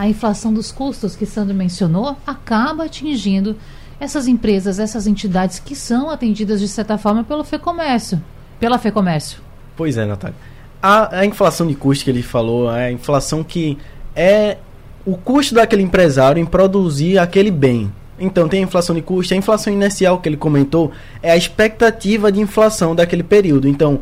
a 0.00 0.08
inflação 0.08 0.50
dos 0.50 0.72
custos 0.72 1.14
que 1.14 1.26
Sandro 1.26 1.54
mencionou 1.54 2.16
acaba 2.26 2.84
atingindo 2.84 3.54
essas 4.00 4.26
empresas, 4.26 4.78
essas 4.78 5.06
entidades 5.06 5.58
que 5.58 5.76
são 5.76 6.08
atendidas 6.08 6.58
de 6.58 6.68
certa 6.68 6.96
forma 6.96 7.22
pelo 7.22 7.44
FEComércio, 7.44 8.18
pela 8.58 8.78
FEComércio. 8.78 9.40
Pois 9.76 9.98
é, 9.98 10.06
Natália. 10.06 10.34
A, 10.82 11.18
a 11.18 11.26
inflação 11.26 11.66
de 11.66 11.74
custo 11.74 12.02
que 12.02 12.10
ele 12.10 12.22
falou, 12.22 12.70
a 12.70 12.90
inflação 12.90 13.44
que 13.44 13.76
é 14.16 14.56
o 15.04 15.18
custo 15.18 15.54
daquele 15.54 15.82
empresário 15.82 16.40
em 16.40 16.46
produzir 16.46 17.18
aquele 17.18 17.50
bem. 17.50 17.92
Então 18.18 18.48
tem 18.48 18.62
a 18.62 18.66
inflação 18.66 18.94
de 18.96 19.02
custo, 19.02 19.34
a 19.34 19.36
inflação 19.36 19.70
inicial 19.70 20.18
que 20.18 20.30
ele 20.30 20.36
comentou 20.38 20.92
é 21.22 21.30
a 21.30 21.36
expectativa 21.36 22.32
de 22.32 22.40
inflação 22.40 22.94
daquele 22.94 23.22
período. 23.22 23.68
Então, 23.68 24.00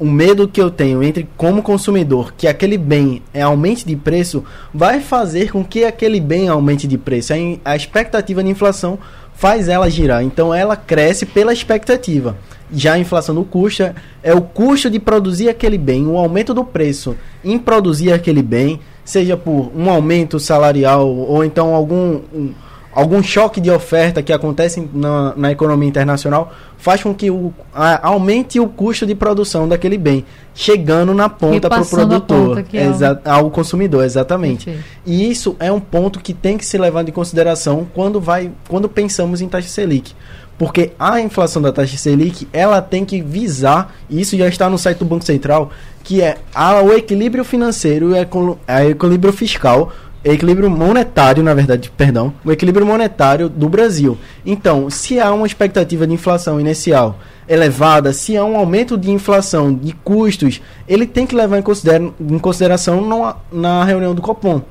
o 0.00 0.06
medo 0.06 0.48
que 0.48 0.60
eu 0.60 0.70
tenho 0.70 1.02
entre 1.02 1.28
como 1.36 1.62
consumidor 1.62 2.32
que 2.32 2.48
aquele 2.48 2.78
bem 2.78 3.22
é 3.34 3.42
aumente 3.42 3.86
de 3.86 3.94
preço 3.94 4.42
vai 4.72 4.98
fazer 4.98 5.52
com 5.52 5.62
que 5.62 5.84
aquele 5.84 6.18
bem 6.18 6.48
aumente 6.48 6.88
de 6.88 6.96
preço. 6.96 7.34
A, 7.62 7.76
expectativa 7.76 8.42
de 8.42 8.48
inflação 8.48 8.98
faz 9.34 9.68
ela 9.68 9.90
girar, 9.90 10.24
então 10.24 10.54
ela 10.54 10.74
cresce 10.74 11.26
pela 11.26 11.52
expectativa. 11.52 12.38
Já 12.72 12.94
a 12.94 12.98
inflação 12.98 13.34
do 13.34 13.44
custo 13.44 13.82
é 14.22 14.32
o 14.32 14.40
custo 14.40 14.88
de 14.88 14.98
produzir 14.98 15.50
aquele 15.50 15.76
bem, 15.76 16.06
o 16.06 16.16
aumento 16.16 16.54
do 16.54 16.64
preço 16.64 17.14
em 17.44 17.58
produzir 17.58 18.10
aquele 18.12 18.42
bem, 18.42 18.80
seja 19.04 19.36
por 19.36 19.70
um 19.76 19.90
aumento 19.90 20.40
salarial 20.40 21.08
ou 21.08 21.44
então 21.44 21.74
algum 21.74 22.20
um, 22.32 22.54
algum 22.92 23.22
choque 23.22 23.60
de 23.60 23.70
oferta 23.70 24.22
que 24.22 24.32
acontece 24.32 24.88
na, 24.92 25.32
na 25.36 25.52
economia 25.52 25.88
internacional 25.88 26.52
faz 26.76 27.02
com 27.02 27.14
que 27.14 27.30
o, 27.30 27.52
a, 27.72 28.08
aumente 28.08 28.58
o 28.58 28.66
custo 28.66 29.06
de 29.06 29.14
produção 29.14 29.68
daquele 29.68 29.98
bem, 29.98 30.24
chegando 30.54 31.14
na 31.14 31.28
ponta 31.28 31.68
para 31.68 31.82
o 31.82 31.86
produtor, 31.86 32.56
ponta, 32.56 32.76
é 32.76 33.30
ao 33.30 33.50
consumidor, 33.50 34.04
exatamente. 34.04 34.64
Perfeito. 34.64 34.88
E 35.06 35.30
isso 35.30 35.56
é 35.60 35.70
um 35.70 35.80
ponto 35.80 36.20
que 36.20 36.32
tem 36.32 36.56
que 36.56 36.64
ser 36.64 36.80
levado 36.80 37.08
em 37.08 37.12
consideração 37.12 37.86
quando, 37.94 38.20
vai, 38.20 38.50
quando 38.68 38.88
pensamos 38.88 39.40
em 39.40 39.48
taxa 39.48 39.68
Selic. 39.68 40.14
Porque 40.58 40.92
a 40.98 41.20
inflação 41.20 41.62
da 41.62 41.72
taxa 41.72 41.96
Selic, 41.96 42.46
ela 42.52 42.82
tem 42.82 43.04
que 43.04 43.22
visar, 43.22 43.94
e 44.10 44.20
isso 44.20 44.36
já 44.36 44.46
está 44.46 44.68
no 44.68 44.76
site 44.76 44.98
do 44.98 45.06
Banco 45.06 45.24
Central, 45.24 45.70
que 46.02 46.20
é 46.20 46.36
a, 46.54 46.82
o 46.82 46.92
equilíbrio 46.92 47.44
financeiro 47.44 48.14
e 48.14 48.20
o 48.20 48.90
equilíbrio 48.90 49.32
fiscal 49.32 49.92
equilíbrio 50.24 50.70
monetário, 50.70 51.42
na 51.42 51.54
verdade, 51.54 51.90
perdão, 51.96 52.32
o 52.44 52.52
equilíbrio 52.52 52.86
monetário 52.86 53.48
do 53.48 53.68
Brasil. 53.68 54.18
Então, 54.44 54.90
se 54.90 55.18
há 55.18 55.32
uma 55.32 55.46
expectativa 55.46 56.06
de 56.06 56.12
inflação 56.12 56.60
inicial 56.60 57.18
elevada, 57.48 58.12
se 58.12 58.36
há 58.36 58.44
um 58.44 58.56
aumento 58.56 58.96
de 58.96 59.10
inflação 59.10 59.74
de 59.74 59.92
custos, 59.92 60.60
ele 60.86 61.06
tem 61.06 61.26
que 61.26 61.34
levar 61.34 61.58
em, 61.58 61.62
considera 61.62 62.04
em 62.20 62.38
consideração 62.38 63.00
no, 63.00 63.34
na 63.50 63.82
reunião 63.84 64.14
do 64.14 64.22
Copom. 64.22 64.62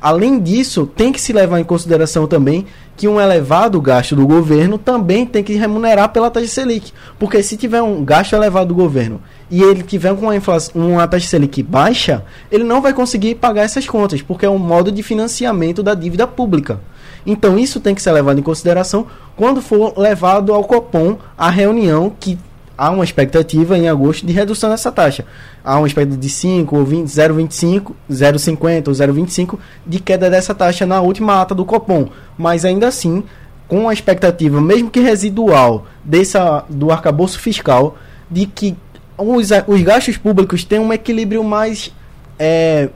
Além 0.00 0.38
disso, 0.38 0.84
tem 0.84 1.12
que 1.12 1.20
se 1.20 1.32
levar 1.32 1.60
em 1.60 1.64
consideração 1.64 2.26
também 2.26 2.66
que 2.94 3.08
um 3.08 3.18
elevado 3.18 3.80
gasto 3.80 4.14
do 4.14 4.26
governo 4.26 4.76
também 4.76 5.24
tem 5.24 5.42
que 5.42 5.54
remunerar 5.54 6.10
pela 6.10 6.30
taxa 6.30 6.46
Selic. 6.46 6.92
Porque 7.18 7.42
se 7.42 7.56
tiver 7.56 7.80
um 7.80 8.04
gasto 8.04 8.34
elevado 8.34 8.68
do 8.68 8.74
governo 8.74 9.20
e 9.54 9.62
ele 9.62 9.84
tiver 9.84 10.12
com 10.16 10.22
uma, 10.22 10.34
inflação, 10.34 10.72
uma 10.74 11.06
taxa 11.06 11.28
Selic 11.28 11.62
baixa, 11.62 12.24
ele 12.50 12.64
não 12.64 12.82
vai 12.82 12.92
conseguir 12.92 13.36
pagar 13.36 13.62
essas 13.62 13.86
contas, 13.86 14.20
porque 14.20 14.44
é 14.44 14.50
um 14.50 14.58
modo 14.58 14.90
de 14.90 15.00
financiamento 15.00 15.80
da 15.80 15.94
dívida 15.94 16.26
pública. 16.26 16.80
Então 17.24 17.56
isso 17.56 17.78
tem 17.78 17.94
que 17.94 18.02
ser 18.02 18.10
levado 18.10 18.36
em 18.40 18.42
consideração 18.42 19.06
quando 19.36 19.62
for 19.62 19.96
levado 19.96 20.52
ao 20.52 20.64
Copom 20.64 21.18
a 21.38 21.50
reunião 21.50 22.12
que 22.18 22.36
há 22.76 22.90
uma 22.90 23.04
expectativa 23.04 23.78
em 23.78 23.88
agosto 23.88 24.26
de 24.26 24.32
redução 24.32 24.70
dessa 24.70 24.90
taxa. 24.90 25.24
Há 25.62 25.78
uma 25.78 25.86
expectativa 25.86 26.20
de 26.20 26.28
5 26.28 26.76
ou 26.76 26.84
20, 26.84 27.06
0,25, 27.06 27.92
0,50 28.10 28.88
ou 28.88 28.92
0,25 28.92 29.58
de 29.86 30.00
queda 30.00 30.28
dessa 30.28 30.52
taxa 30.52 30.84
na 30.84 31.00
última 31.00 31.40
ata 31.40 31.54
do 31.54 31.64
Copom. 31.64 32.08
Mas 32.36 32.64
ainda 32.64 32.88
assim, 32.88 33.22
com 33.68 33.88
a 33.88 33.92
expectativa, 33.92 34.60
mesmo 34.60 34.90
que 34.90 34.98
residual, 34.98 35.86
dessa, 36.02 36.64
do 36.68 36.90
arcabouço 36.90 37.38
fiscal, 37.38 37.96
de 38.28 38.46
que 38.46 38.76
os, 39.16 39.50
os 39.66 39.82
gastos 39.82 40.16
públicos 40.16 40.64
tenham 40.64 40.84
um 40.84 40.92
equilíbrio 40.92 41.42
mais 41.44 41.92
é, 42.38 42.88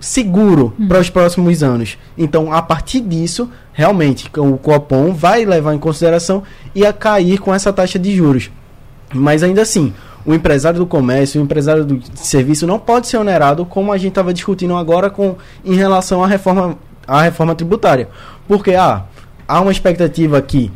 seguro 0.00 0.72
hum. 0.78 0.88
para 0.88 0.98
os 0.98 1.10
próximos 1.10 1.62
anos. 1.62 1.98
Então, 2.16 2.52
a 2.52 2.62
partir 2.62 3.00
disso, 3.00 3.50
realmente, 3.72 4.30
o 4.36 4.56
Copom 4.56 5.12
vai 5.12 5.44
levar 5.44 5.74
em 5.74 5.78
consideração 5.78 6.42
e 6.74 6.86
a 6.86 6.92
cair 6.92 7.38
com 7.38 7.54
essa 7.54 7.72
taxa 7.72 7.98
de 7.98 8.14
juros. 8.14 8.50
Mas 9.12 9.42
ainda 9.42 9.62
assim, 9.62 9.92
o 10.24 10.32
empresário 10.32 10.78
do 10.78 10.86
comércio, 10.86 11.40
o 11.40 11.44
empresário 11.44 11.84
do 11.84 12.00
serviço 12.14 12.66
não 12.66 12.78
pode 12.78 13.08
ser 13.08 13.16
onerado 13.16 13.64
como 13.64 13.92
a 13.92 13.98
gente 13.98 14.10
estava 14.10 14.32
discutindo 14.32 14.76
agora 14.76 15.10
com 15.10 15.36
em 15.64 15.74
relação 15.74 16.22
à 16.22 16.26
reforma, 16.26 16.78
à 17.06 17.22
reforma 17.22 17.54
tributária. 17.54 18.08
Porque 18.46 18.74
ah, 18.74 19.04
há 19.46 19.60
uma 19.60 19.72
expectativa 19.72 20.40
que 20.40 20.70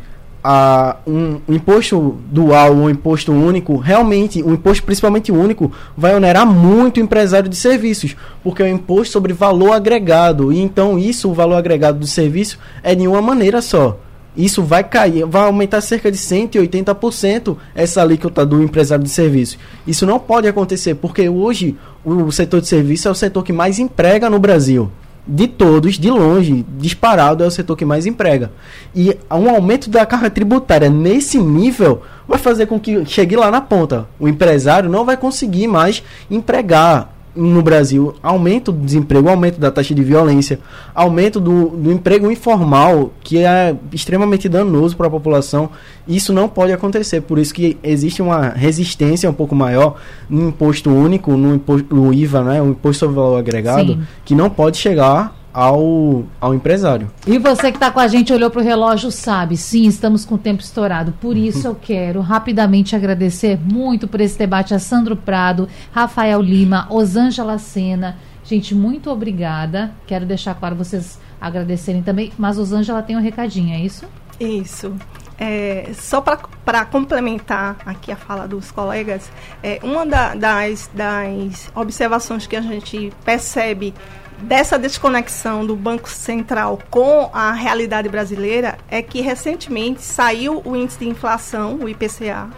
a, 0.47 0.97
um, 1.07 1.39
um 1.49 1.53
imposto 1.55 2.19
dual, 2.31 2.71
um 2.71 2.87
imposto 2.87 3.31
único, 3.31 3.77
realmente, 3.77 4.43
um 4.43 4.53
imposto 4.53 4.83
principalmente 4.83 5.31
único, 5.31 5.71
vai 5.97 6.15
onerar 6.15 6.45
muito 6.45 6.97
o 6.97 6.99
empresário 6.99 7.49
de 7.49 7.55
serviços, 7.55 8.15
porque 8.43 8.61
é 8.61 8.67
um 8.67 8.75
imposto 8.75 9.11
sobre 9.11 9.33
valor 9.33 9.71
agregado. 9.71 10.53
E 10.53 10.59
então 10.59 10.99
isso, 10.99 11.31
o 11.31 11.33
valor 11.33 11.55
agregado 11.55 11.97
do 11.97 12.05
serviço, 12.05 12.59
é 12.83 12.93
de 12.93 13.07
uma 13.07 13.23
maneira 13.23 13.59
só 13.59 13.97
isso 14.37 14.61
vai 14.61 14.83
cair, 14.83 15.25
vai 15.25 15.43
aumentar 15.43 15.79
cerca 15.79 16.11
de 16.11 16.17
180% 16.17 17.55
essa 17.73 18.01
alíquota 18.01 18.45
do 18.45 18.61
empresário 18.61 19.05
de 19.05 19.09
serviço. 19.09 19.57
Isso 19.87 20.05
não 20.05 20.19
pode 20.19 20.45
acontecer, 20.45 20.95
porque 20.95 21.29
hoje 21.29 21.77
o 22.03 22.29
setor 22.33 22.59
de 22.59 22.67
serviço 22.67 23.07
é 23.07 23.11
o 23.11 23.15
setor 23.15 23.43
que 23.43 23.53
mais 23.53 23.79
emprega 23.79 24.29
no 24.29 24.37
Brasil. 24.37 24.91
De 25.27 25.47
todos, 25.47 25.97
de 25.97 26.11
longe, 26.11 26.63
disparado 26.77 27.43
é 27.43 27.47
o 27.47 27.51
setor 27.51 27.75
que 27.75 27.83
mais 27.83 28.05
emprega. 28.05 28.51
E 28.95 29.17
um 29.31 29.49
aumento 29.49 29.89
da 29.89 30.05
carga 30.05 30.29
tributária 30.29 30.89
nesse 30.89 31.39
nível 31.39 32.03
vai 32.27 32.37
fazer 32.37 32.67
com 32.67 32.79
que 32.79 33.03
chegue 33.05 33.35
lá 33.35 33.49
na 33.49 33.59
ponta. 33.61 34.07
O 34.19 34.27
empresário 34.27 34.89
não 34.89 35.03
vai 35.03 35.17
conseguir 35.17 35.67
mais 35.67 36.03
empregar 36.29 37.14
no 37.35 37.61
Brasil, 37.61 38.15
aumento 38.23 38.71
do 38.71 38.85
desemprego, 38.85 39.29
aumento 39.29 39.59
da 39.59 39.69
taxa 39.69 39.93
de 39.93 40.03
violência, 40.03 40.59
aumento 40.93 41.39
do, 41.39 41.69
do 41.69 41.91
emprego 41.91 42.31
informal, 42.31 43.11
que 43.21 43.39
é 43.39 43.75
extremamente 43.91 44.47
danoso 44.47 44.95
para 44.95 45.07
a 45.07 45.09
população. 45.09 45.69
Isso 46.07 46.31
não 46.31 46.47
pode 46.47 46.71
acontecer, 46.71 47.21
por 47.21 47.37
isso 47.37 47.53
que 47.53 47.77
existe 47.83 48.21
uma 48.21 48.49
resistência 48.49 49.29
um 49.29 49.33
pouco 49.33 49.55
maior 49.55 49.95
no 50.29 50.49
imposto 50.49 50.89
único, 50.89 51.35
no, 51.35 51.55
imposto, 51.55 51.93
no 51.93 52.13
IVA, 52.13 52.43
né, 52.43 52.61
o 52.61 52.69
imposto 52.69 53.01
sobre 53.01 53.15
valor 53.15 53.37
agregado, 53.37 53.93
Sim. 53.93 54.01
que 54.23 54.33
não 54.33 54.49
pode 54.49 54.77
chegar 54.77 55.35
ao, 55.55 56.25
ao 56.41 56.53
empresário. 56.53 57.09
E 57.25 57.39
você 57.39 57.71
que 57.71 57.77
está 57.77 57.89
com 57.89 58.01
a 58.01 58.07
gente 58.09 58.33
olhou 58.33 58.51
para 58.51 58.59
o 58.59 58.63
relógio 58.63 59.09
sabe, 59.09 59.55
sim, 59.55 59.87
estamos 59.87 60.25
com 60.25 60.35
o 60.35 60.37
tempo 60.37 60.61
estourado. 60.61 61.13
Por 61.21 61.37
isso 61.37 61.65
eu 61.65 61.73
quero 61.81 62.19
rapidamente 62.19 62.93
agradecer 62.93 63.57
muito 63.57 64.05
por 64.05 64.19
esse 64.19 64.37
debate 64.37 64.73
a 64.73 64.79
Sandro 64.79 65.15
Prado, 65.15 65.69
Rafael 65.93 66.41
Lima, 66.41 66.87
Osângela 66.89 67.57
Sena. 67.57 68.17
Gente, 68.43 68.75
muito 68.75 69.09
obrigada. 69.09 69.91
Quero 70.05 70.25
deixar 70.25 70.55
claro 70.55 70.75
vocês 70.75 71.17
agradecerem 71.39 72.03
também. 72.03 72.33
Mas 72.37 72.57
Osângela 72.57 73.01
tem 73.01 73.15
um 73.15 73.21
recadinho, 73.21 73.73
é 73.73 73.79
isso? 73.79 74.05
Isso. 74.37 74.93
É, 75.39 75.91
só 75.93 76.21
para 76.21 76.85
complementar 76.85 77.77
aqui 77.85 78.11
a 78.11 78.17
fala 78.17 78.45
dos 78.45 78.71
colegas, 78.71 79.29
é, 79.63 79.79
uma 79.83 80.05
da, 80.05 80.35
das, 80.35 80.89
das 80.93 81.71
observações 81.73 82.45
que 82.45 82.55
a 82.55 82.61
gente 82.61 83.11
percebe 83.23 83.93
dessa 84.39 84.77
desconexão 84.77 85.65
do 85.65 85.75
Banco 85.75 86.09
Central 86.09 86.79
com 86.89 87.29
a 87.33 87.51
realidade 87.51 88.09
brasileira 88.09 88.77
é 88.89 89.01
que 89.01 89.21
recentemente 89.21 90.01
saiu 90.01 90.61
o 90.65 90.75
índice 90.75 90.99
de 90.99 91.07
inflação, 91.07 91.75
o 91.75 91.89
IPCA, 91.89 92.49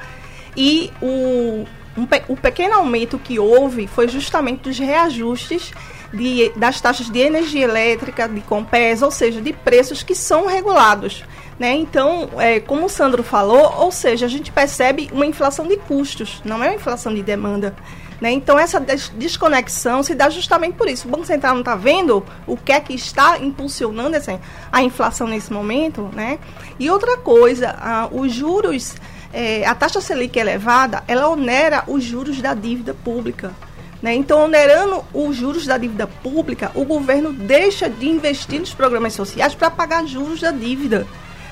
e 0.55 0.91
o, 1.01 1.65
um, 1.97 2.07
o 2.28 2.36
pequeno 2.36 2.75
aumento 2.75 3.19
que 3.19 3.38
houve 3.39 3.88
foi 3.88 4.07
justamente 4.07 4.63
dos 4.63 4.80
reajustes 4.80 5.71
de, 6.13 6.51
das 6.55 6.82
taxas 6.82 7.09
de 7.09 7.19
energia 7.19 7.63
elétrica, 7.63 8.28
de 8.28 8.41
Compes, 8.41 9.01
ou 9.01 9.11
seja, 9.11 9.41
de 9.41 9.53
preços 9.53 10.03
que 10.03 10.15
são 10.15 10.47
regulados. 10.47 11.23
Né? 11.59 11.73
Então, 11.73 12.30
é, 12.38 12.59
como 12.59 12.86
o 12.86 12.89
Sandro 12.89 13.23
falou, 13.23 13.73
ou 13.80 13.91
seja, 13.91 14.25
a 14.25 14.30
gente 14.30 14.51
percebe 14.51 15.09
uma 15.11 15.25
inflação 15.25 15.67
de 15.67 15.78
custos, 15.78 16.41
não 16.45 16.63
é 16.63 16.69
uma 16.69 16.75
inflação 16.75 17.13
de 17.13 17.23
demanda. 17.23 17.75
Né? 18.20 18.32
Então, 18.32 18.57
essa 18.57 18.80
desconexão 18.80 20.01
se 20.01 20.15
dá 20.15 20.30
justamente 20.30 20.76
por 20.76 20.88
isso. 20.88 21.07
O 21.07 21.11
Banco 21.11 21.26
Central 21.26 21.53
não 21.53 21.61
está 21.61 21.76
vendo 21.76 22.26
o 22.47 22.57
que 22.57 22.72
é 22.72 22.80
que 22.80 22.93
está 22.93 23.38
impulsionando 23.38 24.18
assim, 24.18 24.39
a 24.72 24.82
inflação 24.82 25.28
nesse 25.28 25.53
momento. 25.53 26.09
Né? 26.13 26.39
E 26.80 26.89
outra 26.89 27.18
coisa, 27.18 27.76
os 28.11 28.34
juros, 28.34 28.95
é, 29.32 29.65
a 29.65 29.76
taxa 29.76 30.01
Selic 30.01 30.38
elevada, 30.38 31.03
ela 31.07 31.30
onera 31.30 31.84
os 31.88 32.03
juros 32.03 32.41
da 32.41 32.53
dívida 32.53 32.93
pública. 32.93 33.53
Né? 34.01 34.15
Então, 34.15 34.43
onerando 34.43 35.03
os 35.13 35.36
juros 35.36 35.65
da 35.65 35.78
dívida 35.78 36.07
pública, 36.07 36.72
o 36.74 36.86
governo 36.86 37.32
deixa 37.32 37.89
de 37.89 38.07
investir 38.07 38.59
nos 38.59 38.74
programas 38.74 39.13
sociais 39.13 39.53
para 39.53 39.70
pagar 39.70 40.05
juros 40.05 40.39
da 40.39 40.51
dívida. 40.51 41.05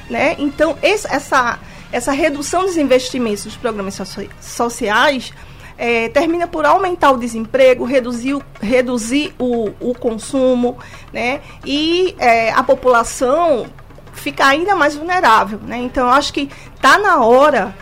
Né? 0.10 0.36
Então, 0.40 0.78
esse, 0.82 1.08
essa, 1.14 1.60
essa 1.92 2.12
redução 2.12 2.66
dos 2.66 2.78
investimentos 2.78 3.46
nos 3.46 3.58
programas 3.58 4.00
sociais 4.42 5.32
é, 5.78 6.10
termina 6.10 6.48
por 6.48 6.66
aumentar 6.66 7.12
o 7.12 7.18
desemprego, 7.18 7.84
reduzir, 7.84 8.38
reduzir 8.62 9.34
o, 9.38 9.72
o 9.80 9.94
consumo, 9.94 10.78
né? 11.12 11.42
E 11.66 12.16
é, 12.18 12.52
a 12.52 12.64
população 12.64 13.68
fica 14.14 14.46
ainda 14.46 14.76
mais 14.76 14.96
vulnerável, 14.96 15.60
né? 15.60 15.78
Então, 15.78 16.10
acho 16.10 16.34
que 16.34 16.50
está 16.76 16.98
na 16.98 17.24
hora 17.24 17.76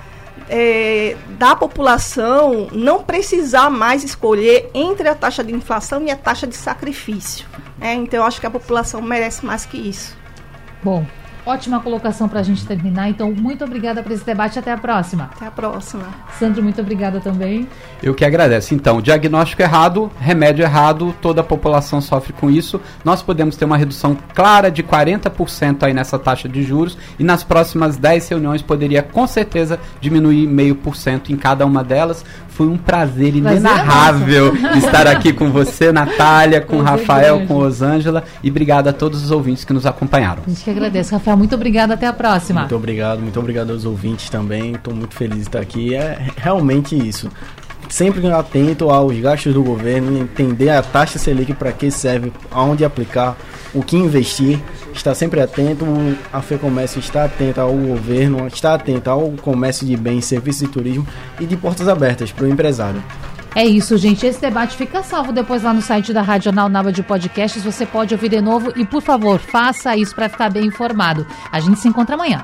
é, 0.49 1.15
da 1.37 1.55
população 1.55 2.67
não 2.71 3.03
precisar 3.03 3.69
mais 3.69 4.03
escolher 4.03 4.69
entre 4.73 5.07
a 5.07 5.15
taxa 5.15 5.43
de 5.43 5.53
inflação 5.53 6.03
e 6.03 6.11
a 6.11 6.15
taxa 6.15 6.47
de 6.47 6.55
sacrifício. 6.55 7.47
Né? 7.77 7.93
Então, 7.93 8.25
acho 8.25 8.39
que 8.39 8.47
a 8.47 8.51
população 8.51 9.01
merece 9.01 9.45
mais 9.45 9.65
que 9.65 9.77
isso. 9.77 10.17
Bom, 10.81 11.05
Ótima 11.45 11.81
colocação 11.81 12.29
para 12.29 12.39
a 12.39 12.43
gente 12.43 12.65
terminar. 12.65 13.09
Então, 13.09 13.31
muito 13.31 13.65
obrigada 13.65 14.01
por 14.01 14.11
esse 14.13 14.25
debate. 14.25 14.57
Até 14.57 14.71
a 14.71 14.77
próxima. 14.77 15.29
Até 15.35 15.47
a 15.47 15.51
próxima. 15.51 16.05
Sandro, 16.39 16.63
muito 16.63 16.79
obrigada 16.79 17.19
também. 17.19 17.67
Eu 18.01 18.15
que 18.15 18.23
agradeço. 18.23 18.73
Então, 18.73 19.01
diagnóstico 19.01 19.61
errado, 19.61 20.09
remédio 20.19 20.63
errado, 20.63 21.13
toda 21.21 21.41
a 21.41 21.43
população 21.43 21.99
sofre 21.99 22.31
com 22.31 22.49
isso. 22.49 22.79
Nós 23.03 23.21
podemos 23.21 23.57
ter 23.57 23.65
uma 23.65 23.75
redução 23.75 24.17
clara 24.33 24.71
de 24.71 24.81
40% 24.81 25.83
aí 25.83 25.93
nessa 25.93 26.17
taxa 26.17 26.47
de 26.47 26.63
juros 26.63 26.97
e 27.19 27.23
nas 27.23 27.43
próximas 27.43 27.97
10 27.97 28.29
reuniões 28.29 28.61
poderia 28.61 29.03
com 29.03 29.27
certeza 29.27 29.77
diminuir 29.99 30.47
meio 30.47 30.75
por 30.75 30.95
cento 30.95 31.33
em 31.33 31.35
cada 31.35 31.65
uma 31.65 31.83
delas. 31.83 32.23
Foi 32.53 32.67
um 32.67 32.77
prazer 32.77 33.35
inenarrável 33.35 34.53
estar 34.77 35.07
aqui 35.07 35.33
com 35.33 35.51
você, 35.51 35.91
Natália, 35.91 36.61
com 36.61 36.77
o 36.77 36.81
Rafael, 36.83 37.47
com 37.47 37.55
Rosângela 37.55 38.23
e 38.43 38.49
obrigado 38.49 38.87
a 38.87 38.93
todos 38.93 39.23
os 39.23 39.31
ouvintes 39.31 39.65
que 39.65 39.73
nos 39.73 39.85
acompanharam. 39.85 40.43
A 40.45 40.49
gente 40.49 40.63
que 40.63 40.69
agradece, 40.69 41.11
Rafael. 41.13 41.35
Muito 41.35 41.55
obrigado, 41.55 41.91
até 41.91 42.05
a 42.05 42.13
próxima. 42.13 42.61
Muito 42.61 42.75
obrigado, 42.75 43.21
muito 43.21 43.39
obrigado 43.39 43.71
aos 43.71 43.85
ouvintes 43.85 44.29
também. 44.29 44.73
Estou 44.73 44.93
muito 44.93 45.15
feliz 45.15 45.37
de 45.37 45.41
estar 45.43 45.59
aqui. 45.59 45.95
É 45.95 46.27
realmente 46.37 46.95
isso 46.95 47.29
sempre 47.89 48.25
atento 48.31 48.89
aos 48.89 49.17
gastos 49.19 49.53
do 49.53 49.63
governo, 49.63 50.17
entender 50.17 50.69
a 50.69 50.81
taxa 50.81 51.19
Selic 51.19 51.53
para 51.53 51.71
que 51.71 51.91
serve, 51.91 52.31
aonde 52.51 52.83
aplicar, 52.83 53.37
o 53.73 53.81
que 53.81 53.97
investir, 53.97 54.59
está 54.93 55.15
sempre 55.15 55.41
atento, 55.41 55.85
a 56.31 56.41
FEComércio 56.41 56.99
está 56.99 57.25
atenta 57.25 57.61
ao 57.61 57.73
governo, 57.73 58.47
está 58.47 58.75
atenta 58.75 59.11
ao 59.11 59.31
comércio 59.41 59.85
de 59.85 59.97
bens, 59.97 60.25
serviços 60.25 60.61
e 60.61 60.67
turismo 60.67 61.07
e 61.39 61.45
de 61.45 61.57
portas 61.57 61.87
abertas 61.87 62.31
para 62.31 62.45
o 62.45 62.49
empresário. 62.49 63.03
É 63.55 63.63
isso, 63.63 63.97
gente. 63.97 64.25
Esse 64.25 64.41
debate 64.41 64.75
fica 64.75 65.03
salvo 65.03 65.31
depois 65.31 65.61
lá 65.61 65.73
no 65.73 65.81
site 65.81 66.11
da 66.11 66.23
Radional 66.23 66.67
Nava 66.67 66.91
de 66.91 67.03
Podcasts. 67.03 67.63
Você 67.63 67.85
pode 67.85 68.13
ouvir 68.13 68.29
de 68.29 68.41
novo 68.41 68.73
e, 68.75 68.83
por 68.83 69.01
favor, 69.01 69.39
faça 69.39 69.95
isso 69.95 70.15
para 70.15 70.27
ficar 70.27 70.49
bem 70.49 70.65
informado. 70.65 71.25
A 71.51 71.59
gente 71.59 71.79
se 71.79 71.87
encontra 71.87 72.15
amanhã. 72.15 72.43